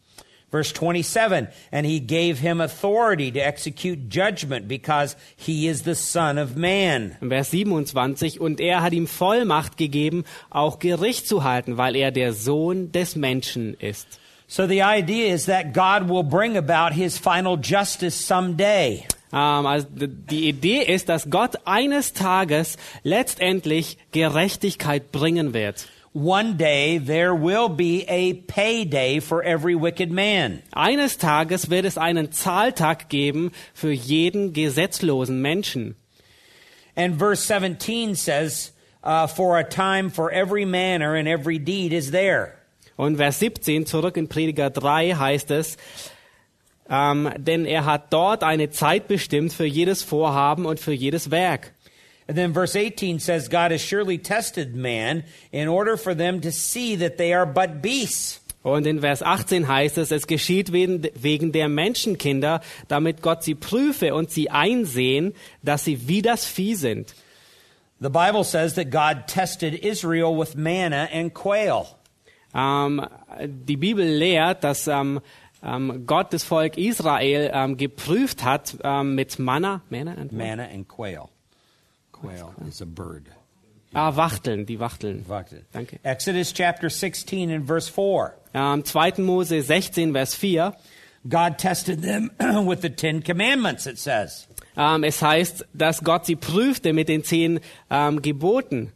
Verse 0.53 0.71
27, 0.71 1.47
and 1.71 1.83
he 1.83 1.99
gave 1.99 2.37
him 2.37 2.61
authority 2.61 3.31
to 3.31 3.39
execute 3.39 4.07
judgment 4.07 4.67
because 4.67 5.15
he 5.35 5.67
is 5.67 5.81
the 5.81 5.95
Son 5.95 6.37
of 6.37 6.55
Man. 6.55 7.17
Vers 7.27 7.49
27, 7.49 8.39
und 8.39 8.59
er 8.59 8.83
hat 8.83 8.93
ihm 8.93 9.07
Vollmacht 9.07 9.77
gegeben, 9.77 10.25
auch 10.51 10.77
Gericht 10.77 11.27
zu 11.27 11.43
halten, 11.43 11.77
weil 11.77 11.95
er 11.95 12.11
der 12.11 12.33
Sohn 12.33 12.91
des 12.91 13.15
Menschen 13.15 13.73
ist. 13.73 14.19
So 14.45 14.67
the 14.67 14.81
idea 14.83 15.33
is 15.33 15.47
that 15.47 15.73
God 15.73 16.07
will 16.07 16.23
bring 16.23 16.55
about 16.55 16.93
his 16.93 17.17
final 17.17 17.57
justice 17.57 18.13
someday. 18.15 19.07
Ähm, 19.33 19.65
also 19.65 19.87
die 19.89 20.49
Idee 20.49 20.83
ist, 20.83 21.09
dass 21.09 21.31
Gott 21.31 21.65
eines 21.65 22.13
Tages 22.13 22.77
letztendlich 23.01 23.97
Gerechtigkeit 24.11 25.11
bringen 25.11 25.55
wird. 25.55 25.87
One 26.13 26.57
day 26.57 26.99
there 26.99 27.33
will 27.33 27.69
be 27.69 28.03
a 28.07 28.33
payday 28.33 29.19
for 29.19 29.41
every 29.41 29.73
wicked 29.73 30.11
man. 30.11 30.61
Eines 30.71 31.17
Tages 31.17 31.71
wird 31.71 31.85
es 31.85 31.97
einen 31.97 32.31
Zahltag 32.31 33.09
geben 33.09 33.51
für 33.73 33.91
jeden 33.91 34.53
gesetzlosen 34.53 35.41
Menschen. 35.41 35.95
And 36.95 37.17
verse 37.17 37.41
17 37.41 38.13
says, 38.13 38.73
uh, 39.03 39.25
For 39.25 39.57
a 39.57 39.63
time 39.63 40.11
for 40.11 40.31
every 40.31 40.65
manner 40.65 41.15
and 41.15 41.27
every 41.27 41.57
deed 41.57 41.91
is 41.91 42.11
there. 42.11 42.59
Und 42.95 43.17
Vers 43.17 43.39
17 43.39 43.87
zurück 43.87 44.15
in 44.15 44.27
Prediger 44.27 44.69
3 44.69 45.15
heißt 45.15 45.49
es, 45.49 45.77
ähm, 46.89 47.31
denn 47.37 47.65
er 47.65 47.85
hat 47.85 48.13
dort 48.13 48.43
eine 48.43 48.69
Zeit 48.69 49.07
bestimmt 49.07 49.51
für 49.51 49.65
jedes 49.65 50.03
Vorhaben 50.03 50.67
und 50.67 50.79
für 50.79 50.93
jedes 50.93 51.31
Werk. 51.31 51.72
And 52.27 52.37
then 52.37 52.53
verse 52.53 52.75
18 52.75 53.19
says, 53.19 53.49
God 53.49 53.71
has 53.71 53.81
surely 53.81 54.17
tested 54.17 54.75
man 54.75 55.23
in 55.51 55.67
order 55.67 55.97
for 55.97 56.15
them 56.15 56.41
to 56.41 56.51
see 56.51 56.95
that 56.97 57.17
they 57.17 57.33
are 57.33 57.45
but 57.45 57.81
beasts. 57.81 58.39
Und 58.63 58.87
in 58.87 59.01
Vers 59.01 59.21
18 59.21 59.67
heißt 59.67 59.97
es, 59.97 60.11
es 60.11 60.25
geschieht 60.25 60.71
wegen, 60.71 61.51
der 61.51 61.67
Menschenkinder, 61.67 62.61
damit 62.87 63.21
Gott 63.21 63.43
sie 63.43 63.55
prüfe 63.55 64.15
und 64.15 64.31
sie 64.31 64.49
einsehen, 64.49 65.33
dass 65.61 65.83
sie 65.83 66.07
wie 66.07 66.21
das 66.21 66.45
Vieh 66.45 66.75
sind. 66.75 67.13
The 67.99 68.09
Bible 68.09 68.43
says 68.43 68.75
that 68.75 68.89
God 68.89 69.27
tested 69.27 69.73
Israel 69.73 70.37
with 70.37 70.55
manna 70.55 71.09
and 71.11 71.33
quail. 71.33 71.87
Ähm, 72.55 73.05
die 73.45 73.77
Bibel 73.77 74.05
lehrt, 74.05 74.63
dass 74.63 74.87
ähm, 74.87 75.19
ähm, 75.61 76.05
Gott 76.05 76.31
das 76.31 76.43
Volk 76.43 76.77
Israel 76.77 77.75
geprüft 77.75 78.43
hat 78.43 78.77
mit 79.03 79.39
Manna. 79.39 79.81
Manna 79.89 80.13
and 80.13 80.31
Manna 80.31 80.63
and 80.65 80.87
quail. 80.87 81.32
Quail 82.23 82.53
is 82.67 82.81
a 82.81 82.85
bird. 82.85 83.29
ah, 83.93 84.11
Wachteln, 84.15 84.65
die 84.65 84.79
Wachteln. 84.79 85.25
Danke. 85.73 85.99
Exodus 86.03 86.53
chapter 86.53 86.89
16 86.89 87.51
and 87.51 87.65
verse 87.67 87.89
4. 87.89 88.33
Ähm, 88.53 88.83
2. 88.83 89.19
Mose 89.19 89.61
16, 89.61 90.13
Vers 90.13 90.35
4. 90.35 90.73
God 91.27 91.57
tested 91.57 92.01
them 92.01 92.31
with 92.67 92.81
the 92.81 92.89
Ten 92.89 93.21
Commandments, 93.21 93.85
it 93.87 93.97
says. 93.99 94.47
Ähm, 94.75 95.03
es 95.03 95.21
heißt, 95.21 95.65
dass 95.73 96.03
Gott 96.03 96.25
sie 96.25 96.35
prüfte 96.35 96.93
mit 96.93 97.07
den 97.07 97.23
zehn 97.23 97.59
ähm, 97.89 98.21
Geboten. 98.21 98.91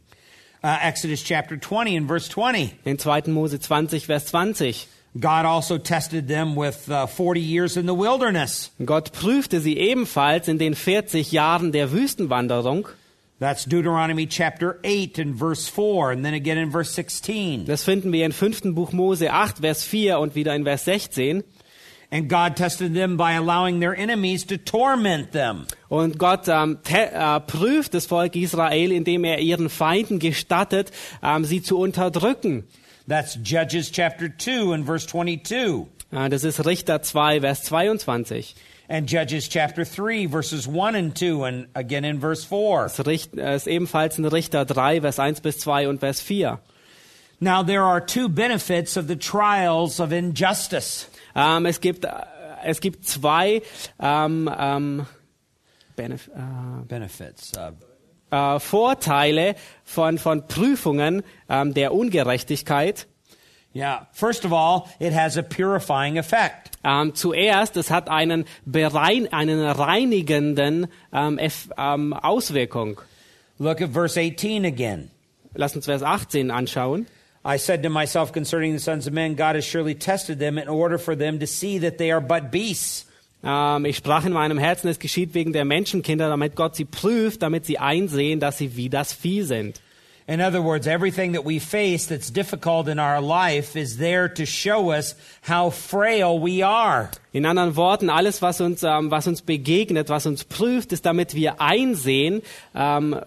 Uh, 0.62 0.76
Exodus 0.82 1.22
chapter 1.22 1.56
20 1.56 1.96
and 1.96 2.08
verse 2.08 2.28
20. 2.28 2.74
In 2.84 2.98
2. 2.98 3.28
Mose 3.28 3.60
20, 3.60 4.06
Vers 4.06 4.26
20. 4.26 4.88
God 5.18 5.46
also 5.46 5.78
tested 5.78 6.26
them 6.28 6.56
with 6.56 6.90
uh, 6.90 7.06
40 7.06 7.40
years 7.40 7.76
in 7.76 7.86
the 7.86 7.94
wilderness. 7.94 8.72
Gott 8.84 9.12
prüfte 9.12 9.60
sie 9.60 9.78
ebenfalls 9.78 10.48
in 10.48 10.58
den 10.58 10.74
40 10.74 11.30
Jahren 11.32 11.70
der 11.72 11.92
Wüstenwanderung. 11.92 12.88
That's 13.40 13.64
Deuteronomy 13.64 14.26
chapter 14.26 14.80
8 14.82 15.20
and 15.20 15.34
verse 15.36 15.68
4, 15.68 16.10
and 16.10 16.24
then 16.24 16.34
again 16.34 16.58
in 16.58 16.72
verse 16.72 16.90
16. 16.90 17.66
Das 17.66 17.84
finden 17.84 18.12
wir 18.12 18.24
im 18.24 18.32
5. 18.32 18.74
Buch 18.74 18.92
Mose 18.92 19.30
8, 19.30 19.58
Vers 19.58 19.84
4 19.84 20.18
und 20.18 20.34
wieder 20.34 20.56
in 20.56 20.64
Vers 20.64 20.84
16. 20.84 21.44
And 22.10 22.28
God 22.28 22.56
tested 22.56 22.94
them 22.94 23.16
by 23.16 23.34
allowing 23.34 23.80
their 23.80 23.94
enemies 23.94 24.44
to 24.46 24.56
torment 24.56 25.30
them. 25.32 25.66
Und 25.88 26.18
Gott 26.18 26.48
ähm, 26.48 26.78
äh, 26.90 27.40
prüft 27.40 27.94
das 27.94 28.06
Volk 28.06 28.34
Israel, 28.34 28.90
indem 28.90 29.22
er 29.24 29.38
ihren 29.38 29.68
Feinden 29.68 30.18
gestattet, 30.18 30.90
ähm, 31.22 31.44
sie 31.44 31.62
zu 31.62 31.78
unterdrücken. 31.78 32.64
That's 33.06 33.38
Judges 33.44 33.92
chapter 33.92 34.36
2 34.36 34.74
and 34.74 34.86
verse 34.86 35.06
22. 35.06 35.86
Äh, 36.10 36.28
das 36.28 36.42
ist 36.42 36.66
Richter 36.66 37.02
2, 37.02 37.42
Vers 37.42 37.62
22. 37.64 38.56
And 38.90 39.06
Judges 39.06 39.48
chapter 39.48 39.84
3 39.84 40.26
verses 40.26 40.66
1 40.66 40.94
and 40.94 41.14
2 41.14 41.44
and 41.44 41.66
again 41.74 42.04
in 42.06 42.20
verse 42.20 42.42
4. 42.44 42.84
Das 42.84 43.06
Richt- 43.06 43.36
äh, 43.36 43.54
ist 43.54 43.66
ebenfalls 43.66 44.18
in 44.18 44.24
Richter 44.24 44.64
3, 44.64 45.02
Vers 45.02 45.18
1 45.18 45.42
bis 45.42 45.58
2 45.58 45.88
und 45.88 46.00
Vers 46.00 46.22
4. 46.22 46.58
Now 47.40 47.62
there 47.62 47.82
are 47.82 48.00
two 48.04 48.28
benefits 48.28 48.96
of 48.96 49.06
the 49.06 49.16
trials 49.16 50.00
of 50.00 50.10
injustice. 50.10 51.06
Ähm, 51.36 51.66
es, 51.66 51.80
gibt, 51.80 52.04
äh, 52.06 52.10
es 52.64 52.80
gibt 52.80 53.04
zwei 53.06 53.62
ähm, 54.00 54.50
ähm, 54.58 55.06
Benef 55.94 56.28
äh, 56.28 56.84
Benefits. 56.86 57.52
Uh, 57.56 57.72
äh, 58.34 58.58
Vorteile 58.58 59.54
von, 59.84 60.18
von 60.18 60.46
Prüfungen 60.48 61.22
der 61.48 61.92
Ungerechtigkeit. 61.94 63.06
yeah. 63.74 64.06
First 64.12 64.44
of 64.44 64.52
all, 64.52 64.88
it 64.98 65.12
has 65.12 65.36
a 65.36 65.42
purifying 65.42 66.18
effect. 66.18 66.67
Ähm, 66.84 67.14
zuerst, 67.14 67.76
es 67.76 67.90
hat 67.90 68.08
einen, 68.08 68.44
berein, 68.64 69.32
einen 69.32 69.60
reinigenden 69.60 70.86
ähm, 71.12 71.38
Eff, 71.38 71.68
ähm, 71.76 72.12
Auswirkung. 72.12 73.00
Look 73.58 73.80
at 73.80 73.90
verse 73.90 74.18
18 74.18 74.64
again. 74.64 75.10
Lass 75.54 75.74
uns 75.74 75.86
Vers 75.86 76.02
18 76.02 76.50
anschauen. 76.50 77.06
I 77.44 77.56
said 77.58 77.82
to 77.82 77.90
myself 77.90 78.32
concerning 78.32 78.72
the 78.72 78.78
sons 78.78 79.06
of 79.06 79.12
men, 79.12 79.34
God 79.34 79.56
has 79.56 79.64
surely 79.64 79.94
tested 79.94 80.38
them 80.38 80.58
in 80.58 80.68
order 80.68 80.98
for 80.98 81.16
them 81.16 81.38
to 81.40 81.46
see 81.46 81.78
that 81.78 81.98
they 81.98 82.12
are 82.12 82.20
but 82.20 82.50
beasts. 82.50 83.06
Ähm, 83.42 83.84
ich 83.84 83.96
sprach 83.96 84.24
in 84.24 84.32
meinem 84.32 84.58
Herzen, 84.58 84.88
es 84.88 84.98
geschieht 84.98 85.34
wegen 85.34 85.52
der 85.52 85.64
Menschenkinder, 85.64 86.28
damit 86.28 86.56
Gott 86.56 86.76
sie 86.76 86.84
prüft, 86.84 87.42
damit 87.42 87.66
sie 87.66 87.78
einsehen, 87.78 88.40
dass 88.40 88.58
sie 88.58 88.76
wie 88.76 88.88
das 88.88 89.12
Vieh 89.12 89.42
sind. 89.42 89.80
In 90.28 90.42
other 90.42 90.60
words, 90.60 90.86
everything 90.86 91.32
that 91.32 91.46
we 91.46 91.58
face 91.58 92.04
that's 92.04 92.30
difficult 92.30 92.86
in 92.86 92.98
our 92.98 93.18
life 93.18 93.76
is 93.76 93.96
there 93.96 94.28
to 94.28 94.44
show 94.44 94.90
us 94.90 95.14
how 95.40 95.70
frail 95.70 96.38
we 96.38 96.60
are. 96.60 97.10
In 97.32 97.44
anderen 97.44 97.76
Worten, 97.76 98.10
alles, 98.10 98.42
was 98.42 98.60
uns, 98.60 98.82
ähm, 98.82 99.10
was 99.10 99.26
uns 99.26 99.40
begegnet, 99.40 100.10
was 100.10 100.26
uns 100.26 100.44
prüft, 100.44 100.92
ist, 100.92 101.06
damit 101.06 101.34
wir 101.34 101.62
einsehen, 101.62 102.42
ähm, 102.74 103.18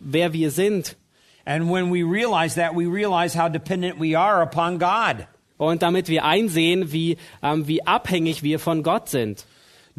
wer 0.00 0.32
wir 0.32 0.50
sind. 0.50 0.96
And 1.44 1.70
when 1.70 1.90
we 1.90 2.02
realize 2.02 2.54
that, 2.54 2.74
we 2.74 2.86
realize 2.86 3.34
how 3.34 3.50
dependent 3.50 4.00
we 4.00 4.18
are 4.18 4.40
upon 4.40 4.78
God. 4.78 5.26
Und 5.58 5.82
damit 5.82 6.08
wir 6.08 6.24
einsehen, 6.24 6.92
wie, 6.92 7.18
ähm, 7.42 7.68
wie 7.68 7.86
abhängig 7.86 8.42
wir 8.42 8.58
von 8.58 8.82
Gott 8.82 9.10
sind. 9.10 9.44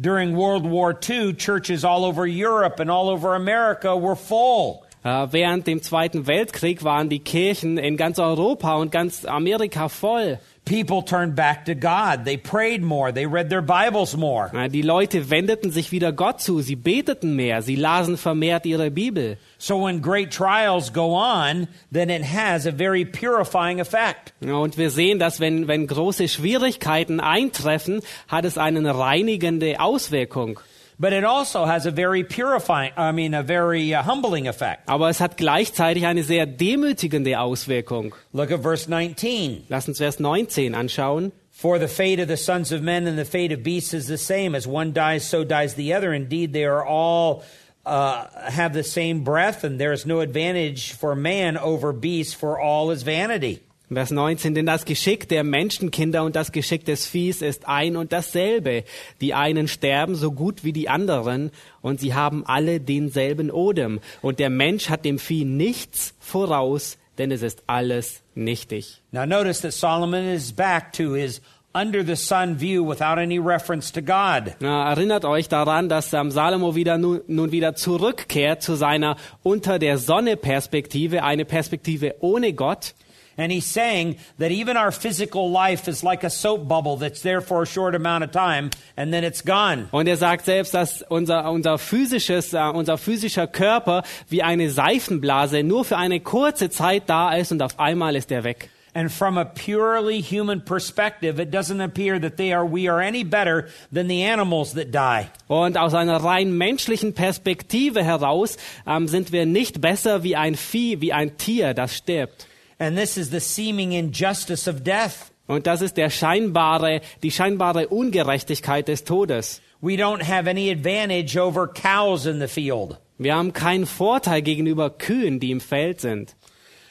During 0.00 0.34
World 0.34 0.64
War 0.64 0.98
II, 1.00 1.34
churches 1.34 1.84
all 1.84 2.04
over 2.04 2.26
Europe 2.26 2.80
and 2.80 2.90
all 2.90 3.08
over 3.08 3.36
America 3.36 3.94
were 3.94 4.16
full. 4.16 4.82
Äh, 5.02 5.28
während 5.30 5.66
dem 5.66 5.82
Zweiten 5.82 6.26
Weltkrieg 6.26 6.84
waren 6.84 7.08
die 7.08 7.20
Kirchen 7.20 7.78
in 7.78 7.96
ganz 7.96 8.18
Europa 8.18 8.76
und 8.76 8.92
ganz 8.92 9.24
Amerika 9.24 9.88
voll. 9.88 10.38
People 10.66 11.02
turned 11.02 11.34
back 11.34 11.64
to 11.64 11.74
God. 11.74 12.24
They 12.24 12.36
prayed 12.36 12.82
more. 12.82 13.12
They 13.12 13.24
read 13.24 13.48
their 13.48 13.62
Bibles 13.62 14.14
more. 14.16 14.50
Äh, 14.54 14.68
Die 14.68 14.82
Leute 14.82 15.30
wendeten 15.30 15.70
sich 15.70 15.90
wieder 15.90 16.12
Gott 16.12 16.42
zu, 16.42 16.60
sie 16.60 16.76
beteten 16.76 17.34
mehr, 17.34 17.62
sie 17.62 17.76
lasen 17.76 18.18
vermehrt 18.18 18.66
ihre 18.66 18.90
Bibel. 18.90 19.38
So 19.58 19.84
when 19.84 20.02
great 20.02 20.30
trials 20.30 20.92
go 20.92 21.16
on, 21.16 21.66
then 21.90 22.10
it 22.10 22.22
has 22.22 22.66
a 22.66 22.72
very 22.72 23.06
purifying 23.06 23.80
effect. 23.80 24.34
Und 24.42 24.76
wir 24.76 24.90
sehen, 24.90 25.18
dass 25.18 25.40
wenn, 25.40 25.66
wenn 25.66 25.86
große 25.86 26.28
Schwierigkeiten 26.28 27.20
eintreffen, 27.20 28.02
hat 28.28 28.44
es 28.44 28.58
eine 28.58 28.96
reinigende 28.96 29.80
Auswirkung. 29.80 30.60
But 31.00 31.14
it 31.14 31.24
also 31.24 31.64
has 31.64 31.86
a 31.86 31.90
very 31.90 32.24
purifying, 32.24 32.92
I 32.94 33.12
mean, 33.12 33.32
a 33.32 33.42
very 33.42 33.94
uh, 33.94 34.02
humbling 34.02 34.46
effect. 34.46 34.86
Aber 34.86 35.08
es 35.08 35.18
hat 35.18 35.38
gleichzeitig 35.38 36.04
eine 36.04 36.22
sehr 36.22 36.44
demütigende 36.44 37.38
Auswirkung. 37.38 38.14
Look 38.34 38.50
at 38.50 38.60
verse 38.60 38.86
19. 38.86 39.64
Lass 39.70 39.88
uns 39.88 39.96
Vers 39.96 40.20
19 40.20 40.74
anschauen. 40.74 41.32
For 41.50 41.78
the 41.78 41.88
fate 41.88 42.20
of 42.20 42.28
the 42.28 42.36
sons 42.36 42.70
of 42.70 42.82
men 42.82 43.06
and 43.06 43.18
the 43.18 43.24
fate 43.24 43.50
of 43.50 43.62
beasts 43.62 43.94
is 43.94 44.08
the 44.08 44.18
same. 44.18 44.54
As 44.54 44.66
one 44.66 44.92
dies, 44.92 45.26
so 45.26 45.42
dies 45.42 45.74
the 45.74 45.94
other. 45.94 46.12
Indeed, 46.12 46.52
they 46.52 46.66
are 46.66 46.84
all 46.84 47.44
uh, 47.86 48.26
have 48.50 48.74
the 48.74 48.84
same 48.84 49.24
breath, 49.24 49.64
and 49.64 49.80
there 49.80 49.92
is 49.92 50.04
no 50.04 50.20
advantage 50.20 50.92
for 50.92 51.14
man 51.14 51.56
over 51.56 51.94
beasts, 51.94 52.34
for 52.34 52.60
all 52.60 52.90
is 52.90 53.02
vanity. 53.04 53.62
Vers 53.92 54.12
19, 54.12 54.54
denn 54.54 54.66
das 54.66 54.84
Geschick 54.84 55.28
der 55.28 55.42
Menschenkinder 55.42 56.22
und 56.22 56.36
das 56.36 56.52
Geschick 56.52 56.84
des 56.84 57.06
Viehs 57.06 57.42
ist 57.42 57.66
ein 57.66 57.96
und 57.96 58.12
dasselbe. 58.12 58.84
Die 59.20 59.34
einen 59.34 59.66
sterben 59.66 60.14
so 60.14 60.30
gut 60.30 60.62
wie 60.62 60.72
die 60.72 60.88
anderen 60.88 61.50
und 61.82 61.98
sie 61.98 62.14
haben 62.14 62.46
alle 62.46 62.78
denselben 62.78 63.50
Odem. 63.50 63.98
Und 64.22 64.38
der 64.38 64.48
Mensch 64.48 64.90
hat 64.90 65.04
dem 65.04 65.18
Vieh 65.18 65.44
nichts 65.44 66.14
voraus, 66.20 66.98
denn 67.18 67.32
es 67.32 67.42
ist 67.42 67.64
alles 67.66 68.22
nichtig. 68.36 69.02
Now, 69.10 69.26
notice 69.26 69.60
that 69.62 69.72
Solomon 69.72 70.24
is 70.24 70.52
back 70.52 70.92
to 70.92 71.14
his 71.14 71.40
under 71.74 72.04
the 72.04 72.16
sun 72.16 72.60
view 72.60 72.84
without 72.84 73.18
any 73.18 73.38
reference 73.38 73.90
to 73.92 74.02
God. 74.02 74.54
Na, 74.60 74.88
erinnert 74.90 75.24
euch 75.24 75.48
daran, 75.48 75.88
dass 75.88 76.12
ähm, 76.12 76.30
Salomo 76.30 76.76
wieder 76.76 76.96
nun, 76.96 77.22
nun 77.26 77.50
wieder 77.50 77.74
zurückkehrt 77.74 78.62
zu 78.62 78.76
seiner 78.76 79.16
unter 79.42 79.80
der 79.80 79.98
Sonne 79.98 80.36
Perspektive, 80.36 81.24
eine 81.24 81.44
Perspektive 81.44 82.14
ohne 82.20 82.52
Gott. 82.52 82.94
And 83.40 83.50
he's 83.50 83.64
saying 83.64 84.16
that 84.36 84.50
even 84.50 84.76
our 84.76 84.92
physical 84.92 85.50
life 85.50 85.88
is 85.88 86.04
like 86.04 86.24
a 86.24 86.28
soap 86.28 86.68
bubble 86.68 86.98
that's 86.98 87.22
there 87.22 87.40
for 87.40 87.62
a 87.62 87.66
short 87.66 87.94
amount 87.94 88.22
of 88.22 88.32
time 88.32 88.68
and 88.98 89.14
then 89.14 89.24
it's 89.24 89.40
gone. 89.40 89.88
Und 89.92 90.08
er 90.08 90.18
sagt 90.18 90.44
selbst, 90.44 90.74
dass 90.74 91.00
unser, 91.08 91.50
unser 91.50 91.78
physisches, 91.78 92.52
äh, 92.52 92.70
unser 92.70 92.98
physischer 92.98 93.46
Körper 93.46 94.02
wie 94.28 94.42
eine 94.42 94.68
Seifenblase 94.68 95.62
nur 95.62 95.86
für 95.86 95.96
eine 95.96 96.20
kurze 96.20 96.68
Zeit 96.68 97.04
da 97.06 97.34
ist 97.34 97.50
und 97.50 97.62
auf 97.62 97.80
einmal 97.80 98.14
ist 98.14 98.30
er 98.30 98.44
weg. 98.44 98.68
And 98.92 99.10
from 99.10 99.38
a 99.38 99.44
purely 99.44 100.20
human 100.20 100.62
perspective, 100.62 101.40
it 101.40 101.50
doesn't 101.50 101.82
appear 101.82 102.20
that 102.20 102.36
they 102.36 102.52
are, 102.52 102.66
we 102.66 102.90
are 102.90 103.00
any 103.00 103.24
better 103.24 103.68
than 103.90 104.08
the 104.08 104.22
animals 104.22 104.74
that 104.74 104.92
die. 104.92 105.28
Und 105.48 105.78
aus 105.78 105.94
einer 105.94 106.18
rein 106.18 106.58
menschlichen 106.58 107.14
Perspektive 107.14 108.04
heraus 108.04 108.58
ähm, 108.86 109.08
sind 109.08 109.32
wir 109.32 109.46
nicht 109.46 109.80
besser 109.80 110.24
wie 110.24 110.36
ein 110.36 110.56
Vieh, 110.56 111.00
wie 111.00 111.14
ein 111.14 111.38
Tier, 111.38 111.72
das 111.72 111.96
stirbt. 111.96 112.49
And 112.80 112.96
this 112.96 113.18
is 113.18 113.30
the 113.30 113.40
seeming 113.40 113.92
injustice 113.92 114.66
of 114.66 114.82
death. 114.82 115.30
Und 115.46 115.66
das 115.66 115.82
ist 115.82 115.96
der 115.96 116.08
scheinbare, 116.08 117.02
die 117.22 117.30
scheinbare 117.30 117.88
Ungerechtigkeit 117.88 118.88
des 118.88 119.04
Todes. 119.04 119.60
We 119.82 119.96
don't 119.96 120.22
have 120.22 120.48
any 120.48 120.70
advantage 120.70 121.36
over 121.36 121.68
cows 121.68 122.24
in 122.24 122.40
the 122.40 122.48
field. 122.48 122.98
Wir 123.18 123.34
haben 123.34 123.52
keinen 123.52 123.84
Vorteil 123.84 124.40
gegenüber 124.40 124.88
Kühen, 124.88 125.40
die 125.40 125.50
im 125.50 125.60
Feld 125.60 126.00
sind. 126.00 126.34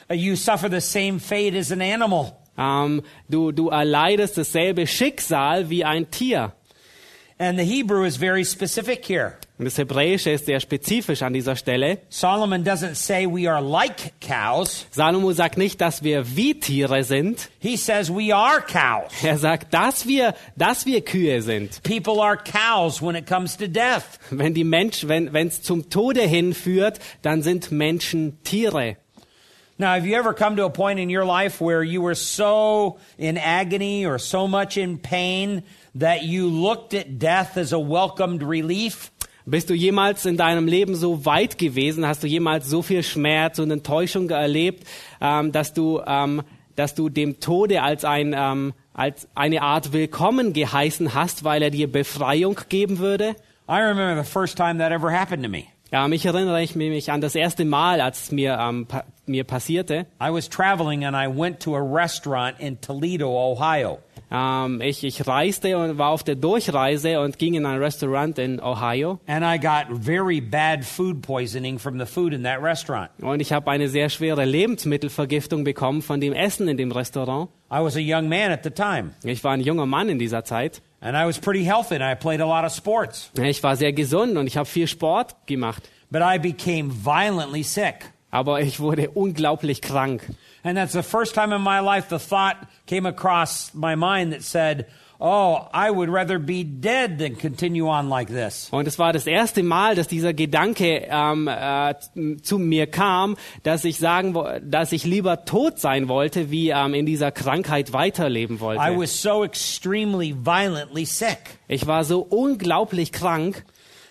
Uh, 0.08 0.14
You 0.14 0.36
suffer 0.36 0.70
the 0.70 0.80
same 0.80 1.18
fate 1.18 1.56
as 1.56 1.72
an 1.72 1.80
animal. 1.80 2.36
Ähm, 2.56 3.02
du, 3.28 3.50
du 3.50 3.70
erleidest 3.70 4.38
dasselbe 4.38 4.86
Schicksal 4.86 5.70
wie 5.70 5.84
ein 5.84 6.08
Tier. 6.10 6.52
And 7.38 7.58
the 7.58 7.64
Hebrew 7.64 8.04
is 8.04 8.16
very 8.16 8.44
specific 8.44 9.04
here. 9.04 9.38
Und 9.60 9.66
das 9.66 9.76
Hebräische 9.76 10.30
ist 10.30 10.46
sehr 10.46 10.58
spezifisch 10.58 11.20
an 11.20 11.34
dieser 11.34 11.54
Stelle. 11.54 11.98
Solomon 12.08 12.64
doesn't 12.64 12.94
say 12.94 13.26
we 13.26 13.46
are 13.46 13.60
like 13.60 14.18
cows. 14.18 14.86
Salomo 14.90 15.32
sagt 15.32 15.58
nicht, 15.58 15.82
dass 15.82 16.02
wir 16.02 16.34
wie 16.34 16.58
Tiere 16.58 17.04
sind. 17.04 17.50
He 17.58 17.76
says 17.76 18.08
we 18.08 18.34
are 18.34 18.62
cows. 18.62 19.12
Er 19.22 19.36
sagt, 19.36 19.74
dass 19.74 20.06
wir, 20.06 20.32
dass 20.56 20.86
wir 20.86 21.02
Kühe 21.02 21.42
sind. 21.42 21.82
People 21.82 22.22
are 22.22 22.38
cows 22.38 23.02
when 23.02 23.14
it 23.14 23.26
comes 23.26 23.54
to 23.58 23.68
death. 23.68 24.18
Wenn 24.30 24.54
die 24.54 24.64
Mensch, 24.64 25.06
wenn 25.06 25.28
es 25.34 25.60
zum 25.60 25.90
Tode 25.90 26.22
hinführt, 26.22 26.98
dann 27.20 27.42
sind 27.42 27.70
Menschen 27.70 28.42
Tiere. 28.42 28.96
Now, 29.78 29.92
have 29.92 30.06
you 30.06 30.14
ever 30.14 30.32
come 30.32 30.56
to 30.56 30.64
a 30.64 30.70
point 30.70 31.00
in 31.00 31.10
your 31.10 31.26
life 31.26 31.60
where 31.60 31.82
you 31.82 32.00
were 32.00 32.14
so 32.14 32.98
in 33.18 33.36
agony 33.36 34.06
or 34.06 34.18
so 34.18 34.48
much 34.48 34.78
in 34.78 34.96
pain 34.96 35.64
that 35.96 36.22
you 36.22 36.48
looked 36.48 36.94
at 36.94 37.18
death 37.18 37.58
as 37.58 37.74
a 37.74 37.78
welcomed 37.78 38.42
relief? 38.42 39.10
Bist 39.46 39.70
du 39.70 39.74
jemals 39.74 40.26
in 40.26 40.36
deinem 40.36 40.66
Leben 40.66 40.94
so 40.94 41.24
weit 41.24 41.58
gewesen? 41.58 42.06
Hast 42.06 42.22
du 42.22 42.26
jemals 42.26 42.68
so 42.68 42.82
viel 42.82 43.02
Schmerz 43.02 43.58
und 43.58 43.70
Enttäuschung 43.70 44.30
erlebt, 44.30 44.86
ähm, 45.20 45.52
dass 45.52 45.72
du, 45.74 46.00
ähm, 46.06 46.42
dass 46.76 46.94
du 46.94 47.08
dem 47.08 47.40
Tode 47.40 47.82
als 47.82 48.04
ein 48.04 48.34
ähm, 48.36 48.74
als 48.92 49.28
eine 49.34 49.62
Art 49.62 49.92
Willkommen 49.92 50.52
geheißen 50.52 51.14
hast, 51.14 51.42
weil 51.42 51.62
er 51.62 51.70
dir 51.70 51.90
Befreiung 51.90 52.60
geben 52.68 52.98
würde? 52.98 53.34
I 53.68 53.78
remember 53.78 54.22
the 54.22 54.28
first 54.28 54.56
time 54.56 54.78
that 54.78 54.92
ever 54.92 55.10
happened 55.10 55.42
to 55.42 55.48
me. 55.48 55.68
Ja, 55.92 56.06
mich 56.06 56.24
erinnere 56.24 56.62
ich 56.62 56.76
mich 56.76 57.10
an 57.10 57.20
das 57.20 57.34
erste 57.34 57.64
Mal, 57.64 58.00
als 58.00 58.24
es 58.24 58.32
mir, 58.32 58.56
ähm, 58.60 58.86
pa 58.86 59.02
mir 59.26 59.42
passierte. 59.42 60.06
I 60.22 60.32
was 60.32 60.48
traveling 60.48 61.04
and 61.04 61.16
I 61.16 61.26
went 61.26 61.60
to 61.60 61.74
a 61.74 61.80
restaurant 61.80 62.60
in 62.60 62.80
Toledo, 62.80 63.28
Ohio. 63.28 63.98
Ähm, 64.30 64.80
ich, 64.80 65.02
ich 65.02 65.26
reiste 65.26 65.76
und 65.76 65.98
war 65.98 66.10
auf 66.10 66.22
der 66.22 66.36
Durchreise 66.36 67.20
und 67.20 67.38
ging 67.38 67.54
in 67.54 67.66
ein 67.66 67.78
Restaurant 67.78 68.38
in 68.38 68.60
Ohio. 68.60 69.18
And 69.26 69.44
I 69.44 69.58
got 69.58 69.96
very 70.00 70.40
bad 70.40 70.84
food 70.84 71.22
poisoning 71.22 71.78
from 71.78 71.98
the 71.98 72.06
food 72.06 72.32
in 72.32 72.44
that 72.44 72.62
restaurant. 72.62 73.10
Und 73.20 73.40
ich 73.40 73.52
habe 73.52 73.68
eine 73.70 73.88
sehr 73.88 74.10
schwere 74.10 74.44
Lebensmittelvergiftung 74.44 75.64
bekommen 75.64 76.02
von 76.02 76.20
dem 76.20 76.32
Essen 76.32 76.68
in 76.68 76.76
dem 76.76 76.92
Restaurant. 76.92 77.48
I 77.72 77.82
was 77.82 77.96
a 77.96 78.00
young 78.00 78.28
man 78.28 78.52
at 78.52 78.62
the 78.62 78.70
time, 78.70 79.10
Ich 79.24 79.42
war 79.42 79.52
ein 79.52 79.60
junger 79.60 79.86
Mann 79.86 80.08
in 80.08 80.20
dieser 80.20 80.44
Zeit. 80.44 80.82
And 81.00 81.16
I 81.16 81.26
was 81.26 81.38
pretty 81.38 81.64
healthy, 81.64 81.96
and 81.96 82.04
I 82.04 82.14
played 82.14 82.40
a 82.40 82.46
lot 82.46 82.64
of 82.64 82.72
sports. 82.72 83.30
Ich 83.38 83.62
war 83.62 83.76
sehr 83.76 83.92
gesund 83.92 84.36
und 84.36 84.46
ich 84.46 84.56
habe 84.56 84.66
viel 84.66 84.86
Sport 84.86 85.34
gemacht. 85.46 85.88
But 86.10 86.22
I 86.22 86.38
became 86.38 86.90
violently 86.90 87.62
sick. 87.62 88.12
Aber 88.30 88.60
ich 88.60 88.78
wurde 88.80 89.10
unglaublich 89.10 89.80
krank. 89.80 90.22
And 90.62 90.76
that's 90.76 90.92
the 90.92 91.02
first 91.02 91.34
time 91.34 91.52
in 91.52 91.62
my 91.62 91.80
life 91.80 92.08
the 92.10 92.18
thought 92.18 92.56
came 92.86 93.06
across 93.06 93.72
my 93.74 93.96
mind 93.96 94.32
that 94.32 94.42
said, 94.42 94.86
Oh, 95.22 95.68
I 95.74 95.90
would 95.90 96.08
rather 96.08 96.38
be 96.38 96.64
dead 96.64 97.18
than 97.18 97.36
continue 97.36 97.86
on 97.86 98.08
like 98.08 98.28
this. 98.28 98.68
Und 98.70 98.88
es 98.88 98.98
war 98.98 99.12
das 99.12 99.26
erste 99.26 99.62
Mal, 99.62 99.94
dass 99.94 100.08
dieser 100.08 100.32
Gedanke 100.32 101.06
ähm, 101.10 101.46
äh, 101.46 101.94
zu 102.42 102.58
mir 102.58 102.86
kam, 102.86 103.36
dass 103.62 103.84
ich 103.84 103.98
sagen, 103.98 104.34
dass 104.62 104.92
ich 104.92 105.04
lieber 105.04 105.44
tot 105.44 105.78
sein 105.78 106.08
wollte, 106.08 106.50
wie 106.50 106.70
ähm, 106.70 106.94
in 106.94 107.04
dieser 107.04 107.32
Krankheit 107.32 107.92
weiterleben 107.92 108.56
I 108.56 108.60
wollte. 108.60 108.98
was 108.98 109.20
so 109.20 109.44
extremely 109.44 110.34
violently 110.34 111.04
sick. 111.04 111.58
Ich 111.68 111.86
war 111.86 112.04
so 112.04 112.20
unglaublich 112.20 113.12
krank. 113.12 113.64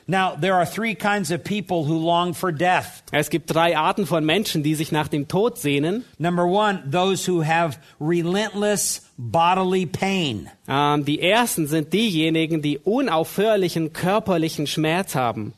Now, 0.06 0.36
there 0.40 0.56
are 0.56 0.66
three 0.66 0.96
kinds 0.96 1.32
of 1.32 1.44
people 1.44 1.88
who 1.88 1.94
long 1.98 2.34
for 2.34 2.52
death. 2.52 3.04
Es 3.12 3.30
gibt 3.30 3.54
drei 3.54 3.78
Arten 3.78 4.08
von 4.08 4.26
Menschen, 4.26 4.64
die 4.64 4.74
sich 4.74 4.92
nach 4.92 5.08
dem 5.08 5.28
Tod 5.28 5.60
sehnen. 5.60 6.04
Number 6.18 6.46
one, 6.46 6.84
those 6.92 7.28
who 7.28 7.44
have 7.44 7.78
relentless 8.02 9.09
bodily 9.20 9.86
pain. 9.86 10.50
Ähm, 10.68 11.04
die 11.04 11.22
ersten 11.22 11.68
sind 11.68 11.92
diejenigen, 11.92 12.62
die 12.62 12.80
unaufhörlichen 12.80 13.92
körperlichen 13.92 14.66
Schmerz 14.66 15.14
haben. 15.14 15.54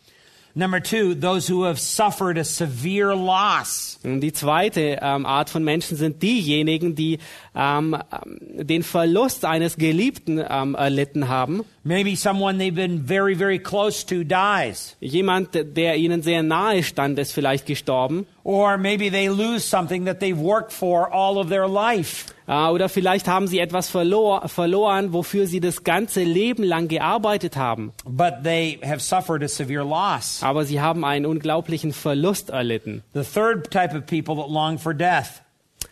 Number 0.54 0.82
two, 0.82 1.14
those 1.16 1.48
who 1.48 1.64
have 1.64 1.80
suffered 1.80 2.38
a 2.38 2.44
severe 2.44 3.16
loss. 3.16 4.00
Und 4.04 4.20
die 4.20 4.34
zweite 4.34 5.00
ähm, 5.02 5.26
Art 5.26 5.50
von 5.50 5.64
Menschen 5.64 5.96
sind 5.96 6.22
diejenigen, 6.22 6.94
die 6.94 7.20
ähm, 7.56 7.98
ähm, 8.12 8.68
den 8.68 8.84
Verlust 8.84 9.46
eines 9.46 9.78
Geliebten 9.78 10.44
ähm, 10.48 10.76
erlitten 10.76 11.28
haben. 11.28 11.64
Maybe 11.84 12.16
someone 12.16 12.58
they've 12.58 12.76
been 12.76 13.06
very, 13.06 13.36
very 13.36 13.60
close 13.60 14.06
to 14.06 14.24
dies. 14.24 14.96
Jemand, 15.00 15.50
der 15.54 15.96
ihnen 15.98 16.22
sehr 16.22 16.44
nahe 16.44 16.84
stand, 16.84 17.20
ist 17.20 17.34
vielleicht 17.34 17.66
gestorben. 17.66 18.26
Or 18.44 18.78
maybe 18.78 19.12
they 19.12 19.28
lose 19.28 19.62
something 19.62 20.06
that 20.06 20.20
they've 20.20 20.38
worked 20.38 20.72
for 20.72 21.12
all 21.12 21.38
of 21.38 21.50
their 21.50 21.68
life. 21.68 22.34
Äh, 22.48 22.70
Oder 22.70 22.88
vielleicht 22.90 23.28
haben 23.28 23.48
sie 23.48 23.60
etwas 23.60 23.90
verlor 23.90 24.48
verloren, 24.48 25.12
wofür 25.14 25.48
sie 25.48 25.60
das 25.60 25.84
ganze 25.84 26.24
Leben 26.24 26.64
lang 26.64 26.88
gearbeitet 26.88 27.58
haben. 27.58 27.92
But 28.06 28.44
they 28.44 28.80
have 28.84 29.00
suffered 29.00 29.44
a 29.44 29.48
severe 29.48 29.84
loss. 29.84 30.42
Aber 30.42 30.66
sie 30.66 30.80
haben 30.80 31.04
einen 31.04 31.26
unglaublichen 31.26 31.92
Verlust 31.94 32.50
erlitten. 32.50 33.04
The 33.14 33.24
third 33.24 33.72
type 33.72 33.96
of 33.96 34.06
people 34.06 34.36
that 34.36 34.50
long 34.50 34.78
for 34.78 34.94
death 34.94 35.42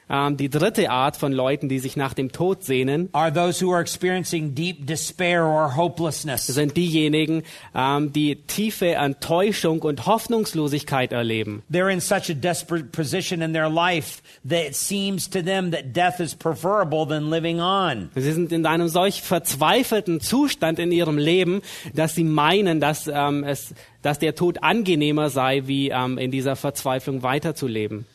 Ähm, 0.09 0.37
Die 0.37 0.49
dritte 0.49 0.89
Art 0.89 1.17
von 1.17 1.31
Leuten, 1.31 1.69
die 1.69 1.79
sich 1.79 1.95
nach 1.95 2.13
dem 2.13 2.31
Tod 2.31 2.63
sehnen, 2.63 3.09
are 3.11 3.31
those 3.31 3.63
who 3.63 3.71
are 3.71 3.81
experiencing 3.81 4.55
deep 4.55 4.87
despair 4.87 5.43
or 5.45 5.75
hopelessness. 5.75 6.47
sind 6.47 6.75
diejenigen, 6.75 7.43
ähm, 7.75 8.11
die 8.11 8.35
tiefe 8.35 8.93
Enttäuschung 8.95 9.81
und 9.81 10.05
Hoffnungslosigkeit 10.05 11.11
erleben. 11.11 11.61
They're 11.71 11.91
in 11.91 12.01
such 12.01 12.29
a 12.29 12.33
desperate 12.33 12.91
position 12.91 13.41
in 13.41 13.53
their 13.53 13.69
life 13.69 14.21
that 14.47 14.65
it 14.67 14.75
seems 14.75 15.29
to 15.29 15.41
them 15.43 15.71
that 15.71 15.95
death 15.95 16.19
is 16.19 16.33
preferable 16.33 17.05
than 17.07 17.29
living 17.29 17.59
on. 17.59 18.09
Sie 18.15 18.31
sind 18.31 18.51
in 18.51 18.65
einem 18.65 18.87
solch 18.87 19.21
verzweifelten 19.21 20.21
Zustand 20.21 20.79
in 20.79 20.91
ihrem 20.91 21.17
Leben, 21.17 21.61
dass 21.93 22.15
sie 22.15 22.23
meinen, 22.23 22.79
dass, 22.79 23.07
ähm, 23.07 23.43
es, 23.43 23.75
dass 24.01 24.17
der 24.17 24.33
Tod 24.35 24.63
angenehmer 24.63 25.29
sei, 25.29 25.67
wie 25.67 25.89
in 25.89 26.31
dieser 26.31 26.55
Verzweiflung 26.55 27.21
weiterzuleben. 27.23 28.05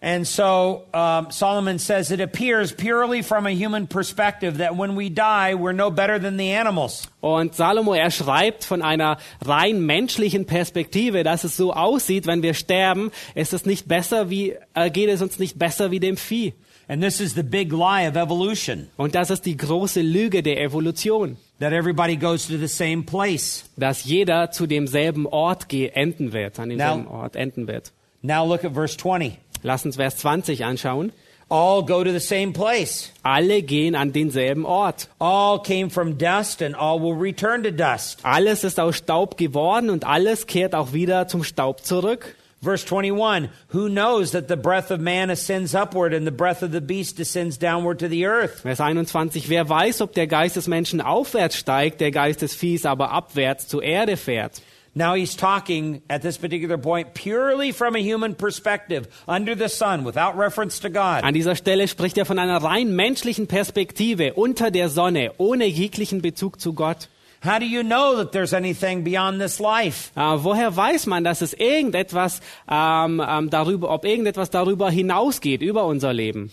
And 0.00 0.24
so 0.28 0.84
um, 0.94 1.32
Solomon 1.32 1.80
says 1.80 2.12
it 2.12 2.20
appears 2.20 2.70
purely 2.72 3.20
from 3.20 3.46
a 3.46 3.50
human 3.50 3.88
perspective 3.88 4.58
that 4.58 4.76
when 4.76 4.94
we 4.94 5.10
die, 5.10 5.54
we're 5.56 5.72
no 5.72 5.90
better 5.90 6.20
than 6.20 6.36
the 6.36 6.52
animals. 6.52 7.08
Und 7.20 7.56
Salomo, 7.56 7.94
er 7.94 8.12
schreibt 8.12 8.62
von 8.64 8.80
einer 8.80 9.18
rein 9.44 9.84
menschlichen 9.84 10.46
Perspektive, 10.46 11.24
dass 11.24 11.42
es 11.42 11.56
so 11.56 11.72
aussieht, 11.72 12.26
wenn 12.28 12.42
wir 12.44 12.54
sterben, 12.54 13.10
ist 13.34 13.52
es 13.52 13.66
nicht 13.66 13.88
besser 13.88 14.30
wie, 14.30 14.54
äh, 14.74 14.88
geht 14.90 15.08
es 15.08 15.20
uns 15.20 15.40
nicht 15.40 15.58
besser 15.58 15.90
wie 15.90 15.98
dem 15.98 16.16
Vieh. 16.16 16.54
And 16.86 17.02
this 17.02 17.20
is 17.20 17.34
the 17.34 17.42
big 17.42 17.72
lie 17.72 18.08
of 18.08 18.14
evolution 18.16 18.88
Und 18.96 19.14
das 19.16 19.30
ist 19.30 19.46
die 19.46 19.56
große 19.56 20.00
Lüge 20.00 20.42
der 20.44 20.62
Evolution, 20.62 21.36
that 21.58 21.72
everybody 21.72 22.14
goes 22.16 22.46
to 22.46 22.56
the 22.56 22.68
same 22.68 23.02
place. 23.02 23.64
dass 23.76 24.04
jeder 24.04 24.52
zu 24.52 24.68
demselben 24.68 25.26
Ort 25.26 25.66
enden 25.72 26.32
wird, 26.32 26.58
an 26.60 26.68
demselben 26.68 27.04
Now- 27.04 27.10
Ort 27.10 27.34
enden 27.34 27.66
wird. 27.66 27.92
Now 28.22 28.44
look 28.46 28.64
at 28.64 28.72
verse 28.74 28.96
20. 28.96 29.38
Lass 29.62 29.84
uns 29.84 29.96
Vers 29.96 30.16
20 30.16 30.64
anschauen. 30.64 31.12
All 31.50 31.82
go 31.82 32.04
to 32.04 32.12
the 32.12 32.20
same 32.20 32.52
place. 32.52 33.10
Alle 33.22 33.62
gehen 33.62 33.94
an 33.94 34.12
denselben 34.12 34.66
Ort. 34.66 35.08
All 35.18 35.58
came 35.62 35.88
from 35.88 36.18
dust 36.18 36.60
and 36.60 36.74
all 36.74 37.00
will 37.00 37.14
return 37.14 37.62
to 37.62 37.70
dust. 37.70 38.20
Alles 38.22 38.64
ist 38.64 38.78
aus 38.78 38.98
Staub 38.98 39.38
geworden 39.38 39.88
und 39.88 40.04
alles 40.04 40.46
kehrt 40.46 40.74
auch 40.74 40.92
wieder 40.92 41.26
zum 41.26 41.44
Staub 41.44 41.86
zurück. 41.86 42.36
Verse 42.60 42.84
21 42.84 43.48
Who 43.72 43.88
knows 43.88 44.32
that 44.32 44.48
the 44.48 44.56
breath 44.56 44.90
of 44.90 45.00
man 45.00 45.30
ascends 45.30 45.74
upward 45.74 46.12
and 46.12 46.26
the 46.26 46.32
breath 46.32 46.62
of 46.62 46.72
the 46.72 46.80
beast 46.80 47.16
descends 47.16 47.56
downward 47.56 47.98
to 48.00 48.08
the 48.08 48.26
earth? 48.26 48.62
Vers 48.62 48.80
21. 48.80 49.48
Wer 49.48 49.68
weiß, 49.68 50.02
ob 50.02 50.12
der 50.12 50.26
Geist 50.26 50.56
des 50.56 50.66
Menschen 50.66 51.00
aufwärts 51.00 51.56
steigt, 51.56 52.00
der 52.00 52.10
Geist 52.10 52.42
des 52.42 52.54
Viehs 52.54 52.84
aber 52.84 53.12
abwärts 53.12 53.68
zur 53.68 53.82
Erde 53.82 54.16
fährt. 54.16 54.60
Now 54.98 55.14
he's 55.14 55.36
talking 55.36 56.02
at 56.10 56.22
this 56.22 56.38
particular 56.38 56.76
point 56.76 57.14
purely 57.14 57.70
from 57.70 57.94
a 57.94 58.00
human 58.00 58.34
perspective, 58.34 59.06
under 59.28 59.54
the 59.54 59.68
sun, 59.68 60.02
without 60.02 60.36
reference 60.36 60.80
to 60.80 60.90
God. 60.90 61.22
An 61.22 61.34
dieser 61.34 61.54
Stelle 61.54 61.86
spricht 61.86 62.18
er 62.18 62.24
von 62.24 62.40
einer 62.40 62.60
rein 62.60 62.96
menschlichen 62.96 63.46
Perspektive 63.46 64.34
unter 64.34 64.72
der 64.72 64.88
Sonne, 64.88 65.30
ohne 65.38 65.66
jeglichen 65.66 66.20
Bezug 66.20 66.60
zu 66.60 66.72
Gott. 66.72 67.08
How 67.44 67.60
do 67.60 67.64
you 67.64 67.84
know 67.84 68.16
that 68.16 68.32
there's 68.32 68.52
anything 68.52 69.04
beyond 69.04 69.40
this 69.40 69.60
life? 69.60 70.10
Äh, 70.16 70.42
woher 70.42 70.74
weiß 70.74 71.06
man, 71.06 71.22
dass 71.22 71.42
es 71.42 71.54
irgendetwas 71.54 72.40
ähm, 72.68 73.22
ähm, 73.24 73.50
darüber, 73.50 73.90
ob 73.90 74.04
irgendetwas 74.04 74.50
darüber 74.50 74.90
hinausgeht 74.90 75.62
über 75.62 75.84
unser 75.84 76.12
Leben? 76.12 76.50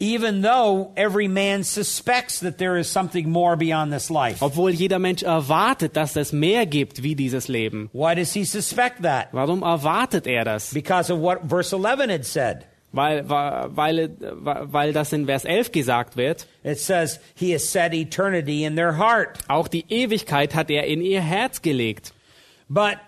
Even 0.00 0.42
though 0.42 0.92
every 0.96 1.28
man 1.28 1.62
suspects 1.62 2.40
that 2.40 2.58
there 2.58 2.76
is 2.76 2.90
something 2.90 3.30
more 3.30 3.56
beyond 3.56 3.92
this 3.92 4.10
life. 4.10 4.42
Obwohl 4.42 4.70
jeder 4.70 4.98
Mensch 4.98 5.22
erwartet, 5.22 5.94
dass 5.94 6.16
es 6.16 6.32
mehr 6.32 6.66
gibt 6.66 7.02
wie 7.02 7.14
dieses 7.14 7.48
Leben. 7.48 7.90
Why 7.92 8.14
does 8.14 8.32
he 8.32 8.44
suspect 8.44 9.02
that? 9.02 9.28
Warum 9.32 9.62
erwartet 9.62 10.26
er 10.26 10.44
das? 10.44 10.74
Because 10.74 11.10
of 11.10 11.20
what 11.20 11.44
verse 11.44 11.72
11 11.72 12.10
had 12.10 12.26
said. 12.26 12.66
Weil, 12.92 13.28
weil, 13.28 14.16
weil 14.20 14.92
das 14.92 15.12
in 15.12 15.26
Vers 15.26 15.44
11 15.44 15.72
gesagt 15.72 16.16
wird. 16.16 16.46
It 16.62 16.78
says, 16.78 17.18
He 17.34 17.52
has 17.52 17.68
set 17.68 17.92
eternity 17.92 18.64
in 18.64 18.76
their 18.76 18.98
heart. 18.98 19.38
Auch 19.48 19.66
die 19.66 19.84
Ewigkeit 19.88 20.54
hat 20.54 20.70
er 20.70 20.84
in 20.84 21.00
ihr 21.00 21.20
Herz 21.20 21.60
gelegt. 21.60 22.12
But 22.68 22.98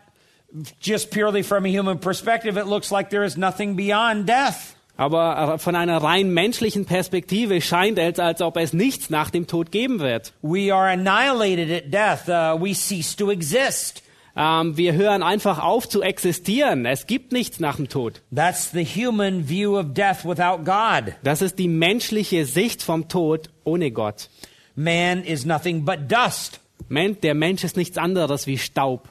just 0.81 1.11
purely 1.11 1.43
from 1.43 1.67
a 1.67 1.69
human 1.69 1.99
perspective, 1.99 2.57
it 2.57 2.67
looks 2.67 2.91
like 2.91 3.11
there 3.11 3.25
is 3.25 3.37
nothing 3.37 3.77
beyond 3.77 4.27
death. 4.27 4.76
Aber 4.97 5.55
äh, 5.55 5.59
von 5.59 5.77
einer 5.77 5.99
rein 5.99 6.31
menschlichen 6.33 6.87
Perspektive 6.87 7.61
scheint 7.61 7.99
es, 7.99 8.19
als 8.19 8.41
ob 8.41 8.57
es 8.57 8.73
nichts 8.73 9.11
nach 9.11 9.31
dem 9.31 9.47
Tod 9.47 9.71
geben 9.71 10.01
wird. 10.01 10.33
We 10.43 10.73
are 10.75 10.91
annihilated 10.91 11.71
at 11.71 11.93
death. 11.93 12.29
Uh, 12.29 12.59
we 12.63 12.73
cease 12.75 13.15
to 13.17 13.31
exist. 13.31 14.03
Ähm, 14.39 14.77
wir 14.77 14.93
hören 14.95 15.23
einfach 15.23 15.59
auf 15.63 15.89
zu 15.89 16.03
existieren. 16.03 16.85
Es 16.87 17.07
gibt 17.07 17.33
nichts 17.33 17.61
nach 17.61 17.77
dem 17.77 17.89
Tod. 17.89 18.23
That's 18.35 18.71
the 18.73 18.85
human 18.85 19.49
view 19.49 19.79
of 19.79 19.93
death 19.95 20.25
without 20.25 20.65
God. 20.65 21.15
Das 21.23 21.43
ist 21.43 21.59
die 21.59 21.69
menschliche 21.69 22.45
Sicht 22.47 22.83
vom 22.83 23.09
Tod 23.09 23.51
ohne 23.65 23.91
Gott. 23.91 24.29
Man 24.75 25.23
is 25.25 25.45
nothing 25.47 25.85
but 25.85 26.11
dust. 26.11 26.61
Men- 26.89 27.19
Der 27.23 27.35
Mensch 27.35 27.65
ist 27.65 27.77
nichts 27.79 27.97
anderes 27.99 28.47
wie 28.47 28.59
Staub. 28.59 29.09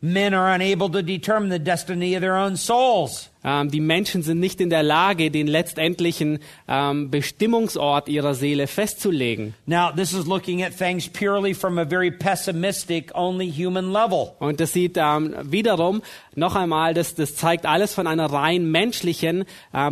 Men 0.00 0.32
are 0.34 0.54
unable 0.54 0.88
to 0.90 1.02
determine 1.02 1.50
the 1.50 1.58
destiny 1.58 2.14
of 2.14 2.20
their 2.20 2.36
own 2.36 2.56
souls. 2.56 3.30
Ähm, 3.44 3.70
die 3.70 3.80
Menschen 3.80 4.22
sind 4.22 4.40
nicht 4.40 4.60
in 4.60 4.70
der 4.70 4.82
Lage, 4.82 5.30
den 5.30 5.46
letztendlichen 5.46 6.38
ähm, 6.68 7.10
Bestimmungsort 7.10 8.08
ihrer 8.08 8.34
Seele 8.34 8.66
festzulegen. 8.66 9.54
Now, 9.66 9.90
this 9.90 10.12
is 10.12 10.26
looking 10.26 10.62
at 10.62 10.76
things 10.76 11.08
purely 11.08 11.54
from 11.54 11.78
a 11.78 11.84
very 11.84 12.10
pessimistic, 12.10 13.10
only 13.14 13.50
human 13.50 13.92
level. 13.92 14.32
Und 14.38 14.60
das 14.60 14.72
sieht 14.72 14.96
ähm, 14.96 15.34
wiederum 15.42 16.02
noch 16.34 16.54
einmal, 16.54 16.94
das, 16.94 17.14
das 17.14 17.34
zeigt 17.36 17.66
alles 17.66 17.94
von 17.94 18.06
einer 18.06 18.26
rein 18.26 18.70
menschlichen, 18.70 19.44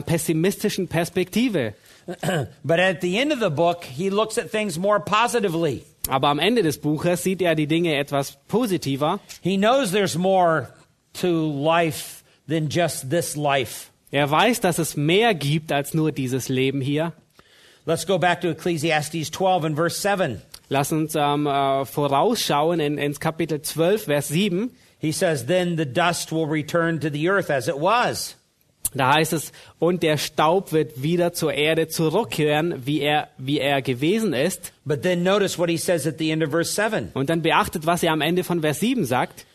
pessimistischen 0.07 0.87
Perspektive. 0.87 1.75
But 2.65 2.81
at 2.81 3.01
the 3.01 3.19
end 3.19 3.33
of 3.33 3.41
the 3.41 3.51
book, 3.51 3.85
he 3.85 4.11
looks 4.11 4.39
at 4.39 4.51
things 4.51 4.79
more 4.79 5.01
positively. 5.01 5.85
Aber 6.09 6.29
am 6.29 6.39
Ende 6.39 6.63
des 6.63 6.79
Buches 6.79 7.23
sieht 7.23 7.43
er 7.43 7.55
die 7.55 7.67
Dinge 7.67 7.97
etwas 7.97 8.37
positiver. 8.49 9.19
He 9.41 9.57
knows 9.57 9.91
there's 9.91 10.17
more 10.17 10.69
to 11.15 11.29
life 11.29 12.23
than 12.47 12.69
just 12.69 13.11
this 13.11 13.37
life. 13.37 13.91
Er 14.13 14.31
weiß, 14.31 14.61
dass 14.61 14.79
es 14.79 14.97
mehr 14.97 15.35
gibt 15.35 15.73
als 15.73 15.95
nur 15.95 16.13
dieses 16.13 16.49
Leben 16.49 16.81
hier. 16.81 17.13
Let's 17.87 18.07
go 18.07 18.19
back 18.19 18.41
to 18.41 18.49
Ecclesiastes 18.51 19.31
12 19.31 19.65
and 19.65 19.77
verse 19.77 20.01
7. 20.01 20.43
Lass 20.69 20.93
uns 20.93 21.15
ähm, 21.15 21.47
äh, 21.47 21.85
vorausschauen 21.85 22.81
in, 22.81 22.99
ins 22.99 23.21
Kapitel 23.21 23.63
12, 23.63 24.05
Vers 24.05 24.29
7. 24.29 24.71
He 24.99 25.13
says, 25.13 25.47
Then 25.47 25.77
the 25.77 25.87
dust 25.87 26.33
will 26.33 26.47
return 26.47 27.01
to 27.01 27.11
the 27.11 27.29
earth 27.29 27.51
as 27.51 27.69
it 27.69 27.79
was. 27.79 28.37
Da 28.97 29.15
heißt 29.15 29.33
es, 29.33 29.53
und 29.79 30.03
der 30.03 30.17
Staub 30.19 30.73
wird 30.73 31.03
wieder 31.03 31.33
zur 31.33 31.53
Erde 31.53 31.89
zurückkehren, 31.89 32.87
wie 32.87 33.01
er, 33.01 33.29
wie 33.39 33.61
er 33.61 33.83
gewesen 33.83 34.33
ist. 34.33 34.73
But 34.85 35.03
then 35.03 35.23
notice 35.23 35.59
what 35.59 35.69
he 35.69 35.77
says 35.77 36.07
at 36.07 36.19
the 36.19 36.31
end 36.31 36.43
of 36.43 36.51
verse 36.51 36.73
7. 36.73 37.11
Und 37.15 37.31
dann 37.31 37.43
beachtet, 37.43 37.87
was 37.87 38.03
er 38.03 38.13
am 38.13 38.21
Ende 38.21 38.45
von 38.45 38.61
Vers 38.61 38.81
7 38.81 39.05
sagt. 39.05 39.47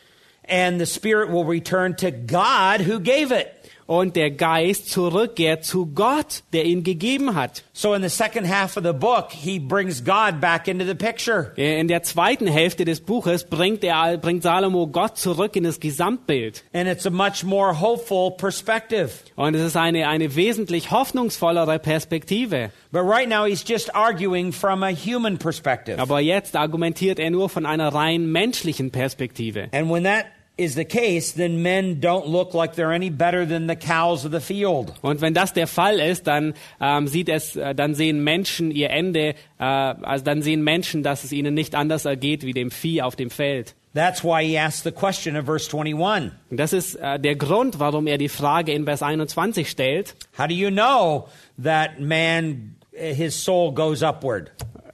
And 0.48 0.80
the 0.80 0.86
spirit 0.86 1.30
will 1.30 1.46
return 1.46 1.96
to 1.98 2.12
God 2.12 2.86
who 2.88 3.00
gave 3.00 3.32
it. 3.32 3.61
Und 3.86 4.16
der 4.16 4.32
Geist 4.32 4.90
zurückkehrt 4.90 5.66
zu 5.66 5.88
Gott, 5.88 6.44
der 6.54 6.66
ihn 6.66 6.84
gegeben 6.84 7.36
hat. 7.36 7.64
So 7.74 7.94
in 7.94 8.02
the 8.02 8.10
second 8.10 8.48
half 8.48 8.78
of 8.78 8.84
the 8.84 8.94
book, 8.94 9.32
he 9.32 9.60
brings 9.60 10.04
God 10.04 10.40
back 10.40 10.68
into 10.68 10.86
the 10.86 10.96
picture. 10.96 11.52
In 11.56 11.88
der 11.88 12.04
zweiten 12.04 12.48
Hälfte 12.48 12.86
des 12.86 13.02
Buches 13.02 13.46
bringt, 13.46 13.84
er, 13.84 14.18
bringt 14.18 14.44
Salomo 14.44 14.88
Gott 14.88 15.18
zurück 15.18 15.56
in 15.56 15.64
das 15.64 15.80
Gesamtbild. 15.80 16.64
And 16.74 16.88
it's 16.88 17.06
a 17.06 17.10
much 17.10 17.44
more 17.44 17.80
hopeful 17.80 18.32
perspective. 18.32 19.12
Und 19.36 19.56
es 19.56 19.62
ist 19.62 19.78
eine, 19.78 20.08
eine 20.08 20.36
wesentlich 20.36 20.92
hoffnungsvollere 20.92 21.80
Perspektive. 21.80 22.72
But 22.92 23.04
right 23.04 23.28
now, 23.28 23.46
he's 23.46 23.64
just 23.66 23.94
arguing 23.96 24.52
from 24.52 24.84
a 24.84 24.92
human 24.92 25.38
perspective. 25.38 25.98
Aber 26.00 26.20
jetzt 26.20 26.56
argumentiert 26.56 27.20
er 27.20 27.32
nur 27.32 27.50
von 27.50 27.66
einer 27.66 27.94
rein 27.94 28.32
menschlichen 28.32 28.92
Perspektive. 28.92 29.70
And 29.72 29.90
when 29.90 30.04
that 30.04 30.26
is 30.62 30.76
the 30.76 30.86
case, 30.86 31.34
then 31.34 31.62
men 31.62 32.00
don't 32.00 32.28
look 32.28 32.54
like 32.54 32.76
they're 32.76 32.94
any 32.94 33.10
better 33.10 33.46
than 33.46 33.68
the 33.68 33.76
cows 33.76 34.26
of 34.26 34.32
the 34.32 34.40
field. 34.40 34.94
Und 35.02 35.22
wenn 35.22 35.34
das 35.34 35.54
der 35.54 35.68
Fall 35.68 36.00
ist, 36.00 36.28
dann 36.28 36.54
ähm, 36.80 37.08
sieht 37.08 37.30
es, 37.30 37.56
äh, 37.56 37.74
dann 37.74 37.96
sehen 37.96 38.24
Menschen 38.24 38.72
ihr 38.72 38.92
Ende, 38.92 39.36
äh, 39.60 39.64
also 39.64 40.24
dann 40.24 40.42
sehen 40.42 40.64
Menschen, 40.64 41.04
dass 41.04 41.24
es 41.24 41.32
ihnen 41.32 41.54
nicht 41.54 41.76
anders 41.76 42.06
ergeht 42.06 42.46
wie 42.46 42.54
dem 42.54 42.72
Vieh 42.72 43.02
auf 43.02 43.16
dem 43.16 43.30
Feld. 43.30 43.76
That's 43.94 44.24
why 44.24 44.46
he 44.46 44.58
asked 44.58 44.84
the 44.84 44.92
question 44.92 45.36
of 45.36 45.46
verse 45.46 45.68
21. 45.70 46.32
Und 46.50 46.58
das 46.58 46.72
ist 46.72 46.96
äh, 46.96 47.20
der 47.20 47.36
Grund, 47.36 47.80
warum 47.80 48.08
er 48.08 48.18
die 48.18 48.30
Frage 48.30 48.72
in 48.72 48.86
Vers 48.86 49.04
21 49.04 49.70
stellt. 49.70 50.16
How 50.38 50.48
do 50.48 50.54
you 50.54 50.70
know 50.70 51.28
that 51.62 52.00
man, 52.00 52.76
his 52.94 53.36
soul 53.36 53.74
goes 53.74 54.02
upward? 54.02 54.52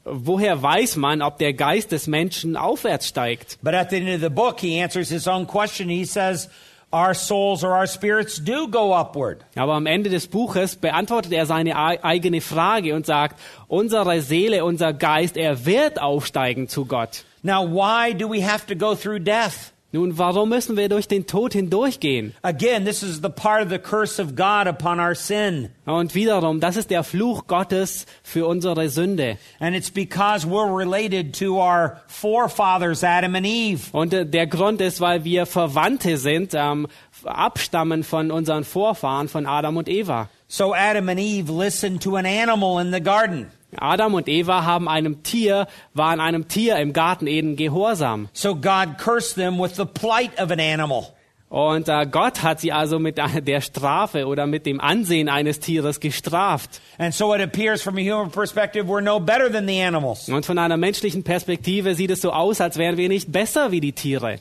Woher 0.09 0.61
weiß 0.61 0.95
man, 0.95 1.21
ob 1.21 1.37
der 1.37 1.53
Geist 1.53 1.91
des 1.91 2.07
Menschen 2.07 2.55
aufwärts 2.55 3.07
steigt? 3.07 3.57
But 3.61 3.73
at 3.73 3.89
the 3.89 3.97
end 3.97 4.09
of 4.09 4.21
the 4.21 4.29
book, 4.29 4.59
he 4.59 4.81
answers 4.81 5.09
his 5.09 5.27
own 5.27 5.45
question. 5.47 5.89
He 5.89 6.05
says, 6.05 6.49
Our 6.93 7.13
souls 7.13 7.65
or 7.65 7.71
our 7.75 7.85
spirits 7.87 8.41
do 8.41 8.69
go 8.69 8.93
upward. 8.93 9.43
Aber 9.55 9.73
am 9.73 9.85
Ende 9.85 10.09
des 10.09 10.27
Buches 10.27 10.77
beantwortet 10.77 11.33
er 11.33 11.45
seine 11.45 11.75
ei- 11.75 12.01
eigene 12.01 12.39
Frage 12.39 12.95
und 12.95 13.05
sagt, 13.05 13.37
unsere 13.67 14.21
Seele, 14.21 14.63
unser 14.63 14.93
Geist, 14.93 15.35
er 15.35 15.65
wird 15.65 15.99
aufsteigen 16.01 16.69
zu 16.69 16.85
Gott. 16.85 17.25
Now, 17.43 17.65
why 17.69 18.13
do 18.13 18.29
we 18.31 18.41
have 18.41 18.65
to 18.67 18.75
go 18.75 18.95
through 18.95 19.19
death? 19.19 19.73
Nun, 19.97 20.19
warum 20.19 20.49
müssen 20.49 20.77
wir 20.77 20.89
durch 20.89 21.07
den 21.07 21.25
Tod 21.25 21.53
hindurchgehen? 21.53 22.35
Again, 22.43 22.85
this 22.85 23.01
is 23.01 23.19
the 23.23 23.29
part 23.29 23.63
of 23.63 23.71
the 23.71 23.79
curse 23.79 24.21
of 24.21 24.35
God 24.35 24.67
upon 24.67 24.99
our 24.99 25.15
sin. 25.15 25.69
Und 25.87 26.13
wiederum, 26.13 26.59
das 26.59 26.77
ist 26.77 26.91
der 26.91 27.03
Fluch 27.03 27.47
Gottes 27.47 28.05
für 28.21 28.45
unsere 28.45 28.89
Sünde. 28.89 29.39
And 29.59 29.75
it's 29.75 29.89
because 29.89 30.45
we're 30.45 30.71
related 30.71 31.33
to 31.39 31.59
our 31.59 31.99
forefathers, 32.05 33.03
Adam 33.03 33.33
and 33.33 33.47
Eve. 33.47 33.89
Und 33.91 34.13
äh, 34.13 34.27
der 34.27 34.45
Grund 34.45 34.81
ist, 34.81 35.01
weil 35.01 35.23
wir 35.23 35.47
Verwandte 35.47 36.17
sind, 36.17 36.53
ähm, 36.53 36.85
abstammen 37.23 38.03
von 38.03 38.29
unseren 38.29 38.65
Vorfahren, 38.65 39.27
von 39.27 39.47
Adam 39.47 39.77
und 39.77 39.89
Eva. 39.89 40.29
So 40.47 40.75
Adam 40.75 41.09
and 41.09 41.19
Eve 41.19 41.51
listened 41.51 42.03
to 42.03 42.17
an 42.17 42.27
animal 42.27 42.79
in 42.79 42.93
the 42.93 43.01
garden. 43.01 43.47
Adam 43.75 44.13
und 44.13 44.27
Eva 44.29 44.63
haben 44.63 44.87
einem 44.87 45.23
Tier, 45.23 45.67
waren 45.93 46.19
einem 46.19 46.47
Tier 46.47 46.77
im 46.77 46.93
Garten 46.93 47.27
Eden 47.27 47.55
gehorsam. 47.55 48.29
So 48.33 48.55
God 48.55 48.97
cursed 48.97 49.35
them 49.35 49.59
with 49.59 49.75
the 49.75 49.85
plight 49.85 50.39
of 50.39 50.51
an 50.51 50.59
animal. 50.59 51.07
Und 51.49 51.87
äh, 51.87 52.05
Gott 52.05 52.43
hat 52.43 52.59
sie 52.59 52.73
also 52.73 52.99
mit 52.99 53.17
der 53.17 53.61
Strafe 53.61 54.25
oder 54.25 54.47
mit 54.47 54.65
dem 54.65 54.81
Ansehen 54.81 55.29
eines 55.29 55.59
Tieres 55.59 56.01
gestraft. 56.01 56.81
And 56.97 57.13
so 57.13 57.33
it 57.33 57.41
appears 57.41 57.81
from 57.81 57.97
a 57.97 58.01
human 58.01 58.31
perspective 58.31 58.87
we're 58.87 59.01
no 59.01 59.19
better 59.19 59.49
than 59.49 59.65
the 59.65 59.81
animals. 59.81 60.27
Und 60.27 60.45
von 60.45 60.57
einer 60.57 60.75
menschlichen 60.75 61.23
Perspektive 61.23 61.95
sieht 61.95 62.11
es 62.11 62.21
so 62.21 62.33
aus, 62.33 62.59
als 62.59 62.77
wären 62.77 62.97
wir 62.97 63.07
nicht 63.07 63.31
besser 63.31 63.71
wie 63.71 63.79
die 63.79 63.93
Tiere. 63.93 64.39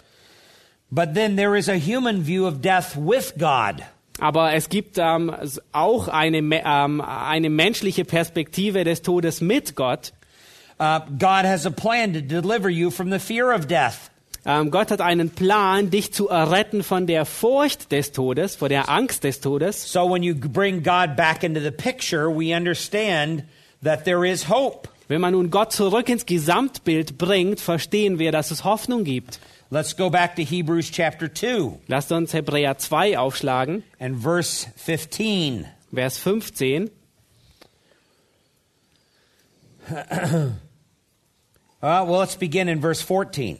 But 0.90 1.14
then 1.14 1.36
there 1.36 1.56
is 1.56 1.68
a 1.68 1.76
human 1.76 2.26
view 2.26 2.46
of 2.46 2.60
death 2.60 2.96
with 2.96 3.34
God. 3.38 3.82
Aber 4.18 4.54
es 4.54 4.68
gibt 4.68 4.98
ähm, 4.98 5.34
auch 5.72 6.08
eine, 6.08 6.38
ähm, 6.38 7.00
eine 7.00 7.50
menschliche 7.50 8.04
Perspektive 8.04 8.84
des 8.84 9.02
Todes 9.02 9.40
mit 9.40 9.76
Gott. 9.76 10.12
Uh, 10.78 11.00
God 11.18 11.46
has 11.46 11.64
a 11.64 11.70
plan 11.70 12.12
to 12.12 12.20
deliver 12.20 12.68
you 12.68 12.90
from 12.90 13.10
the 13.10 13.18
fear 13.18 13.54
of 13.54 13.66
death. 13.66 14.10
Ähm, 14.44 14.70
Gott 14.70 14.90
hat 14.90 15.00
einen 15.00 15.30
Plan, 15.30 15.90
dich 15.90 16.12
zu 16.12 16.28
erretten 16.28 16.84
von 16.84 17.06
der 17.06 17.24
Furcht 17.24 17.90
des 17.90 18.12
Todes, 18.12 18.56
vor 18.56 18.68
der 18.68 18.88
Angst 18.88 19.24
des 19.24 19.40
Todes. 19.40 19.90
So 19.90 20.08
when 20.08 20.22
you 20.22 20.34
bring 20.34 20.82
God 20.82 21.16
back 21.16 21.42
into 21.42 21.60
the 21.60 21.70
picture, 21.70 22.28
we 22.28 22.54
understand 22.54 23.42
that 23.82 24.04
there 24.04 24.26
is 24.28 24.48
hope. 24.48 24.88
Wenn 25.08 25.20
man 25.20 25.32
nun 25.32 25.50
Gott 25.50 25.72
zurück 25.72 26.08
ins 26.08 26.26
Gesamtbild 26.26 27.18
bringt, 27.18 27.58
verstehen 27.60 28.18
wir, 28.18 28.30
dass 28.30 28.50
es 28.50 28.64
Hoffnung 28.64 29.04
gibt. 29.04 29.40
Let's 29.68 29.94
go 29.94 30.10
back 30.10 30.36
to 30.36 30.44
Hebrews 30.44 30.90
chapter 30.90 31.26
2 31.26 31.80
Lasst 31.88 32.12
uns 32.12 32.32
Hebräer 32.32 32.78
2 32.78 33.16
aufschlagen, 33.16 33.82
and 33.98 34.14
verse 34.14 34.64
15. 34.76 35.66
Vers 35.92 36.18
15. 36.18 36.90
Uh, 41.82 42.02
well, 42.08 42.20
let's 42.20 42.36
begin 42.36 42.70
in 42.70 42.80
verse 42.80 43.02
14. 43.02 43.58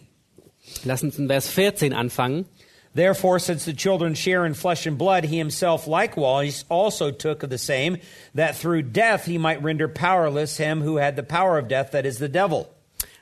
Lass 0.87 1.03
uns 1.03 1.19
in 1.19 1.29
Vers 1.29 1.49
14 1.49 1.93
anfangen. 1.93 2.47
Therefore, 2.95 3.39
since 3.39 3.67
the 3.67 3.75
children 3.75 4.15
share 4.15 4.47
in 4.47 4.55
flesh 4.55 4.87
and 4.87 4.97
blood, 4.97 5.25
he 5.25 5.37
himself 5.37 5.87
likewise 5.87 6.65
also 6.71 7.11
took 7.11 7.43
of 7.43 7.51
the 7.51 7.59
same, 7.59 7.99
that 8.35 8.57
through 8.57 8.83
death 8.83 9.27
he 9.27 9.37
might 9.37 9.63
render 9.63 9.87
powerless 9.87 10.57
him 10.57 10.81
who 10.81 10.97
had 10.97 11.15
the 11.15 11.23
power 11.23 11.59
of 11.59 11.69
death, 11.69 11.93
that 11.93 12.07
is 12.07 12.19
the 12.19 12.29
devil. 12.29 12.75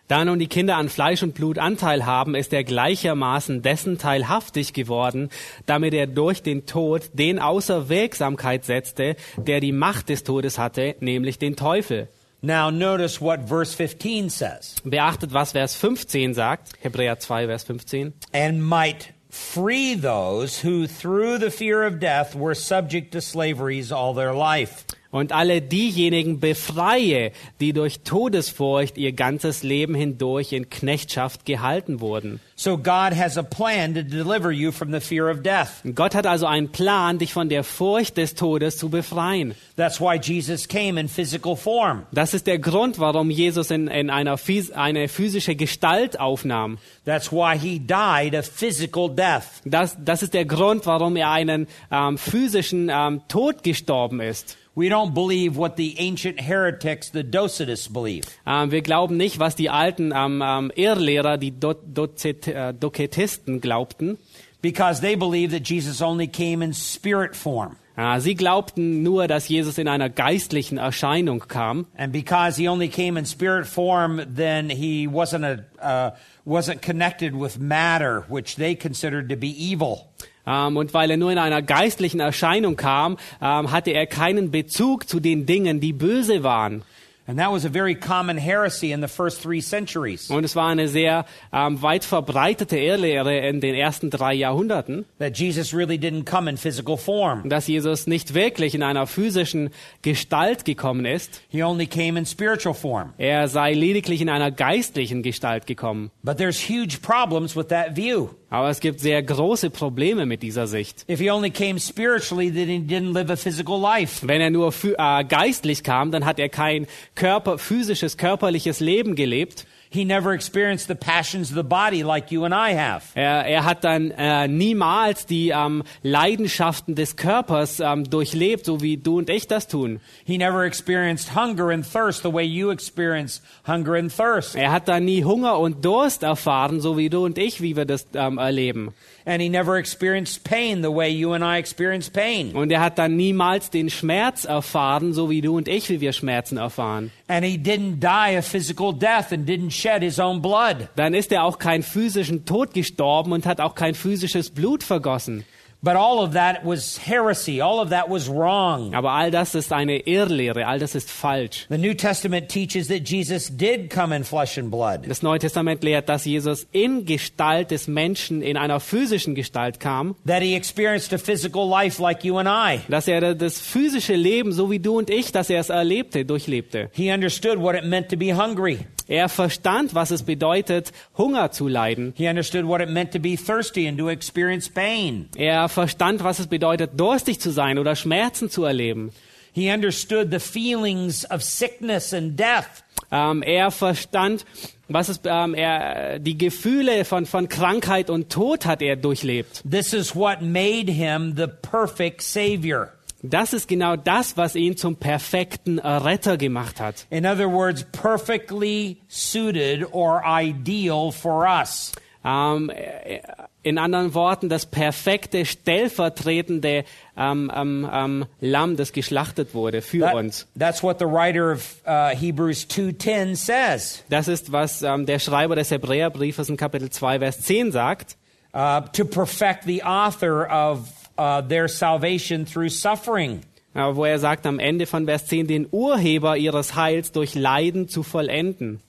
Da 0.06 0.22
nun 0.22 0.38
die 0.38 0.48
Kinder 0.48 0.76
an 0.76 0.90
Fleisch 0.90 1.22
und 1.22 1.34
Blut 1.34 1.58
Anteil 1.58 2.04
haben, 2.04 2.34
ist 2.34 2.52
er 2.52 2.62
gleichermaßen 2.62 3.62
dessen 3.62 3.96
teilhaftig 3.96 4.74
geworden, 4.74 5.30
damit 5.64 5.94
er 5.94 6.06
durch 6.06 6.42
den 6.42 6.66
Tod 6.66 7.10
den 7.14 7.38
außer 7.38 7.88
Wirksamkeit 7.88 8.66
setzte, 8.66 9.16
der 9.38 9.60
die 9.60 9.72
Macht 9.72 10.10
des 10.10 10.22
Todes 10.22 10.58
hatte, 10.58 10.96
nämlich 11.00 11.38
den 11.38 11.56
Teufel. 11.56 12.08
Now, 12.42 12.70
notice 12.70 13.22
what 13.22 13.48
verse 13.48 13.74
15 13.74 14.28
says. 14.28 14.74
Beachtet, 14.84 15.32
was 15.32 15.52
Vers 15.52 15.74
15 15.76 16.34
sagt, 16.34 16.72
Hebräer 16.82 17.18
2, 17.18 17.46
Vers 17.46 17.64
15. 17.64 18.12
And 18.34 18.62
might 18.62 19.14
free 19.30 19.94
those 19.94 20.62
who 20.62 20.86
through 20.86 21.38
the 21.38 21.50
fear 21.50 21.86
of 21.86 21.98
death 21.98 22.34
were 22.34 22.54
subject 22.54 23.12
to 23.12 23.22
slaveries 23.22 23.90
all 23.90 24.12
their 24.12 24.34
life. 24.34 24.84
Und 25.14 25.30
alle 25.30 25.62
diejenigen 25.62 26.40
befreie, 26.40 27.30
die 27.60 27.72
durch 27.72 28.00
Todesfurcht 28.00 28.98
ihr 28.98 29.12
ganzes 29.12 29.62
Leben 29.62 29.94
hindurch 29.94 30.52
in 30.52 30.70
Knechtschaft 30.70 31.46
gehalten 31.46 32.00
wurden. 32.00 32.40
So 32.56 32.76
God 32.76 33.14
has 33.16 33.38
a 33.38 33.44
plan 33.44 33.94
to 33.94 34.02
deliver 34.02 34.50
you 34.50 34.72
from 34.72 34.92
the 34.92 34.98
fear 34.98 35.30
of 35.30 35.42
death. 35.42 35.68
Gott 35.94 36.16
hat 36.16 36.26
also 36.26 36.46
einen 36.46 36.72
Plan, 36.72 37.18
dich 37.18 37.32
von 37.32 37.48
der 37.48 37.62
Furcht 37.62 38.16
des 38.16 38.34
Todes 38.34 38.76
zu 38.76 38.88
befreien. 38.88 39.54
That's 39.76 40.00
why 40.00 40.18
Jesus 40.20 40.66
came 40.66 41.00
in 41.00 41.08
physical 41.08 41.54
form. 41.54 42.06
Das 42.10 42.34
ist 42.34 42.48
der 42.48 42.58
Grund, 42.58 42.98
warum 42.98 43.30
Jesus 43.30 43.70
in, 43.70 43.86
in 43.86 44.10
einer 44.10 44.36
phys 44.36 44.72
eine 44.72 45.06
physische 45.06 45.54
Gestalt 45.54 46.18
aufnahm. 46.18 46.78
That's 47.04 47.30
why 47.30 47.56
he 47.56 47.78
died 47.78 48.34
a 48.34 48.42
physical 48.42 49.08
death. 49.08 49.62
Das, 49.64 49.96
das 50.04 50.24
ist 50.24 50.34
der 50.34 50.44
Grund, 50.44 50.86
warum 50.86 51.14
er 51.14 51.30
einen 51.30 51.68
ähm, 51.92 52.18
physischen 52.18 52.90
ähm, 52.92 53.20
Tod 53.28 53.62
gestorben 53.62 54.20
ist. 54.20 54.56
We 54.76 54.88
don't 54.88 55.14
believe 55.14 55.56
what 55.56 55.76
the 55.76 55.94
ancient 55.98 56.40
heretics, 56.40 57.10
the 57.10 57.22
Docetists, 57.22 57.92
believe. 57.92 58.24
Ähm, 58.44 58.70
wir 58.72 58.82
glauben 58.82 59.16
nicht, 59.16 59.38
was 59.38 59.54
die 59.54 59.70
alten 59.70 60.12
ähm, 60.14 60.42
ähm, 60.44 60.72
Irrlehrer, 60.74 61.38
die 61.38 61.52
Do 61.52 61.74
Dozet 61.74 62.48
äh, 62.48 62.74
Doketisten 62.74 63.60
glaubten. 63.60 64.18
because 64.64 65.02
they 65.02 65.14
believe 65.14 65.50
that 65.50 65.62
Jesus 65.62 66.00
only 66.00 66.26
came 66.26 66.62
in 66.62 66.72
spirit 66.72 67.36
form. 67.36 67.76
Äh, 67.96 68.18
sie 68.20 68.34
glaubten 68.34 69.02
nur, 69.02 69.28
dass 69.28 69.46
Jesus 69.48 69.76
in 69.76 69.86
einer 69.88 70.08
geistlichen 70.08 70.78
Erscheinung 70.78 71.40
kam. 71.46 71.86
And 71.96 72.12
because 72.12 72.56
he 72.56 72.66
only 72.66 72.88
came 72.88 73.18
in 73.18 73.26
spirit 73.26 73.66
form, 73.66 74.22
then 74.26 74.70
he 74.70 75.06
wasn't 75.06 75.44
a, 75.44 75.64
uh, 75.80 76.16
wasn't 76.46 76.80
connected 76.80 77.34
with 77.34 77.58
matter, 77.58 78.24
which 78.28 78.56
they 78.56 78.74
considered 78.74 79.28
to 79.28 79.36
be 79.36 79.50
evil. 79.50 80.08
Ähm, 80.46 80.76
und 80.76 80.94
weil 80.94 81.10
er 81.10 81.16
nur 81.16 81.32
in 81.32 81.38
einer 81.38 81.62
geistlichen 81.62 82.20
Erscheinung 82.20 82.76
kam, 82.76 83.16
ähm, 83.40 83.70
hatte 83.70 83.90
er 83.90 84.06
keinen 84.06 84.50
Bezug 84.50 85.08
zu 85.08 85.20
den 85.20 85.46
Dingen, 85.46 85.80
die 85.80 85.92
böse 85.92 86.42
waren. 86.42 86.82
And 87.26 87.38
that 87.38 87.50
was 87.50 87.64
a 87.64 87.70
very 87.70 87.94
common 87.94 88.36
heresy 88.36 88.92
in 88.92 89.00
the 89.00 89.08
first 89.08 89.42
three 89.42 89.60
centuries. 89.62 90.28
Und 90.30 90.44
es 90.44 90.54
war 90.54 90.68
eine 90.68 90.88
sehr 90.88 91.24
ähm, 91.52 91.80
weit 91.80 92.04
verbreitete 92.04 92.76
Irrlehre 92.76 93.38
in 93.48 93.60
den 93.60 93.74
ersten 93.74 94.10
drei 94.10 94.34
Jahrhunderten, 94.34 95.06
That 95.18 95.38
Jesus 95.38 95.72
really 95.72 95.96
didn't 95.96 96.24
come 96.26 96.50
in 96.50 96.56
physical 96.58 96.96
form. 96.98 97.48
dass 97.48 97.66
Jesus 97.66 98.06
nicht 98.06 98.34
wirklich 98.34 98.74
in 98.74 98.82
einer 98.82 99.06
physischen 99.06 99.70
Gestalt 100.02 100.64
gekommen 100.64 101.06
ist. 101.06 101.42
He 101.48 101.62
only 101.62 101.86
came 101.86 102.18
in 102.18 102.26
spiritual 102.26 102.74
form. 102.74 103.14
Er 103.16 103.48
sei 103.48 103.72
lediglich 103.72 104.20
in 104.20 104.28
einer 104.28 104.50
geistlichen 104.50 105.22
Gestalt 105.22 105.66
gekommen. 105.66 106.10
But 106.22 106.36
there's 106.36 106.58
huge 106.68 106.98
problems 107.00 107.56
with 107.56 107.68
that 107.68 107.96
view. 107.96 108.28
Aber 108.50 108.68
es 108.68 108.78
gibt 108.78 109.00
sehr 109.00 109.20
große 109.20 109.70
Probleme 109.70 110.26
mit 110.26 110.42
dieser 110.42 110.68
Sicht. 110.68 111.04
If 111.10 111.18
he 111.18 111.28
only 111.28 111.50
came 111.50 111.80
spiritually, 111.80 112.52
then 112.52 112.68
he 112.68 112.78
didn't 112.78 113.12
live 113.12 113.28
a 113.28 113.34
physical 113.36 113.80
life. 113.80 114.24
Wenn 114.28 114.40
er 114.40 114.50
nur 114.50 114.72
äh, 114.84 115.24
geistlich 115.24 115.82
kam, 115.82 116.12
dann 116.12 116.24
hat 116.24 116.38
er 116.38 116.48
kein 116.48 116.86
Körper, 117.14 117.58
physisches, 117.58 118.16
körperliches 118.16 118.80
Leben 118.80 119.14
gelebt. 119.14 119.66
He 119.94 120.04
never 120.04 120.32
experienced 120.32 120.88
the 120.88 120.96
passions 120.96 121.50
of 121.50 121.54
the 121.54 121.62
body 121.62 122.02
like 122.02 122.32
you 122.32 122.44
and 122.44 122.52
I 122.52 122.74
have. 122.74 123.04
Er, 123.14 123.46
er 123.46 123.64
hat 123.64 123.84
dann 123.84 124.10
äh, 124.10 124.48
niemals 124.48 125.24
die 125.24 125.50
ähm, 125.50 125.84
Leidenschaften 126.02 126.96
des 126.96 127.14
Körpers 127.14 127.78
ähm, 127.78 128.02
durchlebt, 128.02 128.64
so 128.64 128.80
wie 128.80 128.96
du 128.96 129.18
und 129.18 129.30
ich 129.30 129.46
das 129.46 129.68
tun. 129.68 130.00
He 130.24 130.36
never 130.36 130.64
experienced 130.64 131.36
hunger 131.36 131.70
and 131.70 131.88
thirst 131.88 132.24
the 132.24 132.32
way 132.32 132.42
you 132.42 132.72
experience 132.72 133.40
hunger 133.68 133.94
and 133.94 134.12
thirst. 134.12 134.56
Er 134.56 134.72
hat 134.72 134.88
dann 134.88 135.04
nie 135.04 135.22
Hunger 135.22 135.60
und 135.60 135.84
Durst 135.84 136.24
erfahren, 136.24 136.80
so 136.80 136.98
wie 136.98 137.08
du 137.08 137.24
und 137.24 137.38
ich, 137.38 137.60
wie 137.60 137.76
wir 137.76 137.84
das 137.84 138.08
ähm, 138.14 138.38
erleben. 138.38 138.92
And 139.26 139.40
he 139.40 139.48
never 139.48 139.78
experienced 139.78 140.44
pain 140.44 140.82
the 140.82 140.90
way 140.90 141.08
you 141.08 141.32
and 141.32 141.42
I 141.42 141.58
experience 141.58 142.10
pain. 142.10 142.54
Und 142.54 142.70
er 142.70 142.80
hat 142.80 142.98
dann 142.98 143.16
niemals 143.16 143.70
den 143.70 143.88
Schmerz 143.88 144.44
erfahren, 144.44 145.14
so 145.14 145.30
wie 145.30 145.40
du 145.40 145.56
und 145.56 145.66
ich, 145.66 145.88
wie 145.88 146.00
wir 146.00 146.12
Schmerzen 146.12 146.58
erfahren. 146.58 147.10
And 147.26 147.44
he 147.44 147.56
didn't 147.56 148.00
die 148.00 148.36
a 148.36 148.42
physical 148.42 148.92
death 148.92 149.32
and 149.32 149.48
didn't 149.48 149.70
shed 149.70 150.02
his 150.02 150.18
own 150.18 150.42
blood. 150.42 150.88
Dann 150.96 151.14
ist 151.14 151.32
er 151.32 151.44
auch 151.44 151.58
keinen 151.58 151.82
physischen 151.82 152.44
Tod 152.44 152.74
gestorben 152.74 153.32
und 153.32 153.46
hat 153.46 153.60
auch 153.60 153.74
kein 153.74 153.94
physisches 153.94 154.50
Blut 154.50 154.82
vergossen. 154.82 155.44
But 155.84 155.96
all 155.96 156.24
of 156.24 156.32
that 156.32 156.64
was 156.64 156.96
heresy. 156.96 157.60
All 157.60 157.78
of 157.78 157.90
that 157.90 158.08
was 158.08 158.26
wrong. 158.26 158.94
Aber 158.94 159.10
all 159.10 159.30
das 159.30 159.54
ist 159.54 159.70
eine 159.70 159.98
Irrlehre, 159.98 160.66
all 160.66 160.78
das 160.78 160.94
ist 160.94 161.10
falsch. 161.10 161.66
The 161.68 161.76
New 161.76 161.92
Testament 161.92 162.48
teaches 162.48 162.88
that 162.88 163.06
Jesus 163.06 163.50
did 163.54 163.90
come 163.90 164.16
in 164.16 164.24
flesh 164.24 164.56
and 164.56 164.70
blood. 164.70 165.06
Das 165.06 165.22
Neue 165.22 165.38
Testament 165.38 165.84
lehrt, 165.84 166.08
dass 166.08 166.24
Jesus 166.24 166.66
in 166.72 167.04
Gestalt 167.04 167.70
des 167.70 167.86
Menschen 167.86 168.40
in 168.40 168.56
einer 168.56 168.80
physischen 168.80 169.34
Gestalt 169.34 169.78
kam, 169.78 170.16
That 170.26 170.42
he 170.42 170.54
experienced 170.54 171.12
a 171.12 171.18
physical 171.18 171.68
life 171.68 172.00
like 172.00 172.24
you 172.24 172.38
and 172.38 172.48
I. 172.48 172.80
dass 172.88 173.06
er 173.06 173.34
das 173.34 173.60
physische 173.60 174.14
Leben, 174.14 174.52
so 174.52 174.70
wie 174.70 174.78
du 174.78 174.96
und 174.96 175.10
ich, 175.10 175.32
dass 175.32 175.50
er 175.50 175.60
es 175.60 175.68
erlebte, 175.68 176.24
durchlebte. 176.24 176.88
He 176.94 177.12
understood 177.12 177.58
what 177.58 177.74
it 177.74 177.84
meant 177.84 178.08
to 178.08 178.16
be 178.16 178.34
hungry. 178.34 178.78
Er 179.06 179.28
verstand, 179.28 179.94
was 179.94 180.10
es 180.10 180.22
bedeutet, 180.22 180.92
Hunger 181.16 181.50
zu 181.50 181.68
leiden. 181.68 182.14
He 182.16 182.28
understood 182.28 182.66
what 182.66 182.80
it 182.80 182.88
meant 182.88 183.12
to 183.12 183.18
be 183.18 183.36
thirsty 183.36 183.86
and 183.86 183.98
to 183.98 184.08
experience 184.08 184.68
pain. 184.68 185.28
Er 185.36 185.68
verstand, 185.68 186.24
was 186.24 186.38
es 186.38 186.46
bedeutet, 186.46 186.92
durstig 186.98 187.40
zu 187.40 187.50
sein 187.50 187.78
oder 187.78 187.96
Schmerzen 187.96 188.48
zu 188.48 188.64
erleben. 188.64 189.12
He 189.52 189.70
understood 189.70 190.32
the 190.32 190.40
feelings 190.40 191.24
of 191.30 191.42
sickness 191.42 192.12
and 192.12 192.36
death. 192.36 192.82
Ähm, 193.12 193.42
er 193.42 193.70
verstand, 193.70 194.44
was 194.88 195.08
es, 195.08 195.20
ähm, 195.24 195.54
er, 195.54 196.18
die 196.18 196.36
Gefühle 196.36 197.04
von, 197.04 197.26
von 197.26 197.48
Krankheit 197.48 198.10
und 198.10 198.30
Tod 198.30 198.66
hat 198.66 198.82
er 198.82 198.96
durchlebt. 198.96 199.62
This 199.70 199.92
is 199.92 200.16
what 200.16 200.42
made 200.42 200.90
him 200.90 201.34
the 201.36 201.46
perfect 201.46 202.22
Savior. 202.22 202.92
Das 203.26 203.54
ist 203.54 203.68
genau 203.68 203.96
das, 203.96 204.36
was 204.36 204.54
ihn 204.54 204.76
zum 204.76 204.96
perfekten 204.96 205.78
Retter 205.78 206.36
gemacht 206.36 206.78
hat. 206.78 207.06
In 207.08 207.24
other 207.24 207.50
words, 207.50 207.86
perfectly 207.92 208.98
suited 209.08 209.86
or 209.92 210.22
ideal 210.26 211.10
for 211.10 211.46
us. 211.46 211.92
Ähm, 212.22 212.70
äh, 212.70 213.20
in 213.62 213.78
anderen 213.78 214.12
Worten, 214.14 214.48
das 214.50 214.66
perfekte, 214.66 215.46
stellvertretende 215.46 216.84
ähm, 217.16 217.50
ähm, 217.54 217.88
ähm, 217.90 218.26
Lamm, 218.40 218.76
das 218.76 218.92
geschlachtet 218.92 219.54
wurde 219.54 219.80
für 219.80 220.00
That- 220.00 220.14
uns. 220.14 220.46
that's 220.58 220.82
what 220.82 220.98
the 220.98 221.06
writer 221.06 221.52
of 221.52 221.76
uh, 221.86 222.08
Hebrews 222.14 222.66
2:10 222.68 223.36
says. 223.36 224.04
Das 224.10 224.28
ist, 224.28 224.52
was 224.52 224.80
der 224.80 225.18
Schreiber 225.18 225.56
des 225.56 225.70
Hebräerbriefes 225.70 226.48
in 226.50 226.56
Kapitel 226.58 226.90
2, 226.90 227.20
Vers 227.20 227.40
10 227.40 227.72
sagt. 227.72 228.16
Uh, 228.52 228.82
to 228.92 229.04
perfect 229.04 229.64
the 229.64 229.82
author 229.82 230.46
of 230.48 230.88
uh, 231.18 231.40
their 231.40 231.68
salvation 231.68 232.44
through 232.46 232.70
suffering. 232.70 233.42
äh, 233.74 233.94
wo 233.94 234.04
er 234.04 234.18
sagt 234.18 234.46
am 234.46 234.58
Ende 234.58 234.86
von 234.86 235.06
Vers 235.06 235.26
10, 235.26 235.46
den 235.46 235.66
Urheber 235.70 236.36
ihres 236.36 236.76
Heils 236.76 237.12
durch 237.12 237.34
Leiden 237.34 237.88
zu 237.88 238.02
vollenden. 238.02 238.80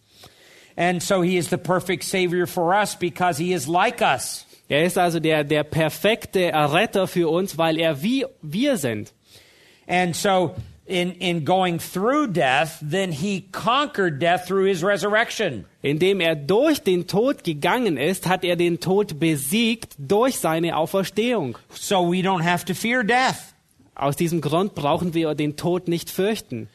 And 0.78 1.02
so 1.02 1.24
he 1.24 1.38
is 1.38 1.50
the 1.50 1.58
perfect 1.58 2.04
Savior 2.04 2.46
for 2.46 2.74
us 2.74 2.96
because 2.96 3.42
he 3.42 3.54
is 3.54 3.68
like 3.68 4.02
us. 4.02 4.46
Er 4.68 4.84
ist 4.84 4.98
also 4.98 5.20
der, 5.20 5.44
der 5.44 5.64
perfekte 5.64 6.52
Retter 6.54 7.08
für 7.08 7.30
uns, 7.30 7.58
weil 7.58 7.78
er 7.78 8.02
wie 8.02 8.26
wir 8.42 8.78
sind. 8.78 9.14
And 9.88 10.16
so 10.16 10.56
in, 10.86 11.14
in 11.14 11.46
going 11.46 11.80
through 11.80 12.28
death, 12.28 12.80
then 12.82 13.12
he 13.12 13.42
conquered 13.52 14.20
death 14.20 14.48
through 14.48 14.66
his 14.66 14.84
resurrection. 14.84 15.66
Indem 15.82 16.22
er 16.22 16.36
durch 16.36 16.80
den 16.80 17.08
Tod 17.08 17.44
gegangen 17.44 17.98
ist, 17.98 18.28
hat 18.28 18.44
er 18.44 18.56
den 18.56 18.80
Tod 18.80 19.20
besiegt 19.20 19.96
durch 19.98 20.38
seine 20.38 20.78
Auferstehung. 20.78 21.58
So 21.72 22.12
we 22.12 22.22
don't 22.22 22.44
have 22.44 22.66
to 22.66 22.74
fear 22.74 23.04
death. 23.04 23.54
Aus 23.96 24.16
diesem 24.16 24.42
Grund 24.42 24.76
brauchen 24.76 25.14
wir 25.14 25.34
den 25.36 25.56
Tod 25.56 25.88
nicht 25.88 26.10
fürchten. 26.10 26.70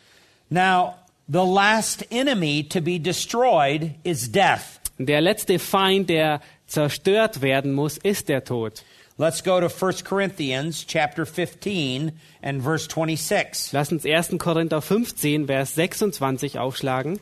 Now, 0.48 0.94
the 1.28 1.44
last 1.44 2.06
enemy 2.11 2.64
to 2.68 2.80
be 2.80 2.98
destroyed 2.98 3.94
is 4.02 4.32
death. 4.32 4.80
Der 4.98 5.20
letzte 5.20 5.58
Feind, 5.58 6.11
der 6.11 6.40
zerstört 6.66 7.42
werden 7.42 7.72
muss, 7.72 7.96
ist 7.98 8.28
der 8.28 8.44
Tod. 8.44 8.82
Let's 9.20 9.42
go 9.42 9.60
to 9.60 9.68
1 9.68 9.92
Corinthians 10.04 10.82
chapter 10.82 11.26
15 11.26 12.12
and 12.42 12.62
verse 12.62 12.86
26. 12.86 13.74
Lass 13.74 13.92
uns 13.92 14.06
1. 14.06 14.38
Korinther 14.38 14.80
15, 14.80 15.44
Vers 15.44 15.74
26 15.74 16.56
aufschlagen. 16.56 17.20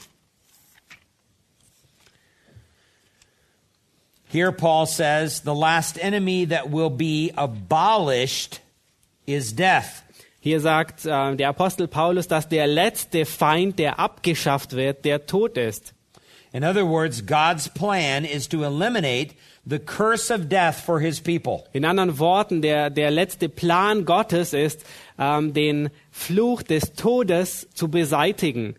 Here 4.29 4.53
Paul 4.53 4.87
says, 4.87 5.41
the 5.41 5.57
last 5.57 5.99
enemy 6.01 6.45
that 6.45 6.71
will 6.71 6.89
be 6.89 7.33
abolished 7.37 8.61
is 9.27 9.53
death. 9.53 10.05
Hier 10.39 10.61
sagt 10.61 11.05
äh, 11.05 11.35
der 11.35 11.49
Apostel 11.49 11.89
Paulus, 11.89 12.29
dass 12.29 12.49
der 12.49 12.69
letzte 12.69 13.27
Feind, 13.27 13.81
der 13.81 13.99
abgeschafft 13.99 14.77
wird, 14.77 15.05
der 15.05 15.27
Tod 15.27 15.57
ist. 15.57 15.95
In 16.53 16.63
other 16.63 16.87
words, 16.87 17.27
God's 17.27 17.69
plan 17.69 18.25
is 18.25 18.47
to 18.47 18.63
eliminate 18.63 19.35
the 19.69 19.79
curse 19.79 20.31
of 20.31 20.49
death 20.49 20.81
for 20.81 20.99
his 20.99 21.21
people. 21.21 21.67
In 21.75 21.85
anderen 21.85 22.19
Worten, 22.19 22.63
der, 22.63 22.89
der 22.89 23.11
letzte 23.11 23.49
Plan 23.51 24.05
Gottes 24.07 24.55
ist, 24.55 24.85
ähm, 25.19 25.53
den 25.53 25.91
Fluch 26.11 26.63
des 26.63 26.95
Todes 26.95 27.69
zu 27.75 27.89
beseitigen. 27.89 28.77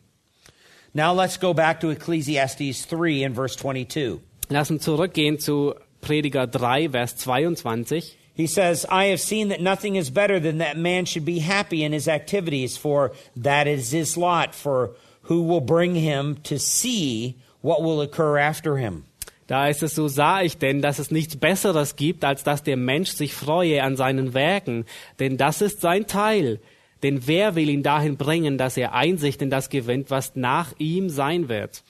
Now 0.93 1.13
let's 1.13 1.37
go 1.37 1.53
back 1.53 1.79
to 1.81 1.91
Ecclesiastes 1.91 2.85
3 2.87 3.23
and 3.23 3.35
verse 3.35 3.55
22. 3.55 4.19
Lass 4.49 4.71
uns 4.71 4.83
zurückgehen 4.83 5.39
zu 5.39 5.75
Prediger 6.01 6.47
3, 6.47 6.89
Vers 6.89 7.15
22. 7.17 8.15
He 8.33 8.47
says, 8.47 8.85
I 8.89 9.05
have 9.07 9.19
seen 9.19 9.49
that 9.49 9.61
nothing 9.61 9.95
is 9.95 10.09
better 10.09 10.39
than 10.39 10.57
that 10.59 10.77
man 10.77 11.05
should 11.05 11.25
be 11.25 11.39
happy 11.39 11.83
in 11.83 11.91
his 11.91 12.07
activities, 12.07 12.77
for 12.77 13.11
that 13.35 13.67
is 13.67 13.91
his 13.91 14.17
lot, 14.17 14.55
for 14.55 14.95
who 15.23 15.43
will 15.43 15.61
bring 15.61 15.93
him 15.93 16.37
to 16.43 16.57
see 16.57 17.37
what 17.61 17.83
will 17.83 18.01
occur 18.01 18.37
after 18.37 18.77
him? 18.77 19.05
Da 19.49 19.67
ist 19.67 19.81
es 19.81 19.95
so, 19.95 20.07
sah 20.07 20.43
ich 20.43 20.59
denn, 20.59 20.83
dass 20.83 20.99
es 20.99 21.09
nichts 21.09 21.35
Besseres 21.35 21.95
gibt, 21.95 22.23
als 22.23 22.43
dass 22.43 22.61
der 22.61 22.77
Mensch 22.77 23.09
sich 23.09 23.33
freue 23.33 23.81
an 23.81 23.95
seinen 23.95 24.35
Werken, 24.35 24.85
denn 25.17 25.37
das 25.37 25.61
ist 25.61 25.81
sein 25.81 26.05
Teil. 26.05 26.59
Denn 27.01 27.25
wer 27.25 27.55
will 27.55 27.67
ihn 27.67 27.81
dahin 27.81 28.15
bringen, 28.15 28.59
dass 28.59 28.77
er 28.77 28.93
Einsicht 28.93 29.41
in 29.41 29.49
das 29.49 29.71
gewinnt, 29.71 30.11
was 30.11 30.35
nach 30.35 30.73
ihm 30.77 31.09
sein 31.09 31.49
wird? 31.49 31.81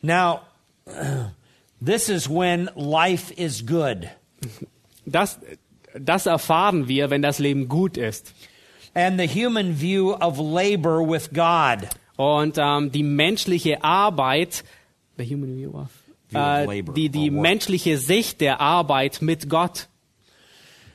Now, 0.00 0.40
this 1.84 2.08
is 2.08 2.26
when 2.26 2.70
life 2.74 3.34
is 3.34 3.66
good. 3.66 4.08
Das, 5.04 5.38
das 5.94 6.24
erfahren 6.24 6.88
wir, 6.88 7.10
wenn 7.10 7.20
das 7.20 7.38
Leben 7.38 7.68
gut 7.68 7.98
ist. 7.98 8.32
And 8.94 9.20
the 9.20 9.28
human 9.28 9.78
view 9.78 10.14
of 10.14 10.38
labor 10.38 11.06
with 11.06 11.28
God. 11.34 11.86
Und 12.16 12.56
ähm, 12.56 12.90
die 12.92 13.02
menschliche 13.02 13.84
Arbeit, 13.84 14.64
the 15.18 15.24
human 15.26 15.54
view 15.54 15.74
of, 15.74 15.74
View 15.74 15.80
of 15.80 16.07
äh, 16.32 16.82
die, 16.82 17.08
die 17.08 17.30
menschliche 17.30 17.98
Sicht 17.98 18.40
der 18.40 18.60
Arbeit 18.60 19.22
mit 19.22 19.48
Gott. 19.48 19.88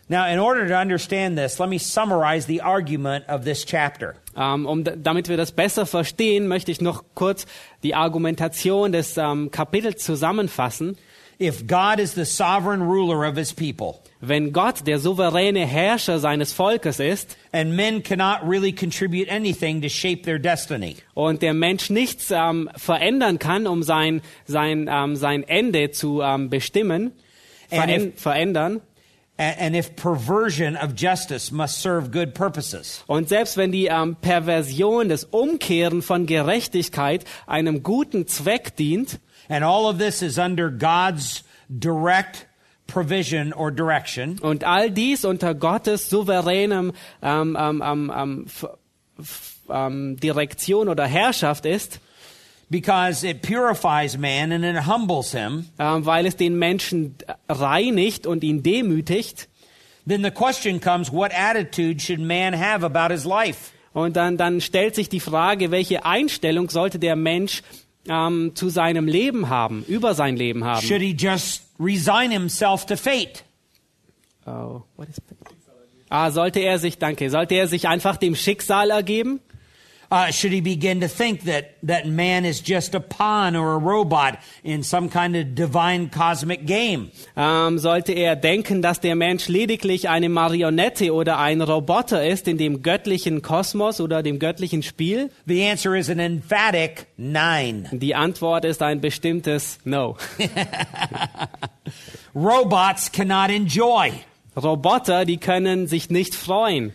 Now, 0.10 0.26
in 0.26 0.38
order 0.38 0.68
to 0.68 0.76
understand 0.76 1.38
this, 1.38 1.60
let 1.60 1.70
me 1.70 1.80
summarize 1.80 2.46
the 2.46 2.62
argument 2.62 3.24
of 3.30 3.46
this 3.46 3.66
chapter. 3.66 4.16
Ähm, 4.36 4.66
um, 4.66 4.84
d- 4.84 4.98
damit 4.98 5.30
wir 5.30 5.38
das 5.38 5.54
besser 5.54 5.86
verstehen, 5.86 6.48
möchte 6.48 6.72
ich 6.72 6.82
noch 6.82 7.04
kurz 7.16 7.46
die 7.84 7.96
Argumentation 7.96 8.92
des 8.92 9.18
ähm, 9.18 9.50
Kapitels 9.50 10.04
zusammenfassen. 10.04 10.98
If 11.40 11.66
God 11.68 12.00
is 12.00 12.14
the 12.16 12.26
sovereign 12.26 12.82
ruler 12.82 13.28
of 13.28 13.38
his 13.38 13.54
people, 13.54 14.02
Wenn 14.26 14.53
Gott 14.53 14.88
der 14.88 14.99
souveräne 14.99 15.65
Herrscher 15.65 16.17
seines 16.17 16.53
Volkes 16.53 17.01
ist 17.01 17.36
and 17.51 17.76
men 17.76 18.01
cannot 18.03 18.47
really 18.47 18.71
contribute 18.71 19.30
anything 19.30 19.82
to 19.82 19.89
shape 19.89 20.24
their 20.24 20.39
destiny, 20.39 20.95
und 21.13 21.41
der 21.41 21.53
Mensch 21.53 21.89
nichts 21.89 22.32
ähm, 22.32 22.69
verändern 22.78 23.38
kann, 23.38 23.67
um 23.67 23.84
sein, 23.84 24.21
sein, 24.45 24.88
ähm, 24.89 25.17
sein 25.17 25.43
Ende 25.43 25.91
zu 25.91 26.21
ähm, 26.21 26.49
bestimmen, 26.49 27.11
And 27.69 27.82
veränd 27.82 28.17
verändern, 28.17 28.82
and 29.38 29.76
if 29.76 29.93
perversion 29.97 30.78
of 30.78 30.93
justice 30.95 31.51
must 31.51 31.82
serve 31.82 32.09
good 32.09 32.34
purposes, 32.34 33.03
Und 33.07 33.28
selbst 33.28 33.57
wenn 33.57 33.74
die 33.74 33.88
ähm, 33.88 34.15
Perversion, 34.21 35.09
das 35.09 35.26
Umkehren 35.26 36.01
von 36.01 36.28
Gerechtigkeit 36.28 37.26
einem 37.45 37.84
guten 37.84 38.26
Zweck 38.28 38.78
dient, 38.78 39.19
and 39.49 39.65
all 39.65 39.86
of 39.86 39.97
this 39.97 40.21
is 40.21 40.38
under 40.38 40.69
God's 40.69 41.43
direct 41.67 42.47
provision 42.88 43.54
or 43.54 43.72
direction, 43.72 44.40
und 44.40 44.64
all 44.64 44.92
dies 44.92 45.26
unter 45.26 45.54
Gottes 45.54 46.10
souveränem 46.10 46.94
ähm, 47.22 47.58
ähm, 47.60 47.84
ähm, 47.86 48.12
ähm, 48.16 48.46
ähm, 49.70 50.18
Direktion 50.18 50.90
oder 50.90 51.06
Herrschaft 51.06 51.66
ist, 51.66 52.00
because 52.70 53.28
it 53.28 53.42
purifies 53.42 54.18
man 54.18 54.52
and 54.52 54.66
it 54.66 54.86
humbles 54.86 55.32
him, 55.32 55.66
ähm, 55.80 56.06
weil 56.06 56.26
es 56.26 56.36
den 56.36 56.58
Menschen 56.58 57.16
reinigt 57.48 58.28
und 58.28 58.44
ihn 58.44 58.64
demütigt, 58.64 59.48
then 60.08 60.24
the 60.24 60.32
question 60.32 60.82
comes 60.82 61.12
what 61.12 61.32
attitude 61.34 62.02
should 62.02 62.20
man 62.20 62.54
have 62.54 62.86
about 62.86 63.14
his 63.14 63.26
life? 63.26 63.72
und 63.94 64.16
dann, 64.16 64.38
dann 64.38 64.60
stellt 64.60 64.96
sich 64.96 65.08
die 65.08 65.20
Frage, 65.20 65.72
welche 65.72 66.06
Einstellung 66.06 66.70
sollte 66.70 67.00
der 67.00 67.16
Mensch 67.16 67.62
ähm, 68.10 68.52
zu 68.56 68.70
seinem 68.70 69.08
Leben 69.08 69.50
haben, 69.50 69.86
über 69.88 70.14
sein 70.14 70.36
Leben 70.36 70.66
haben. 70.66 70.86
Should 70.86 71.02
he 71.02 71.16
just 71.18 71.64
resign 71.84 72.32
himself 72.32 72.86
to 72.86 72.96
fate? 72.96 73.44
Oh, 74.46 74.84
what 74.96 75.10
is 75.10 75.18
Ah, 76.10 76.30
sollte 76.30 76.60
er 76.60 76.78
sich, 76.78 77.00
danke, 77.00 77.30
sollte 77.32 77.56
er 77.56 77.68
sich 77.68 77.88
einfach 77.88 78.18
dem 78.18 78.36
Schicksal 78.36 78.92
ergeben? 78.92 79.40
Uh, 80.14 80.30
should 80.30 80.51
he 80.51 80.61
begin 80.61 81.01
to 81.01 81.07
think 81.07 81.41
that, 81.45 81.74
that 81.82 82.05
man 82.05 82.45
is 82.45 82.61
just 82.61 82.93
a 82.93 82.99
pawn 82.99 83.55
or 83.55 83.74
a 83.74 83.80
robot 83.80 84.38
in 84.64 84.84
some 84.84 85.09
kind 85.09 85.36
of 85.36 85.55
divine 85.55 86.07
cosmic 86.07 86.68
game? 86.68 87.09
Ähm, 87.36 87.80
sollte 87.80 88.14
er 88.14 88.36
denken, 88.36 88.84
dass 88.84 88.99
der 88.99 89.16
Mensch 89.16 89.47
lediglich 89.47 90.09
eine 90.09 90.30
Marionette 90.30 91.11
oder 91.11 91.39
ein 91.39 91.64
Roboter 91.64 92.24
ist 92.28 92.47
in 92.47 92.59
dem 92.59 92.84
göttlichen 92.84 93.41
Kosmos 93.41 93.99
oder 93.99 94.22
dem 94.22 94.38
göttlichen 94.38 94.84
Spiel? 94.84 95.32
The 95.47 95.64
answer 95.64 95.95
is 95.95 96.11
an 96.11 96.20
emphatic 96.20 97.07
nine. 97.18 97.89
Die 97.93 98.14
Antwort 98.14 98.66
ist 98.66 98.84
ein 98.84 99.01
bestimmtes 99.01 99.80
No. 99.84 100.16
Robots 102.36 103.11
cannot 103.11 103.49
enjoy. 103.49 104.11
Roboter, 104.55 105.26
die 105.26 105.38
können 105.38 105.88
sich 105.88 106.11
nicht 106.11 106.36
freuen. 106.36 106.93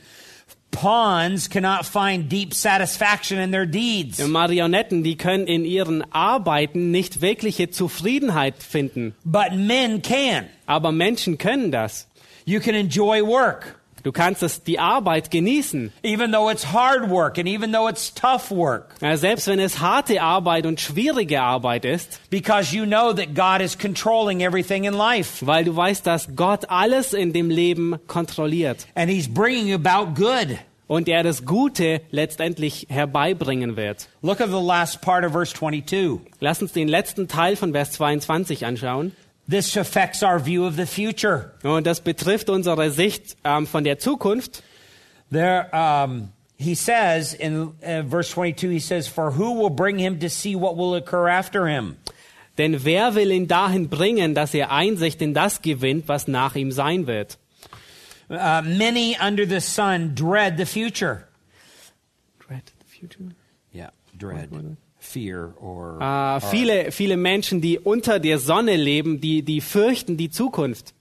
Pawns 0.81 1.49
cannot 1.51 1.85
find 1.87 2.29
deep 2.29 2.55
satisfaction 2.55 3.39
in 3.39 3.51
their 3.51 3.67
deeds. 3.67 4.19
Marionetten, 4.25 5.03
die 5.03 5.17
können 5.17 5.47
in 5.49 5.65
ihren 5.65 6.05
Arbeiten 6.13 6.93
nicht 6.93 7.21
wirkliche 7.21 7.71
Zufriedenheit 7.71 8.63
finden. 8.63 9.15
But 9.25 9.55
men 9.57 10.03
can. 10.03 10.47
Aber 10.67 10.93
Menschen 10.93 11.37
können 11.37 11.73
das. 11.73 12.07
You 12.45 12.61
can 12.61 12.75
enjoy 12.77 13.23
work, 13.27 13.75
Du 14.05 14.13
kannst 14.13 14.45
es, 14.45 14.63
die 14.63 14.79
Arbeit 14.79 15.33
genießen. 15.33 15.93
even 16.05 16.31
though 16.31 16.49
it's 16.49 16.73
hard 16.73 17.11
work 17.11 17.37
and 17.37 17.49
even 17.49 17.73
though 17.73 17.89
it's 17.89 18.15
tough 18.15 18.51
work, 18.53 18.95
Ja, 19.03 19.17
Selbst 19.17 19.49
wenn 19.49 19.59
es 19.59 19.81
harte 19.81 20.23
Arbeit 20.23 20.65
und 20.65 20.81
schwierige 20.81 21.43
Arbeit 21.43 21.85
ist, 21.85 22.21
because 22.31 22.73
you 22.75 22.87
know 22.87 23.13
that 23.13 23.35
God 23.35 23.61
is 23.61 23.77
controlling 23.77 24.41
everything 24.41 24.85
in 24.85 24.95
life 24.95 25.45
weil 25.45 25.65
du 25.65 25.75
weißt, 25.75 26.07
dass 26.07 26.29
Gott 26.37 26.71
alles 26.71 27.13
in 27.13 27.33
dem 27.33 27.51
Leben 27.51 27.97
kontrolliert 28.07 28.87
and 28.95 29.11
He's 29.11 29.29
bringing 29.29 29.75
about 29.75 30.15
good. 30.15 30.57
Und 30.89 31.09
er 31.09 31.23
das 31.23 31.45
Gute 31.45 32.01
letztendlich 32.11 32.87
herbeibringen 32.89 33.77
wird. 33.77 34.09
Look 34.23 34.41
at 34.41 34.49
the 34.49 34.61
last 34.61 35.01
part 35.01 35.25
of 35.25 35.33
verse 35.33 35.55
22. 35.55 36.21
Lass 36.41 36.61
uns 36.61 36.73
den 36.73 36.89
letzten 36.89 37.29
Teil 37.29 37.55
von 37.55 37.73
Vers 37.73 37.93
22 37.93 38.67
anschauen. 38.67 39.13
This 39.49 39.77
affects 39.77 40.23
our 40.23 40.45
view 40.45 40.67
of 40.67 40.75
the 40.75 40.87
future. 40.87 41.53
Und 41.63 41.87
das 41.87 42.01
betrifft 42.01 42.51
unsere 42.51 42.91
Sicht 42.91 43.37
ähm, 43.45 43.67
von 43.67 43.85
der 43.85 43.99
Zukunft. 43.99 44.63
There, 45.31 45.69
um, 45.73 46.33
he 46.59 46.75
says 46.75 47.35
in 47.35 47.69
uh, 47.83 48.03
verse 48.09 48.31
22, 48.31 48.71
he 48.71 48.81
says, 48.81 49.07
For 49.07 49.31
who 49.31 49.55
will 49.55 49.71
bring 49.71 49.99
him 49.99 50.19
to 50.21 50.29
see 50.29 50.57
what 50.57 50.77
will 50.77 50.95
occur 50.95 51.29
after 51.29 51.67
him? 51.67 51.97
Denn 52.59 52.85
wer 52.85 53.15
will 53.15 53.31
ihn 53.31 53.47
dahin 53.47 53.89
bringen, 53.89 54.35
dass 54.35 54.53
er 54.53 54.73
Einsicht 54.73 55.23
in 55.23 55.33
das 55.33 55.63
gewinnt, 55.63 56.09
was 56.09 56.29
nach 56.29 56.57
ihm 56.57 56.73
sein 56.73 57.07
wird? 57.07 57.39
Uh, 58.31 58.63
many 58.65 59.17
under 59.17 59.47
the 59.47 59.61
sun 59.61 60.15
dread 60.15 60.57
the 60.57 60.67
future. 60.67 61.27
Yeah, 63.73 63.91
dread, 64.17 64.77
fear, 64.99 65.55
or. 65.59 65.99
Äh, 66.01 66.41
viele, 66.41 66.93
viele 66.93 67.17
Menschen, 67.17 67.61
die 67.61 67.79
unter 67.79 68.19
der 68.19 68.39
Sonne 68.39 68.77
leben, 68.77 69.21
die, 69.21 69.43
die 69.43 69.61
fürchten 69.61 70.17
die 70.17 70.31
Zukunft. 70.31 70.93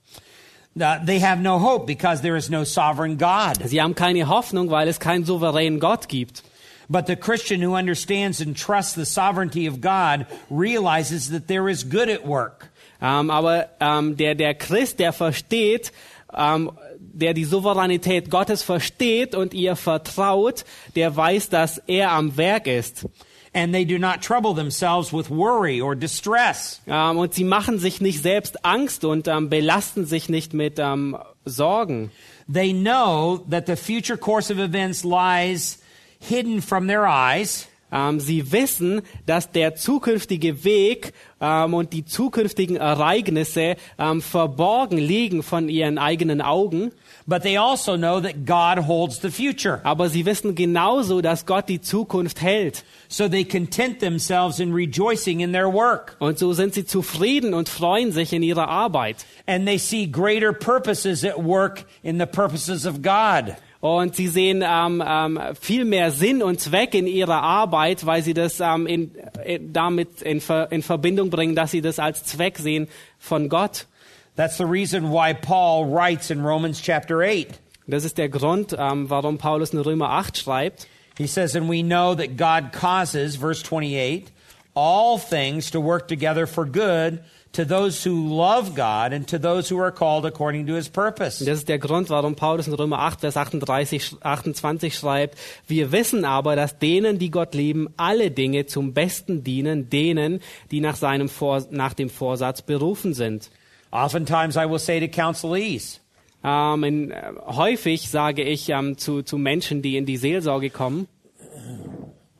Uh, 0.80 1.04
they 1.04 1.18
have 1.18 1.40
no 1.40 1.58
hope 1.58 1.86
because 1.86 2.22
there 2.22 2.36
is 2.36 2.48
no 2.48 2.64
sovereign 2.64 3.16
God. 3.16 3.68
Sie 3.68 3.80
haben 3.80 3.94
keine 3.94 4.28
Hoffnung, 4.28 4.70
weil 4.70 4.88
es 4.88 5.00
keinen 5.00 5.24
souveränen 5.24 5.80
Gott 5.80 6.08
gibt. 6.08 6.42
But 6.88 7.06
the 7.06 7.16
Christian 7.16 7.60
who 7.60 7.74
understands 7.74 8.40
and 8.40 8.56
trusts 8.56 8.94
the 8.94 9.04
sovereignty 9.04 9.66
of 9.66 9.80
God 9.80 10.26
realizes 10.48 11.30
that 11.30 11.48
there 11.48 11.68
is 11.68 11.84
good 11.84 12.08
at 12.08 12.26
work. 12.26 12.70
Ähm, 13.00 13.30
aber 13.30 13.68
ähm, 13.80 14.16
der, 14.16 14.34
der 14.34 14.54
Christ, 14.54 14.98
der 14.98 15.12
versteht, 15.12 15.92
ähm, 16.32 16.70
der 17.18 17.34
die 17.34 17.44
Souveränität 17.44 18.30
Gottes 18.30 18.62
versteht 18.62 19.34
und 19.34 19.54
ihr 19.54 19.76
vertraut, 19.76 20.64
der 20.94 21.14
weiß, 21.14 21.48
dass 21.48 21.78
er 21.86 22.12
am 22.12 22.36
Werk 22.36 22.66
ist. 22.66 23.06
And 23.54 23.72
they 23.72 23.84
do 23.84 23.98
not 23.98 24.22
trouble 24.22 24.54
themselves 24.54 25.12
with 25.12 25.30
worry 25.30 25.80
or 25.80 25.96
distress. 25.96 26.80
Ähm, 26.86 27.18
und 27.18 27.34
sie 27.34 27.44
machen 27.44 27.78
sich 27.78 28.00
nicht 28.00 28.22
selbst 28.22 28.64
Angst 28.64 29.04
und 29.04 29.26
ähm, 29.26 29.48
belasten 29.48 30.04
sich 30.04 30.28
nicht 30.28 30.52
mit 30.52 30.78
ähm, 30.78 31.16
Sorgen. 31.44 32.10
They 32.52 32.72
know 32.72 33.40
that 33.50 33.66
the 33.66 33.76
future 33.76 34.18
course 34.18 34.52
of 34.52 34.58
events 34.58 35.02
lies 35.02 35.78
hidden 36.20 36.60
from 36.62 36.86
their 36.86 37.06
eyes. 37.06 37.68
Ähm, 37.90 38.20
sie 38.20 38.52
wissen, 38.52 39.02
dass 39.26 39.50
der 39.50 39.74
zukünftige 39.74 40.64
Weg 40.64 41.12
ähm, 41.40 41.74
und 41.74 41.92
die 41.92 42.04
zukünftigen 42.04 42.76
Ereignisse 42.76 43.76
ähm, 43.98 44.20
verborgen 44.20 44.98
liegen 44.98 45.42
von 45.42 45.68
ihren 45.68 45.98
eigenen 45.98 46.40
Augen. 46.40 46.92
But 47.26 47.42
they 47.42 47.58
also 47.58 47.96
know 47.96 48.20
that 48.20 48.46
God 48.46 48.86
holds 48.86 49.20
the 49.20 49.30
future. 49.30 49.80
Aber 49.84 50.08
sie 50.08 50.24
wissen 50.26 50.54
genauso, 50.54 51.20
dass 51.20 51.46
Gott 51.46 51.68
die 51.68 51.80
Zukunft 51.80 52.40
hält. 52.40 52.84
So 53.08 53.28
they 53.28 53.44
content 53.44 54.00
themselves 54.00 54.60
in 54.60 54.72
rejoicing 54.72 55.40
in 55.40 55.52
their 55.52 55.72
work. 55.72 56.16
Und 56.18 56.38
so 56.38 56.52
sind 56.52 56.74
sie 56.74 56.84
zufrieden 56.84 57.54
und 57.54 57.68
freuen 57.68 58.12
sich 58.12 58.32
in 58.32 58.42
ihrer 58.42 58.68
Arbeit. 58.68 59.26
And 59.46 59.66
they 59.66 59.78
see 59.78 60.06
greater 60.06 60.52
purposes 60.52 61.24
at 61.24 61.36
work 61.36 61.84
in 62.02 62.18
the 62.18 62.26
purposes 62.26 62.86
of 62.86 63.02
God. 63.02 63.56
Und 63.80 64.16
sie 64.16 64.26
sehen 64.26 64.64
ähm, 64.66 65.02
ähm, 65.06 65.40
viel 65.60 65.84
mehr 65.84 66.10
Sinn 66.10 66.42
und 66.42 66.60
Zweck 66.60 66.94
in 66.94 67.06
ihrer 67.06 67.42
Arbeit, 67.42 68.04
weil 68.06 68.22
sie 68.22 68.34
das 68.34 68.58
ähm, 68.58 68.86
in, 68.86 69.12
in, 69.44 69.72
damit 69.72 70.20
in, 70.22 70.40
Ver, 70.40 70.72
in 70.72 70.82
Verbindung 70.82 71.30
bringen, 71.30 71.54
dass 71.54 71.70
sie 71.70 71.80
das 71.80 72.00
als 72.00 72.24
Zweck 72.24 72.58
sehen 72.58 72.88
von 73.18 73.48
Gott. 73.48 73.86
That's 74.34 74.56
the 74.56 74.64
reason 74.64 75.12
why 75.12 75.32
Paul 75.32 75.92
writes 75.92 76.30
in 76.30 76.44
Romans 76.44 76.82
chapter 76.82 77.20
8. 77.20 77.60
Das 77.86 78.04
ist 78.04 78.18
der 78.18 78.28
Grund, 78.28 78.76
ähm, 78.78 79.08
warum 79.08 79.38
Paulus 79.38 79.72
in 79.72 79.78
Römer 79.78 80.10
8 80.10 80.36
schreibt. 80.36 80.88
He 81.16 81.26
says, 81.26 81.56
And 81.56 81.70
we 81.70 81.82
know 81.82 82.14
that 82.14 82.36
God 82.36 82.72
causes, 82.72 83.36
verse 83.36 83.62
28, 83.62 84.30
all 84.74 85.18
things 85.18 85.70
to 85.70 85.80
work 85.80 86.06
together 86.08 86.46
for 86.46 86.66
good 86.66 87.20
to 87.58 87.64
those 87.64 88.04
who 88.04 88.28
love 88.28 88.76
God 88.76 89.12
and 89.12 89.26
to 89.26 89.38
those 89.38 89.68
who 89.68 89.80
are 89.80 89.90
called 89.90 90.24
according 90.24 90.68
to 90.68 90.74
his 90.74 90.88
purpose. 90.88 91.44
Das 91.44 91.58
ist 91.58 91.68
der 91.68 91.80
Grund, 91.80 92.08
warum 92.08 92.36
Paulus 92.36 92.68
in 92.68 92.74
Römer 92.74 93.00
8, 93.00 93.20
Vers 93.20 93.36
38, 93.36 94.16
28 94.20 94.94
schreibt, 94.94 95.36
wir 95.66 95.90
wissen 95.90 96.24
aber, 96.24 96.54
dass 96.54 96.78
denen, 96.78 97.18
die 97.18 97.32
Gott 97.32 97.54
lieben, 97.54 97.88
alle 97.96 98.30
Dinge 98.30 98.66
zum 98.66 98.94
Besten 98.94 99.42
dienen, 99.42 99.90
denen, 99.90 100.40
die 100.70 100.80
nach, 100.80 100.94
seinem 100.94 101.28
Vor 101.28 101.66
nach 101.70 101.94
dem 101.94 102.10
Vorsatz 102.10 102.62
berufen 102.62 103.12
sind. 103.12 103.50
Oftentimes 103.90 104.56
I 104.56 104.70
will 104.70 104.78
say 104.78 105.00
to 105.00 105.08
counselees, 105.08 106.00
Ähm, 106.44 106.84
in, 106.84 107.10
äh, 107.10 107.32
häufig 107.46 108.08
sage 108.08 108.44
ich 108.44 108.68
ähm, 108.68 108.96
zu, 108.96 109.22
zu 109.22 109.38
Menschen, 109.38 109.82
die 109.82 109.96
in 109.96 110.06
die 110.06 110.16
Seelsorge 110.16 110.70
kommen, 110.70 111.08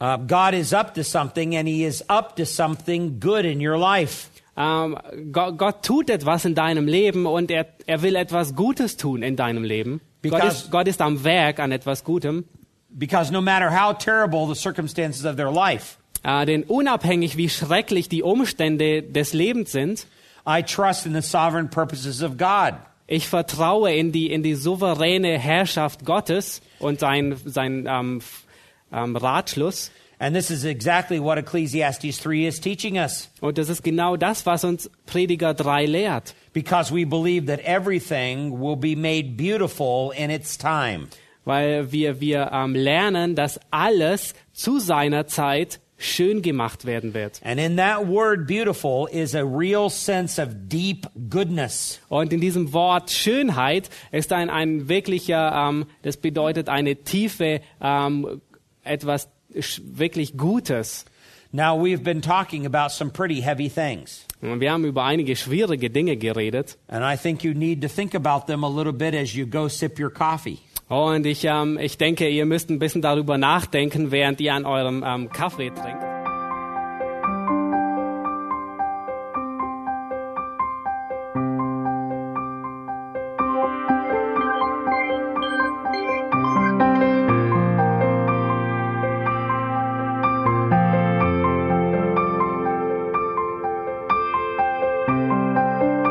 uh, 0.01 0.17
God 0.17 0.55
is 0.55 0.73
up 0.73 0.95
to 0.95 1.03
something 1.03 1.57
and 1.57 1.67
he 1.67 1.85
is 1.85 2.05
up 2.09 2.37
to 2.37 2.47
something 2.47 3.19
good 3.19 3.45
in 3.45 3.61
your 3.61 3.77
life. 3.77 4.29
Ähm, 4.59 4.99
Gott, 5.33 5.57
Gott 5.57 5.85
tut 5.85 6.11
etwas 6.11 6.45
in 6.45 6.55
deinem 6.55 6.87
Leben 6.87 7.27
und 7.27 7.51
er, 7.51 7.67
er 7.87 8.03
will 8.03 8.17
etwas 8.17 8.57
Gutes 8.57 8.97
tun 8.97 9.23
in 9.23 9.37
deinem 9.37 9.63
Leben. 9.63 10.01
Gott 10.23 10.45
ist, 10.45 10.71
Gott 10.71 10.89
ist 10.89 11.01
am 11.01 11.23
Werk 11.23 11.61
an 11.61 11.71
etwas 11.71 12.03
Gutem. 12.03 12.45
Because 12.91 13.33
no 13.33 13.41
matter 13.41 13.71
how 13.71 13.97
terrible 13.97 14.47
the 14.53 14.61
circumstances 14.61 15.25
of 15.25 15.37
their 15.37 15.53
life, 15.53 15.99
Äh, 16.23 16.47
denn 16.47 16.65
unabhängig 16.65 17.37
wie 17.37 17.49
schrecklich 17.49 18.09
die 18.09 18.23
Umstände 18.23 19.03
des 19.03 19.33
Lebens 19.33 19.73
sind, 19.73 20.07
I 20.47 20.63
trust 20.63 21.07
in 21.07 21.15
the 21.15 21.21
sovereign 21.21 21.71
purposes 21.71 22.23
of 22.23 22.37
God. 22.37 22.75
Ich 23.07 23.29
vertraue 23.29 23.93
in 23.95 24.13
die, 24.13 24.31
in 24.31 24.43
die 24.43 24.55
souveräne 24.55 25.39
Herrschaft 25.39 26.05
Gottes 26.05 26.61
und 26.79 27.01
sein, 27.01 27.37
sein 27.45 27.87
ähm, 27.89 28.21
ähm, 28.93 29.17
Ratschluss. 29.17 29.91
And 30.21 30.35
this 30.35 30.51
is 30.51 30.65
exactly 30.65 31.21
what 31.21 31.39
Ecclesiastes 31.39 32.19
3 32.19 32.47
is 32.47 32.61
teaching 32.61 32.99
us. 32.99 33.29
Und 33.41 33.57
das 33.57 33.69
ist 33.69 33.85
genau 33.85 34.17
das, 34.17 34.45
was 34.47 34.65
uns 34.65 34.91
Prediger 35.07 35.55
3 35.55 35.87
lehrt. 35.87 36.35
Because 36.53 36.93
we 36.93 37.05
believe 37.05 37.47
that 37.47 37.61
everything 37.61 38.59
will 38.59 38.77
be 38.77 38.97
made 38.97 39.37
beautiful 39.37 40.11
in 40.11 40.31
its 40.31 40.59
time. 40.59 41.09
Weil 41.45 41.93
wir, 41.93 42.21
wir 42.21 42.51
ähm, 42.53 42.75
lernen, 42.75 43.37
dass 43.37 43.61
alles 43.71 44.35
zu 44.53 44.81
seiner 44.81 45.29
Zeit 45.29 45.81
schön 45.99 46.43
gemacht 46.43 46.85
werden 46.85 47.15
wird. 47.15 47.41
And 47.45 47.61
in 47.61 47.77
that 47.77 48.07
word 48.09 48.47
beautiful 48.47 49.07
is 49.07 49.35
a 49.35 49.45
real 49.45 49.89
sense 49.89 50.41
of 50.41 50.49
deep 50.69 51.07
goodness. 51.31 52.01
Und 52.09 52.33
in 52.33 52.41
diesem 52.41 52.73
Wort 52.73 53.11
Schönheit 53.11 53.89
ist 54.11 54.33
ein, 54.33 54.51
ein 54.51 54.89
wirklicher, 54.89 55.53
ähm, 55.55 55.87
das 56.03 56.17
bedeutet 56.17 56.69
eine 56.69 56.97
tiefe, 56.97 57.61
ähm, 57.81 58.41
etwas 58.83 59.29
wirklich 59.51 60.37
Gutes. 60.37 61.05
Now, 61.51 61.75
we've 61.75 62.05
been 62.05 62.21
talking 62.21 62.67
about 62.67 62.91
some 62.91 63.11
pretty 63.11 63.41
heavy 63.41 63.71
things. 63.71 64.27
Und 64.43 64.61
wir 64.61 64.71
haben 64.71 64.85
über 64.85 65.05
einige 65.05 65.35
schwierige 65.35 65.91
Dinge 65.91 66.17
geredet. 66.17 66.77
And 66.89 67.03
I 67.03 67.17
think 67.17 67.43
you 67.43 67.55
need 67.55 67.81
to 67.83 67.89
think 67.89 68.15
about 68.15 68.47
them 68.47 68.65
a 68.65 68.69
little 68.69 68.93
bit 68.93 69.15
as 69.15 69.35
you 69.35 69.47
go 69.47 69.69
sip 69.69 69.99
your 69.99 70.11
coffee. 70.11 70.59
Und 70.89 71.27
ich, 71.27 71.45
ähm, 71.45 71.79
ich 71.79 71.99
denke, 71.99 72.29
ihr 72.29 72.47
müsst 72.47 72.71
ein 72.71 72.79
bisschen 72.79 73.03
darüber 73.03 73.39
nachdenken, 73.39 74.11
während 74.11 74.41
ihr 74.41 74.55
an 74.55 74.65
eurem 74.65 75.05
ähm, 75.07 75.31
Kaffee 75.31 75.71
trinkt. 75.71 76.18